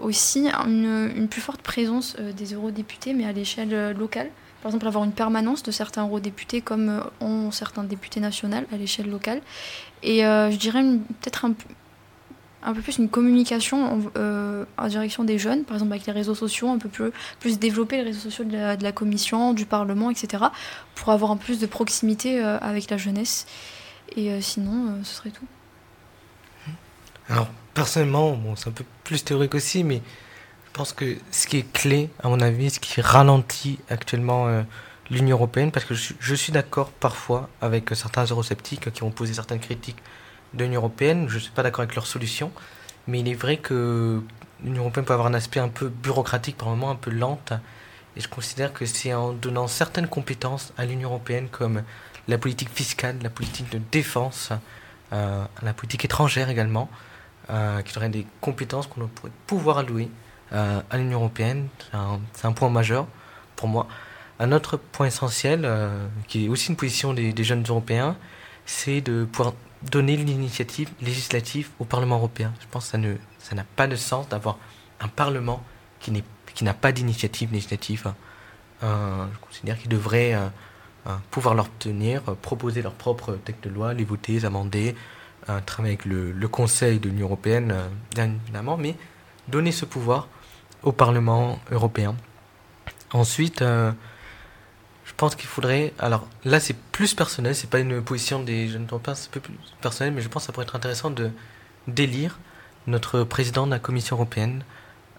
aussi 0.00 0.48
une, 0.48 1.10
une, 1.16 1.28
plus 1.28 1.40
forte 1.40 1.62
présence 1.62 2.14
des 2.16 2.54
eurodéputés, 2.54 3.14
mais 3.14 3.24
à 3.24 3.32
l'échelle 3.32 3.92
locale. 3.92 4.30
Par 4.62 4.70
exemple, 4.70 4.86
avoir 4.88 5.04
une 5.04 5.12
permanence 5.12 5.62
de 5.62 5.70
certains 5.70 6.04
eurodéputés 6.06 6.60
comme 6.60 7.02
ont 7.20 7.50
certains 7.50 7.84
députés 7.84 8.20
nationaux 8.20 8.56
à 8.72 8.76
l'échelle 8.76 9.08
locale. 9.08 9.40
Et 10.02 10.20
je 10.20 10.56
dirais 10.56 10.82
peut-être 10.82 11.44
un, 11.44 11.54
un 12.66 12.74
peu 12.74 12.82
plus 12.82 12.98
une 12.98 13.08
communication 13.08 14.10
euh, 14.16 14.64
en, 14.76 14.88
direction 14.88 15.22
des 15.22 15.38
jeunes, 15.38 15.64
par 15.64 15.76
exemple 15.76 15.92
avec 15.92 16.04
les 16.06 16.12
réseaux 16.12 16.34
sociaux, 16.34 16.68
un 16.68 16.78
peu 16.78 16.88
plus, 16.88 17.12
plus 17.38 17.60
développer 17.60 17.96
les 17.98 18.02
réseaux 18.02 18.28
sociaux 18.28 18.44
de 18.44 18.82
la, 18.82 18.92
Commission, 18.92 19.54
du 19.54 19.66
Parlement, 19.66 20.10
etc., 20.10 20.44
pour 20.96 21.10
avoir 21.10 21.30
un 21.30 21.36
peu 21.36 21.44
plus 21.44 21.60
de 21.60 21.66
proximité 21.66 22.42
euh, 22.42 22.58
avec 22.58 22.90
la 22.90 22.96
jeunesse. 22.96 23.46
Et 24.16 24.32
euh, 24.32 24.40
sinon, 24.40 24.98
ce 25.04 25.14
serait 25.14 25.30
tout. 25.30 25.46
Alors, 27.28 27.48
personnellement, 27.72 28.32
bon, 28.32 28.56
c'est 28.56 28.68
un 28.68 28.72
peu 28.72 28.84
plus 29.04 29.22
théorique 29.24 29.54
aussi, 29.54 29.84
mais 29.84 30.02
je 30.66 30.72
pense 30.72 30.92
que 30.92 31.16
ce 31.30 31.46
qui 31.46 31.58
est 31.58 31.72
clé, 31.72 32.10
à 32.22 32.28
mon 32.28 32.40
avis, 32.40 32.70
ce 32.70 32.80
qui 32.80 33.00
ralentit 33.00 33.78
actuellement 33.88 34.64
l'Union 35.10 35.36
européenne, 35.36 35.70
parce 35.70 35.84
que 35.86 35.94
je, 35.94 36.34
suis 36.34 36.52
d'accord 36.52 36.90
parfois 36.90 37.48
avec 37.60 37.90
certains 37.94 38.24
eurosceptiques 38.24 38.92
qui 38.92 39.02
ont 39.02 39.10
posé 39.10 39.34
certaines 39.34 39.60
critiques 39.60 40.02
de 40.54 40.64
l'Union 40.64 40.80
européenne. 40.80 41.28
Je 41.28 41.36
ne 41.36 41.40
suis 41.40 41.52
pas 41.52 41.62
d'accord 41.62 41.82
avec 41.82 41.94
leur 41.94 42.06
solution, 42.06 42.50
mais 43.06 43.20
il 43.20 43.28
est 43.28 43.34
vrai 43.34 43.56
que 43.56 44.22
l'Union 44.62 44.82
européenne 44.82 45.06
peut 45.06 45.12
avoir 45.12 45.28
un 45.28 45.34
aspect 45.34 45.60
un 45.60 45.68
peu 45.68 45.88
bureaucratique, 45.88 46.56
par 46.56 46.68
moments 46.68 46.90
un 46.90 46.96
peu 46.96 47.10
lente. 47.10 47.52
Et 48.16 48.20
je 48.20 48.28
considère 48.28 48.72
que 48.72 48.86
c'est 48.86 49.12
en 49.12 49.32
donnant 49.32 49.68
certaines 49.68 50.08
compétences 50.08 50.72
à 50.78 50.86
l'Union 50.86 51.10
européenne, 51.10 51.48
comme 51.50 51.82
la 52.28 52.38
politique 52.38 52.70
fiscale, 52.70 53.16
la 53.22 53.30
politique 53.30 53.70
de 53.70 53.80
défense, 53.92 54.50
euh, 55.12 55.44
la 55.62 55.72
politique 55.72 56.04
étrangère 56.04 56.48
également, 56.48 56.88
euh, 57.50 57.82
qui 57.82 57.96
aurait 57.96 58.08
des 58.08 58.26
compétences 58.40 58.86
qu'on 58.86 59.06
pourrait 59.06 59.32
pouvoir 59.46 59.78
allouer 59.78 60.10
euh, 60.52 60.80
à 60.90 60.96
l'Union 60.96 61.18
européenne. 61.18 61.68
C'est 62.32 62.46
un, 62.46 62.52
point 62.52 62.70
majeur 62.70 63.06
pour 63.54 63.68
moi. 63.68 63.86
Un 64.38 64.52
autre 64.52 64.76
point 64.76 65.06
essentiel, 65.06 65.62
euh, 65.64 66.06
qui 66.28 66.46
est 66.46 66.48
aussi 66.48 66.70
une 66.70 66.76
position 66.76 67.14
des, 67.14 67.44
jeunes 67.44 67.64
européens, 67.66 68.16
c'est 68.66 69.00
de 69.00 69.24
pouvoir 69.24 69.54
donner 69.90 70.16
l'initiative 70.16 70.90
législative 71.00 71.70
au 71.78 71.84
Parlement 71.84 72.16
européen. 72.16 72.52
Je 72.60 72.66
pense 72.70 72.90
que 72.90 73.16
ça, 73.38 73.54
n'a 73.54 73.64
pas 73.76 73.86
de 73.86 73.96
sens 73.96 74.28
d'avoir 74.28 74.58
un 75.00 75.08
Parlement 75.08 75.62
qui, 76.00 76.12
n'a 76.62 76.74
pas 76.74 76.92
d'initiative 76.92 77.52
législative. 77.52 78.12
Euh, 78.82 79.26
je 79.32 79.38
considère 79.38 79.78
qu'ils 79.78 79.88
devraient 79.88 80.34
euh, 80.34 80.48
euh, 81.06 81.16
pouvoir 81.30 81.54
l'obtenir, 81.54 82.22
proposer 82.22 82.82
leurs 82.82 82.94
propres 82.94 83.34
textes 83.44 83.64
de 83.64 83.70
loi, 83.70 83.94
les 83.94 84.04
voter, 84.04 84.32
les 84.32 84.44
amender, 84.44 84.94
travailler 85.64 85.94
avec 85.94 86.04
le, 86.06 86.48
Conseil 86.48 86.98
de 86.98 87.08
l'Union 87.08 87.26
européenne, 87.26 87.72
bien 88.12 88.32
évidemment, 88.42 88.76
mais 88.76 88.96
donner 89.46 89.70
ce 89.70 89.84
pouvoir 89.84 90.26
au 90.82 90.90
Parlement 90.90 91.60
européen. 91.70 92.16
Ensuite, 93.12 93.62
pense 95.16 95.34
qu'il 95.34 95.48
faudrait. 95.48 95.92
Alors 95.98 96.26
là, 96.44 96.60
c'est 96.60 96.76
plus 96.76 97.14
personnel, 97.14 97.54
c'est 97.54 97.70
pas 97.70 97.78
une 97.78 98.02
position 98.02 98.42
des 98.42 98.68
jeunes 98.68 98.86
européens, 98.90 99.14
c'est 99.14 99.28
un 99.28 99.32
peu 99.32 99.40
plus 99.40 99.54
personnel, 99.80 100.12
mais 100.14 100.22
je 100.22 100.28
pense 100.28 100.42
que 100.42 100.46
ça 100.46 100.52
pourrait 100.52 100.66
être 100.66 100.76
intéressant 100.76 101.10
de 101.10 101.30
d'élire 101.88 102.38
notre 102.86 103.22
président 103.22 103.66
de 103.66 103.70
la 103.70 103.78
Commission 103.78 104.16
européenne, 104.16 104.64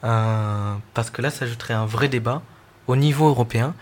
euh, 0.03 0.75
parce 0.93 1.09
que 1.09 1.21
là, 1.21 1.29
ça 1.29 1.45
ajouterait 1.45 1.73
un 1.73 1.85
vrai 1.85 2.09
débat 2.09 2.41
au 2.87 2.95
niveau 2.95 3.27
européen, 3.27 3.73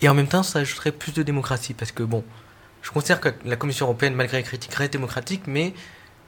et 0.00 0.08
en 0.08 0.14
même 0.14 0.28
temps, 0.28 0.42
ça 0.42 0.60
ajouterait 0.60 0.92
plus 0.92 1.12
de 1.12 1.22
démocratie, 1.22 1.74
parce 1.74 1.92
que 1.92 2.02
bon, 2.02 2.24
je 2.82 2.90
considère 2.90 3.20
que 3.20 3.30
la 3.44 3.56
Commission 3.56 3.86
européenne, 3.86 4.14
malgré 4.14 4.38
les 4.38 4.42
critiques, 4.42 4.74
reste 4.74 4.92
démocratique, 4.92 5.42
mais 5.46 5.74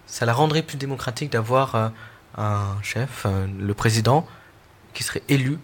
ça 0.06 0.26
la 0.26 0.32
rendrait 0.32 0.62
plus 0.62 0.78
démocratique 0.78 1.30
d'avoir 1.30 1.74
euh, 1.74 1.88
un 2.36 2.76
chef, 2.82 3.24
euh, 3.26 3.46
le 3.58 3.74
président, 3.74 4.26
qui 4.94 5.02
serait 5.02 5.22
élu 5.28 5.58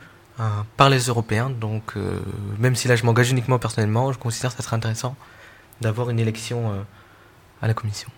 par 0.76 0.90
les 0.90 1.00
Européens. 1.06 1.50
Donc, 1.50 1.96
euh, 1.96 2.20
même 2.58 2.76
si 2.76 2.88
là 2.88 2.96
je 2.96 3.04
m'engage 3.04 3.30
uniquement 3.30 3.58
personnellement, 3.58 4.12
je 4.12 4.18
considère 4.18 4.50
que 4.50 4.56
ça 4.56 4.62
serait 4.62 4.76
intéressant 4.76 5.16
d'avoir 5.80 6.10
une 6.10 6.18
élection 6.18 6.72
euh, 6.72 6.82
à 7.60 7.68
la 7.68 7.74
Commission. 7.74 8.08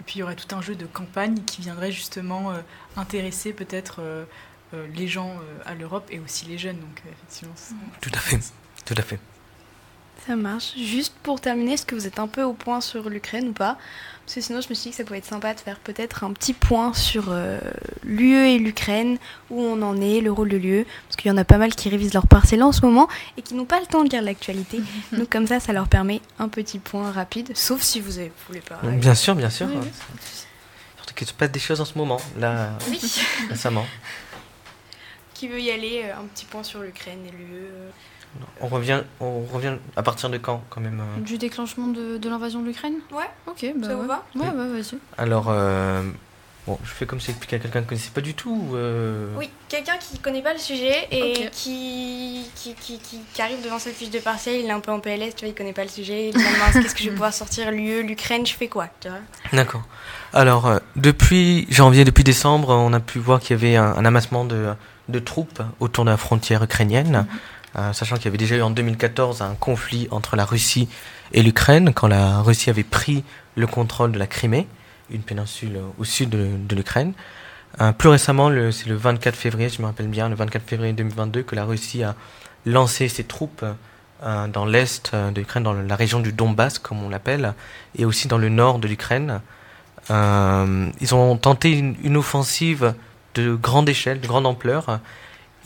Et 0.00 0.02
puis 0.02 0.16
il 0.16 0.18
y 0.20 0.22
aurait 0.22 0.36
tout 0.36 0.54
un 0.54 0.62
jeu 0.62 0.74
de 0.74 0.86
campagne 0.86 1.42
qui 1.44 1.60
viendrait 1.60 1.92
justement 1.92 2.54
intéresser 2.96 3.52
peut-être 3.52 4.00
les 4.72 5.06
gens 5.06 5.34
à 5.66 5.74
l'Europe 5.74 6.06
et 6.10 6.18
aussi 6.20 6.46
les 6.46 6.56
jeunes. 6.56 6.78
Donc, 6.78 7.02
effectivement, 7.04 7.54
tout 8.00 8.10
à 8.14 8.18
fait. 8.18 8.40
Tout 8.86 8.94
à 8.96 9.02
fait. 9.02 9.20
Ça 10.26 10.36
marche. 10.36 10.76
Juste 10.76 11.14
pour 11.22 11.40
terminer, 11.40 11.72
est-ce 11.72 11.86
que 11.86 11.94
vous 11.94 12.06
êtes 12.06 12.18
un 12.18 12.26
peu 12.26 12.42
au 12.42 12.52
point 12.52 12.80
sur 12.80 13.08
l'Ukraine 13.08 13.48
ou 13.48 13.52
pas? 13.52 13.78
Parce 14.30 14.34
que 14.34 14.40
sinon, 14.42 14.60
je 14.60 14.68
me 14.68 14.74
suis 14.74 14.84
dit 14.84 14.90
que 14.90 14.96
ça 14.96 15.04
pouvait 15.04 15.18
être 15.18 15.24
sympa 15.24 15.54
de 15.54 15.60
faire 15.60 15.80
peut-être 15.80 16.22
un 16.22 16.32
petit 16.32 16.52
point 16.52 16.94
sur 16.94 17.30
euh, 17.30 17.58
l'UE 18.04 18.46
et 18.46 18.58
l'Ukraine, 18.58 19.18
où 19.50 19.60
on 19.60 19.82
en 19.82 20.00
est, 20.00 20.20
le 20.20 20.30
rôle 20.30 20.50
de 20.50 20.56
l'UE, 20.56 20.86
parce 21.06 21.16
qu'il 21.16 21.30
y 21.30 21.34
en 21.34 21.36
a 21.36 21.44
pas 21.44 21.58
mal 21.58 21.74
qui 21.74 21.88
révisent 21.88 22.14
leur 22.14 22.26
parcelle 22.26 22.62
en 22.62 22.70
ce 22.70 22.82
moment 22.82 23.08
et 23.36 23.42
qui 23.42 23.54
n'ont 23.54 23.64
pas 23.64 23.80
le 23.80 23.86
temps 23.86 24.04
de 24.04 24.10
lire 24.10 24.22
l'actualité. 24.22 24.80
Donc 25.12 25.30
comme 25.30 25.46
ça, 25.46 25.58
ça 25.58 25.72
leur 25.72 25.88
permet 25.88 26.20
un 26.38 26.48
petit 26.48 26.78
point 26.78 27.10
rapide, 27.10 27.56
sauf 27.56 27.82
si 27.82 28.00
vous 28.00 28.20
ne 28.20 28.28
voulez 28.46 28.60
pas. 28.60 28.78
Bien 28.84 29.14
sûr, 29.14 29.34
bien 29.34 29.50
sûr. 29.50 29.66
Surtout 30.96 31.14
qu'il 31.14 31.26
se 31.26 31.32
passe 31.32 31.50
des 31.50 31.58
choses 31.58 31.80
en 31.80 31.84
ce 31.84 31.98
moment, 31.98 32.20
là, 32.38 32.70
récemment. 33.48 33.86
Qui 35.34 35.48
veut 35.48 35.60
y 35.60 35.70
aller 35.70 36.02
euh, 36.04 36.20
Un 36.20 36.26
petit 36.26 36.44
point 36.44 36.62
sur 36.62 36.80
l'Ukraine 36.80 37.20
et 37.26 37.32
l'UE? 37.32 37.66
On 38.60 38.68
revient, 38.68 39.02
on 39.20 39.40
revient 39.52 39.74
à 39.96 40.02
partir 40.02 40.30
de 40.30 40.38
quand, 40.38 40.62
quand 40.70 40.80
même 40.80 41.00
euh 41.00 41.20
Du 41.20 41.38
déclenchement 41.38 41.88
de, 41.88 42.18
de 42.18 42.28
l'invasion 42.28 42.60
de 42.60 42.66
l'Ukraine? 42.66 42.94
Ouais. 43.12 43.28
Ok, 43.46 43.66
bah 43.76 43.88
ça 43.88 43.94
vous 43.94 44.06
va? 44.06 44.24
Ouais, 44.34 44.48
ouais, 44.48 44.68
vas-y. 44.68 44.98
Alors, 45.18 45.46
euh, 45.48 46.02
bon, 46.66 46.78
je 46.84 46.90
fais 46.90 47.06
comme 47.06 47.20
si 47.20 47.34
quelqu'un 47.34 47.68
qui 47.68 47.78
ne 47.78 47.82
connaissait 47.82 48.10
pas 48.10 48.20
du 48.20 48.34
tout. 48.34 48.70
Euh... 48.74 49.34
Oui, 49.36 49.50
quelqu'un 49.68 49.96
qui 49.98 50.14
ne 50.14 50.22
connaît 50.22 50.42
pas 50.42 50.52
le 50.52 50.58
sujet 50.58 51.08
et 51.10 51.48
qui, 51.50 52.48
qui, 52.54 52.74
qui, 52.74 53.00
qui, 53.00 53.42
arrive 53.42 53.62
devant 53.64 53.78
cette 53.78 53.94
fiche 53.94 54.10
de 54.10 54.20
partiel, 54.20 54.60
il 54.60 54.66
est 54.66 54.72
un 54.72 54.80
peu 54.80 54.92
en 54.92 55.00
PLS, 55.00 55.34
tu 55.34 55.44
vois, 55.44 55.48
il 55.48 55.52
ne 55.52 55.56
connaît 55.56 55.72
pas 55.72 55.84
le 55.84 55.90
sujet, 55.90 56.28
il 56.28 56.32
demande 56.32 56.72
qu'est-ce 56.74 56.94
que 56.94 57.00
je 57.00 57.06
vais 57.06 57.14
pouvoir 57.14 57.34
sortir 57.34 57.70
l'UE, 57.70 58.02
l'Ukraine, 58.02 58.46
je 58.46 58.54
fais 58.54 58.68
quoi, 58.68 58.88
tu 59.00 59.08
vois? 59.08 59.18
D'accord. 59.52 59.82
Alors, 60.32 60.66
euh, 60.66 60.78
depuis 60.94 61.66
janvier, 61.70 62.04
depuis 62.04 62.24
décembre, 62.24 62.70
on 62.70 62.92
a 62.92 63.00
pu 63.00 63.18
voir 63.18 63.40
qu'il 63.40 63.56
y 63.56 63.58
avait 63.58 63.76
un, 63.76 64.04
amassement 64.04 64.44
de, 64.44 64.68
de, 65.08 65.18
troupes 65.18 65.62
autour 65.80 66.04
de 66.04 66.10
la 66.10 66.16
frontière 66.16 66.62
ukrainienne. 66.62 67.26
Mhm. 67.28 67.38
Euh, 67.76 67.92
sachant 67.92 68.16
qu'il 68.16 68.24
y 68.24 68.28
avait 68.28 68.38
déjà 68.38 68.56
eu 68.56 68.62
en 68.62 68.70
2014 68.70 69.42
un 69.42 69.54
conflit 69.54 70.08
entre 70.10 70.34
la 70.36 70.44
Russie 70.44 70.88
et 71.32 71.42
l'Ukraine, 71.42 71.92
quand 71.94 72.08
la 72.08 72.40
Russie 72.40 72.68
avait 72.68 72.82
pris 72.82 73.22
le 73.54 73.66
contrôle 73.66 74.10
de 74.12 74.18
la 74.18 74.26
Crimée, 74.26 74.66
une 75.10 75.22
péninsule 75.22 75.78
au 75.98 76.04
sud 76.04 76.30
de, 76.30 76.74
l'Ukraine. 76.74 77.12
Euh, 77.80 77.92
plus 77.92 78.08
récemment, 78.08 78.50
c'est 78.72 78.88
le 78.88 78.96
24 78.96 79.36
février, 79.36 79.68
je 79.68 79.80
me 79.80 79.86
rappelle 79.86 80.08
bien, 80.08 80.28
le 80.28 80.34
24 80.34 80.64
février 80.66 80.92
2022, 80.92 81.42
que 81.42 81.54
la 81.54 81.64
Russie 81.64 82.02
a 82.02 82.16
lancé 82.66 83.08
ses 83.08 83.24
troupes 83.24 83.64
euh, 84.24 84.48
dans 84.48 84.66
l'est 84.66 85.14
de 85.14 85.38
l'Ukraine, 85.38 85.62
dans 85.62 85.72
la 85.72 85.96
région 85.96 86.18
du 86.18 86.32
Donbass, 86.32 86.80
comme 86.80 87.02
on 87.02 87.08
l'appelle, 87.08 87.54
et 87.96 88.04
aussi 88.04 88.26
dans 88.26 88.38
le 88.38 88.48
nord 88.48 88.80
de 88.80 88.88
l'Ukraine. 88.88 89.40
ils 90.08 91.14
ont 91.14 91.36
tenté 91.36 91.70
une, 91.70 92.16
offensive 92.16 92.94
de 93.34 93.54
grande 93.54 93.88
échelle, 93.88 94.20
de 94.20 94.26
grande 94.26 94.46
ampleur, 94.46 94.98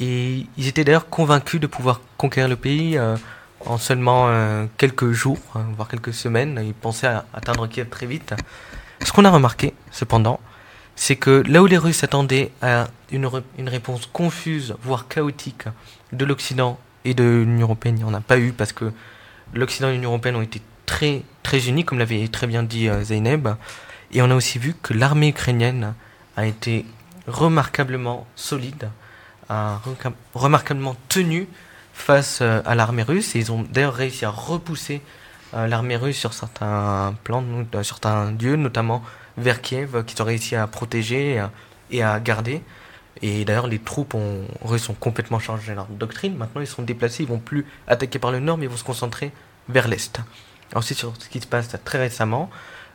et 0.01 0.47
ils 0.57 0.69
étaient 0.69 0.85
d'ailleurs 0.85 1.09
convaincus 1.09 1.61
de 1.61 1.67
pouvoir 1.67 2.01
conquérir 2.17 2.49
le 2.49 2.57
pays 2.57 2.99
euh, 2.99 3.17
en 3.65 3.79
seulement 3.79 4.27
euh, 4.29 4.67
quelques 4.77 5.13
jours, 5.13 5.39
hein, 5.55 5.65
voire 5.77 5.89
quelques 5.89 6.13
semaines. 6.13 6.61
Ils 6.65 6.75
pensaient 6.75 7.15
atteindre 7.33 7.67
Kiev 7.69 7.89
très 7.89 8.07
vite. 8.07 8.35
Ce 9.05 9.13
qu'on 9.13 9.25
a 9.25 9.31
remarqué, 9.31 9.75
cependant, 9.91 10.41
c'est 10.97 11.17
que 11.17 11.43
là 11.47 11.63
où 11.63 11.67
les 11.67 11.79
Russes 11.79 12.05
attendaient 12.05 12.51
à 12.63 12.89
une, 13.11 13.29
une 13.59 13.69
réponse 13.69 14.07
confuse, 14.07 14.75
voire 14.83 15.09
chaotique, 15.09 15.65
de 16.13 16.25
l'Occident 16.25 16.79
et 17.05 17.15
de 17.15 17.25
l'Union 17.25 17.67
européenne, 17.67 17.97
il 17.99 18.05
n'y 18.05 18.11
en 18.11 18.15
a 18.15 18.21
pas 18.21 18.39
eu 18.39 18.53
parce 18.53 18.73
que 18.73 18.93
l'Occident 19.53 19.89
et 19.89 19.93
l'Union 19.93 20.11
européenne 20.11 20.37
ont 20.37 20.43
été 20.43 20.61
très, 20.87 21.23
très 21.43 21.69
unis, 21.69 21.85
comme 21.85 21.99
l'avait 21.99 22.27
très 22.29 22.47
bien 22.47 22.63
dit 22.63 22.89
euh, 22.89 23.03
Zeynep. 23.03 23.49
Et 24.13 24.23
on 24.23 24.31
a 24.31 24.35
aussi 24.35 24.59
vu 24.59 24.75
que 24.81 24.95
l'armée 24.95 25.29
ukrainienne 25.29 25.95
a 26.37 26.47
été 26.47 26.85
remarquablement 27.27 28.27
solide 28.37 28.91
remarquablement 30.35 30.97
tenu 31.09 31.49
face 31.95 32.41
euh, 32.43 32.61
à 32.67 32.75
l'armée 32.75 33.05
russe. 33.05 33.35
Ils 33.35 33.51
ont 33.53 33.65
d'ailleurs 33.73 33.95
réussi 33.95 34.27
à 34.27 34.31
repousser 34.31 35.01
euh, 35.55 35.67
l'armée 35.67 35.97
russe 35.97 36.19
sur 36.19 36.35
certains 36.35 37.15
plans, 37.25 37.45
euh, 37.75 37.83
certains 37.83 38.33
lieux, 38.33 38.57
notamment 38.57 39.03
vers 39.39 39.63
Kiev, 39.63 40.05
qu'ils 40.05 40.21
ont 40.21 40.27
réussi 40.27 40.57
à 40.57 40.67
protéger 40.67 41.43
et 41.91 42.03
à 42.03 42.21
garder. 42.21 42.63
Et 43.23 43.45
d'ailleurs, 43.45 43.67
les 43.67 43.79
troupes 43.79 44.17
russes 44.63 44.89
ont 44.89 44.95
complètement 44.95 45.39
changé 45.39 45.75
leur 45.75 45.87
doctrine. 45.87 46.37
Maintenant, 46.37 46.61
ils 46.61 46.67
sont 46.67 46.83
déplacés, 46.83 47.23
ils 47.23 47.29
vont 47.29 47.39
plus 47.39 47.67
attaquer 47.89 48.19
par 48.19 48.31
le 48.31 48.39
nord, 48.39 48.59
mais 48.59 48.67
ils 48.67 48.71
vont 48.71 48.77
se 48.77 48.85
concentrer 48.85 49.33
vers 49.69 49.89
l'est. 49.89 50.21
Ensuite, 50.75 50.99
sur 50.99 51.15
ce 51.19 51.29
qui 51.29 51.41
se 51.41 51.47
passe 51.49 51.69
très 51.85 51.99
récemment, 51.99 52.49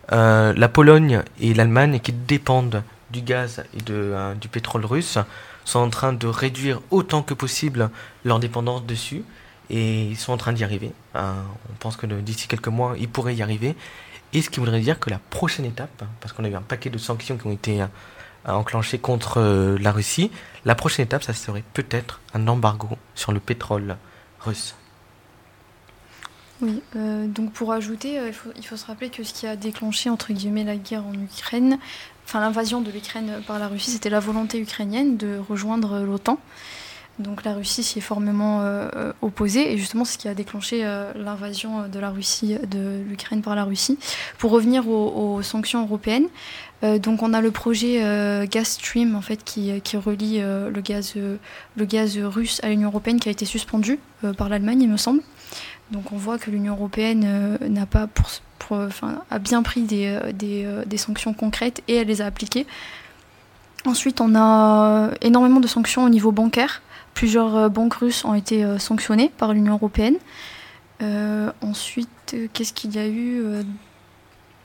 la 0.09 0.69
Pologne 0.69 1.23
et 1.41 1.53
l'Allemagne, 1.53 1.99
qui 1.99 2.13
dépendent 2.13 2.83
du 3.11 3.21
gaz 3.21 3.63
et 3.77 3.81
de, 3.81 4.33
du 4.39 4.47
pétrole 4.47 4.85
russe, 4.85 5.17
sont 5.65 5.79
en 5.79 5.89
train 5.89 6.13
de 6.13 6.27
réduire 6.27 6.81
autant 6.91 7.21
que 7.21 7.33
possible 7.33 7.89
leur 8.23 8.39
dépendance 8.39 8.85
dessus 8.85 9.23
et 9.69 10.05
ils 10.05 10.17
sont 10.17 10.33
en 10.33 10.37
train 10.37 10.53
d'y 10.53 10.63
arriver. 10.63 10.91
Euh, 11.15 11.33
on 11.69 11.75
pense 11.79 11.95
que 11.95 12.05
d'ici 12.07 12.47
quelques 12.47 12.67
mois, 12.67 12.95
ils 12.97 13.09
pourraient 13.09 13.35
y 13.35 13.41
arriver. 13.41 13.75
Et 14.33 14.41
ce 14.41 14.49
qui 14.49 14.59
voudrait 14.59 14.79
dire 14.79 14.99
que 14.99 15.09
la 15.09 15.19
prochaine 15.29 15.65
étape, 15.65 16.03
parce 16.21 16.33
qu'on 16.33 16.43
a 16.43 16.49
eu 16.49 16.55
un 16.55 16.61
paquet 16.61 16.89
de 16.89 16.97
sanctions 16.97 17.37
qui 17.37 17.47
ont 17.47 17.51
été 17.51 17.83
enclenchées 18.45 18.99
contre 18.99 19.77
la 19.79 19.91
Russie, 19.91 20.31
la 20.65 20.75
prochaine 20.75 21.05
étape, 21.05 21.23
ça 21.23 21.33
serait 21.33 21.63
peut-être 21.73 22.19
un 22.33 22.47
embargo 22.47 22.89
sur 23.15 23.31
le 23.31 23.39
pétrole 23.39 23.97
russe. 24.39 24.75
Oui, 26.61 26.81
donc 26.93 27.53
pour 27.53 27.71
ajouter, 27.71 28.21
il, 28.27 28.33
faut, 28.33 28.49
il, 28.55 28.65
faut, 28.65 28.75
se 28.75 28.85
rappeler 28.85 29.09
que 29.09 29.23
ce 29.23 29.33
qui 29.33 29.47
a 29.47 29.55
déclenché 29.55 30.09
entre 30.09 30.33
guillemets 30.33 30.65
la 30.65 30.75
guerre 30.75 31.05
en 31.05 31.13
Ukraine, 31.13 31.79
enfin 32.29 32.41
l'invasion 32.41 32.81
de 32.81 32.91
l'Ukraine 32.91 33.41
par 33.47 33.57
la 33.57 33.67
Russie, 33.67 33.89
c'était 33.89 34.11
la 34.11 34.19
volonté 34.19 34.59
ukrainienne 34.59 35.17
de 35.17 35.39
rejoindre 35.49 36.01
l'OTAN. 36.01 36.37
Donc 37.17 37.43
la 37.43 37.55
Russie 37.55 37.81
s'y 37.81 37.97
est 37.97 38.01
formellement 38.01 38.61
euh, 38.61 39.11
opposée 39.23 39.73
et 39.73 39.77
justement 39.79 40.05
c'est 40.05 40.13
ce 40.13 40.17
qui 40.19 40.27
a 40.27 40.35
déclenché 40.35 40.85
euh, 40.85 41.11
l'invasion 41.15 41.87
de 41.87 41.99
la 41.99 42.11
Russie, 42.11 42.55
de 42.69 43.01
l'Ukraine 43.09 43.41
par 43.41 43.55
la 43.55 43.63
Russie. 43.63 43.97
Pour 44.37 44.51
revenir 44.51 44.87
aux, 44.87 45.41
sanctions 45.41 45.81
européennes, 45.81 46.27
euh, 46.83 46.99
donc 46.99 47.23
on 47.23 47.33
a 47.33 47.41
le 47.41 47.49
projet 47.49 47.97
Gas 48.47 48.65
Stream 48.65 49.15
en 49.15 49.21
fait 49.21 49.43
qui, 49.43 49.73
relie 49.97 50.39
le 50.39 50.81
gaz 50.81 51.15
le 51.15 51.85
gaz 51.85 52.15
russe 52.19 52.59
à 52.61 52.69
l'Union 52.69 52.89
européenne 52.89 53.19
qui 53.19 53.29
a 53.29 53.31
été 53.31 53.45
suspendu 53.45 53.99
par 54.37 54.49
l'Allemagne 54.49 54.83
il 54.83 54.89
me 54.89 54.97
semble. 54.97 55.21
Donc 55.89 56.11
on 56.11 56.17
voit 56.17 56.37
que 56.37 56.51
l'Union 56.51 56.75
européenne 56.75 57.57
n'a 57.67 57.87
pas 57.87 58.05
pour, 58.05 58.29
a 58.71 59.39
bien 59.39 59.63
pris 59.63 59.81
des, 59.81 60.19
des, 60.33 60.67
des 60.85 60.97
sanctions 60.97 61.33
concrètes 61.33 61.81
et 61.87 61.95
elle 61.95 62.07
les 62.07 62.21
a 62.21 62.25
appliquées. 62.25 62.65
Ensuite, 63.85 64.19
on 64.19 64.35
a 64.35 65.11
énormément 65.21 65.59
de 65.59 65.67
sanctions 65.67 66.03
au 66.03 66.09
niveau 66.09 66.31
bancaire. 66.31 66.81
Plusieurs 67.13 67.55
euh, 67.55 67.69
banques 67.69 67.95
russes 67.95 68.25
ont 68.25 68.33
été 68.33 68.63
euh, 68.63 68.77
sanctionnées 68.77 69.31
par 69.37 69.53
l'Union 69.53 69.73
européenne. 69.73 70.15
Euh, 71.01 71.51
ensuite, 71.61 72.35
qu'est-ce 72.53 72.73
qu'il 72.73 72.93
y 72.95 72.99
a 72.99 73.07
eu 73.07 73.41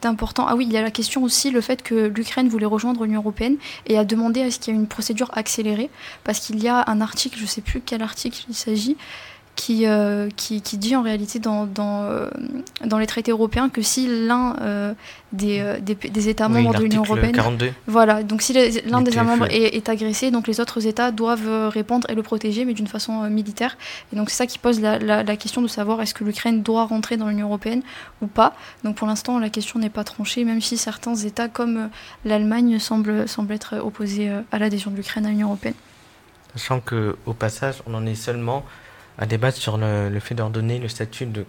d'important? 0.02 0.46
Ah 0.48 0.56
oui, 0.56 0.66
il 0.66 0.72
y 0.72 0.76
a 0.76 0.82
la 0.82 0.90
question 0.90 1.22
aussi, 1.22 1.52
le 1.52 1.60
fait 1.60 1.82
que 1.82 2.08
l'Ukraine 2.08 2.48
voulait 2.48 2.66
rejoindre 2.66 3.04
l'Union 3.04 3.20
européenne 3.20 3.56
et 3.86 3.96
a 3.96 4.04
demandé 4.04 4.42
à 4.42 4.50
ce 4.50 4.58
qu'il 4.58 4.74
y 4.74 4.76
ait 4.76 4.80
une 4.80 4.88
procédure 4.88 5.30
accélérée, 5.32 5.90
parce 6.24 6.40
qu'il 6.40 6.60
y 6.60 6.66
a 6.68 6.82
un 6.88 7.00
article, 7.00 7.38
je 7.38 7.44
ne 7.44 7.48
sais 7.48 7.60
plus 7.60 7.80
quel 7.80 8.02
article 8.02 8.44
il 8.48 8.54
s'agit, 8.54 8.96
qui, 9.56 9.86
euh, 9.86 10.28
qui, 10.36 10.62
qui, 10.62 10.78
dit 10.78 10.96
en 10.96 11.02
réalité 11.02 11.38
dans, 11.38 11.66
dans, 11.66 12.02
euh, 12.02 12.28
dans 12.84 12.98
les 12.98 13.06
traités 13.06 13.30
européens 13.30 13.68
que 13.68 13.82
si 13.82 14.26
l'un 14.26 14.56
euh, 14.60 14.94
des, 15.32 15.78
des, 15.80 15.94
des, 15.94 16.28
États 16.28 16.48
membres 16.48 16.74
de 16.74 16.82
l'Union 16.82 17.02
européenne. 17.02 17.32
42. 17.32 17.72
Voilà, 17.86 18.22
donc 18.22 18.42
si 18.42 18.52
l'un 18.52 19.02
des 19.02 19.12
États 19.12 19.22
membres 19.22 19.46
est, 19.46 19.76
est, 19.76 19.88
agressé, 19.88 20.30
donc 20.30 20.48
les 20.48 20.60
autres 20.60 20.86
États 20.86 21.10
doivent 21.12 21.68
répondre 21.68 22.08
et 22.10 22.14
le 22.14 22.22
protéger, 22.22 22.64
mais 22.64 22.74
d'une 22.74 22.86
façon 22.86 23.28
militaire. 23.30 23.76
Et 24.12 24.16
donc 24.16 24.30
c'est 24.30 24.36
ça 24.36 24.46
qui 24.46 24.58
pose 24.58 24.80
la, 24.80 24.98
la, 24.98 25.22
la, 25.22 25.36
question 25.36 25.62
de 25.62 25.68
savoir 25.68 26.02
est-ce 26.02 26.14
que 26.14 26.24
l'Ukraine 26.24 26.62
doit 26.62 26.84
rentrer 26.84 27.16
dans 27.16 27.28
l'Union 27.28 27.46
européenne 27.46 27.82
ou 28.22 28.26
pas. 28.26 28.54
Donc 28.82 28.96
pour 28.96 29.06
l'instant, 29.06 29.38
la 29.38 29.50
question 29.50 29.78
n'est 29.78 29.90
pas 29.90 30.04
tranchée, 30.04 30.44
même 30.44 30.60
si 30.60 30.76
certains 30.76 31.14
États 31.14 31.48
comme 31.48 31.90
l'Allemagne 32.24 32.78
semblent, 32.78 33.28
semblent 33.28 33.52
être 33.52 33.78
opposés 33.78 34.30
à 34.50 34.58
l'adhésion 34.58 34.90
de 34.90 34.96
l'Ukraine 34.96 35.26
à 35.26 35.30
l'Union 35.30 35.48
européenne. 35.48 35.74
Sachant 36.56 36.80
qu'au 36.80 37.32
passage, 37.32 37.82
on 37.86 37.94
en 37.94 38.06
est 38.06 38.14
seulement 38.14 38.64
à 39.18 39.26
débattre 39.26 39.56
sur 39.58 39.76
le, 39.78 40.08
le 40.08 40.20
fait 40.20 40.34
d'ordonner 40.34 40.78
le 40.78 40.88
statut 40.88 41.26
de 41.26 41.46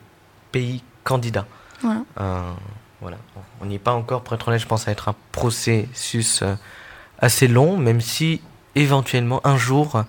pays 0.51 0.83
candidat. 1.03 1.45
Voilà. 1.81 2.01
Euh, 2.19 2.51
voilà. 3.01 3.17
On 3.61 3.65
n'y 3.65 3.75
est 3.75 3.79
pas 3.79 3.93
encore, 3.93 4.21
pour 4.23 4.33
être 4.33 4.47
honnête, 4.47 4.61
je 4.61 4.67
pense 4.67 4.87
à 4.87 4.91
être 4.91 5.09
un 5.09 5.15
processus 5.31 6.41
euh, 6.41 6.55
assez 7.19 7.47
long, 7.47 7.77
même 7.77 8.01
si 8.01 8.41
éventuellement 8.75 9.41
un 9.45 9.57
jour 9.57 10.03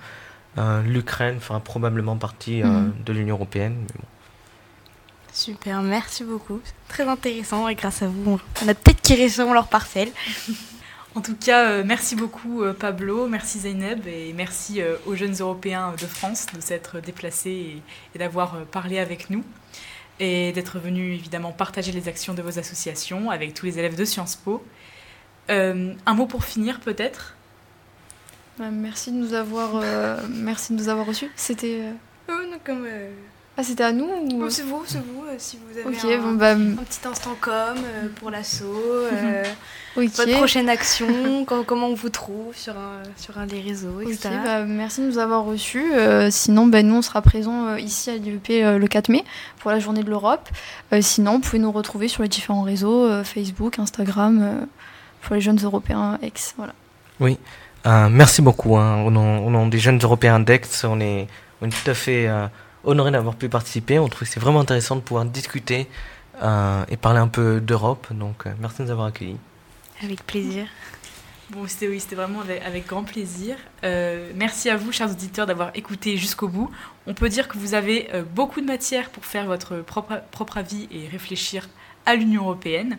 euh, 0.59 0.83
l'Ukraine 0.83 1.39
fera 1.41 1.61
probablement 1.61 2.17
partie 2.17 2.63
euh, 2.63 2.67
Mhm. 2.67 2.95
de 3.05 3.13
l'Union 3.13 3.35
européenne. 3.37 3.77
Mais 3.81 3.95
bon. 3.99 4.05
Super, 5.33 5.83
merci 5.83 6.25
beaucoup. 6.25 6.61
Très 6.89 7.07
intéressant 7.07 7.69
et 7.69 7.75
grâce 7.75 8.01
à 8.03 8.09
vous, 8.09 8.41
on 8.65 8.69
a 8.69 8.75
peut-être 8.75 9.03
qui 9.03 9.15
récemment 9.15 9.53
leur 9.53 9.69
parcelle. 9.69 10.09
En 11.17 11.23
tout 11.23 11.35
cas, 11.35 11.71
euh, 11.71 11.83
merci 11.83 12.15
beaucoup 12.15 12.63
euh, 12.63 12.75
Pablo, 12.75 13.27
merci 13.27 13.61
Zeynep 13.61 14.07
et 14.07 14.35
merci 14.35 14.83
euh, 14.83 14.97
aux 15.07 15.15
jeunes 15.15 15.35
Européens 15.41 15.95
de 15.99 16.05
France 16.05 16.45
de 16.55 16.61
s'être 16.61 17.01
déplacés 17.01 17.51
et, 17.51 17.83
et 18.15 18.19
d'avoir 18.19 18.55
euh, 18.57 18.65
parlé 18.71 18.99
avec 18.99 19.31
nous 19.31 19.43
et 20.21 20.53
d'être 20.53 20.79
venus 20.79 21.19
évidemment 21.19 21.53
partager 21.53 21.91
les 21.91 22.09
actions 22.09 22.35
de 22.35 22.43
vos 22.43 22.59
associations 22.59 23.31
avec 23.31 23.55
tous 23.55 23.65
les 23.65 23.79
élèves 23.79 23.97
de 23.97 24.05
Sciences 24.05 24.37
Po. 24.37 24.63
Euh, 25.49 25.95
un 26.05 26.15
mot 26.15 26.27
pour 26.27 26.45
finir 26.45 26.81
peut-être? 26.81 27.35
Ouais, 28.61 28.71
merci 28.71 29.11
de 29.11 29.17
nous 29.17 29.33
avoir, 29.33 29.77
euh, 29.77 30.21
merci 30.29 30.75
de 30.75 30.79
nous 30.79 30.91
avoir 30.91 31.07
reçus. 31.07 31.31
C'était, 31.35 31.81
euh, 31.81 31.93
Oh, 32.29 32.47
non, 32.51 32.59
comme, 32.63 32.85
euh, 32.87 33.11
ah, 33.59 33.63
c'était 33.63 33.85
à 33.85 33.93
nous 33.93 34.05
ou... 34.07 34.43
oh, 34.45 34.51
c'est 34.51 34.63
vous, 34.63 34.83
c'est 34.87 34.99
vous, 34.99 35.25
euh, 35.27 35.35
si 35.39 35.57
vous 35.59 35.79
avez 35.79 35.89
Ok, 35.89 36.05
un, 36.05 36.19
bon 36.23 36.33
bah, 36.35 36.53
un 36.53 36.75
petit 36.85 37.07
instant 37.09 37.37
com 37.41 37.53
euh, 37.77 38.09
pour 38.17 38.31
l'assaut, 38.31 38.65
euh, 38.67 39.45
ok. 39.97 40.05
votre 40.17 40.37
prochaine 40.37 40.69
action, 40.69 41.45
com- 41.47 41.65
comment 41.67 41.87
on 41.89 41.95
vous 41.95 42.11
trouve 42.11 42.55
sur 42.55 42.75
un, 42.75 43.03
sur 43.17 43.39
un 43.39 43.47
des 43.47 43.61
réseaux, 43.61 44.01
etc. 44.03 44.29
bah, 44.45 44.65
merci 44.65 45.01
de 45.01 45.07
nous 45.07 45.19
avoir 45.19 45.45
reçus. 45.45 45.93
Euh, 45.95 46.31
sinon, 46.31 46.67
bah, 46.67 46.83
nous, 46.83 46.97
on 46.97 47.03
sera 47.03 47.23
présents 47.23 47.69
euh, 47.69 47.81
ici 47.81 48.11
à 48.11 48.17
l'IEP 48.17 48.51
euh, 48.51 48.79
le 48.79 48.87
4 48.89 49.09
mai 49.09 49.25
pour 49.61 49.71
la 49.71 49.79
journée 49.79 50.03
de 50.03 50.11
l'Europe. 50.11 50.49
Euh, 50.93 51.01
sinon, 51.01 51.35
vous 51.35 51.41
pouvez 51.41 51.59
nous 51.59 51.73
retrouver 51.73 52.09
sur 52.09 52.23
les 52.23 52.29
différents 52.29 52.63
réseaux, 52.63 53.05
euh, 53.05 53.25
Facebook, 53.25 53.79
Instagram, 53.79 54.41
euh, 54.43 54.65
pour 55.23 55.35
les 55.35 55.41
jeunes 55.41 55.59
européens 55.63 56.19
ex. 56.23 56.55
Voilà. 56.59 56.75
Euh, 57.87 58.09
merci 58.11 58.43
beaucoup. 58.43 58.77
Hein. 58.77 59.03
Au, 59.05 59.11
nom, 59.11 59.47
au 59.47 59.51
nom 59.51 59.67
des 59.67 59.79
jeunes 59.79 59.99
Européens 60.03 60.41
d'Aix, 60.41 60.61
on 60.85 61.01
est, 61.01 61.27
on 61.63 61.67
est 61.67 61.71
tout 61.71 61.91
à 61.91 61.95
fait 61.95 62.27
euh, 62.29 62.47
honoré 62.87 63.11
d'avoir 63.11 63.35
pu 63.35 63.49
participer. 63.49 63.99
On 63.99 64.09
trouve 64.09 64.27
que 64.27 64.33
c'est 64.33 64.41
vraiment 64.41 64.61
intéressant 64.61 64.97
de 64.97 65.03
pouvoir 65.03 65.25
discuter 65.27 65.87
euh, 66.43 66.85
et 66.89 66.97
parler 66.97 67.19
un 67.19 67.29
peu 67.29 67.61
d'Europe. 67.61 68.07
Donc, 68.13 68.47
euh, 68.47 68.53
merci 68.61 68.79
de 68.79 68.85
nous 68.85 68.91
avoir 68.91 69.09
accueillis. 69.09 69.39
Avec 70.03 70.25
plaisir. 70.27 70.67
Bon, 71.51 71.69
c'était 71.69 71.87
oui, 71.87 72.01
c'était 72.01 72.17
vraiment 72.17 72.41
avec, 72.41 72.61
avec 72.65 72.89
grand 72.89 73.05
plaisir. 73.05 73.57
Euh, 73.85 74.33
merci 74.35 74.69
à 74.69 74.77
vous, 74.77 74.91
chers 74.91 75.11
auditeurs, 75.13 75.47
d'avoir 75.47 75.71
écouté 75.75 76.17
jusqu'au 76.17 76.49
bout. 76.49 76.71
On 77.07 77.15
peut 77.15 77.29
dire 77.29 77.47
que 77.47 77.57
vous 77.57 77.75
avez 77.75 78.09
euh, 78.13 78.25
beaucoup 78.25 78.61
de 78.61 78.67
matière 78.67 79.11
pour 79.11 79.25
faire 79.25 79.47
votre 79.47 79.77
propre, 79.77 80.23
propre 80.33 80.59
avis 80.59 80.89
et 80.91 81.07
réfléchir 81.07 81.69
à 82.05 82.17
l'Union 82.17 82.43
européenne. 82.43 82.99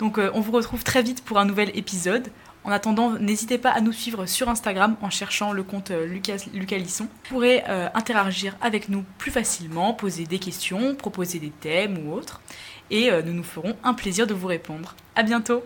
Donc, 0.00 0.18
euh, 0.18 0.30
on 0.34 0.40
vous 0.40 0.52
retrouve 0.52 0.84
très 0.84 1.02
vite 1.02 1.24
pour 1.24 1.38
un 1.38 1.46
nouvel 1.46 1.70
épisode. 1.74 2.28
En 2.68 2.70
attendant, 2.70 3.12
n'hésitez 3.12 3.56
pas 3.56 3.70
à 3.70 3.80
nous 3.80 3.94
suivre 3.94 4.26
sur 4.26 4.50
Instagram 4.50 4.96
en 5.00 5.08
cherchant 5.08 5.54
le 5.54 5.62
compte 5.62 5.90
euh, 5.90 6.04
Lucas, 6.04 6.76
Lisson. 6.76 7.04
Vous 7.04 7.30
pourrez 7.30 7.64
euh, 7.66 7.88
interagir 7.94 8.58
avec 8.60 8.90
nous 8.90 9.06
plus 9.16 9.30
facilement, 9.30 9.94
poser 9.94 10.26
des 10.26 10.38
questions, 10.38 10.94
proposer 10.94 11.38
des 11.38 11.48
thèmes 11.48 11.96
ou 12.06 12.12
autres. 12.12 12.42
Et 12.90 13.10
euh, 13.10 13.22
nous 13.22 13.32
nous 13.32 13.42
ferons 13.42 13.74
un 13.84 13.94
plaisir 13.94 14.26
de 14.26 14.34
vous 14.34 14.48
répondre. 14.48 14.96
À 15.16 15.22
bientôt! 15.22 15.62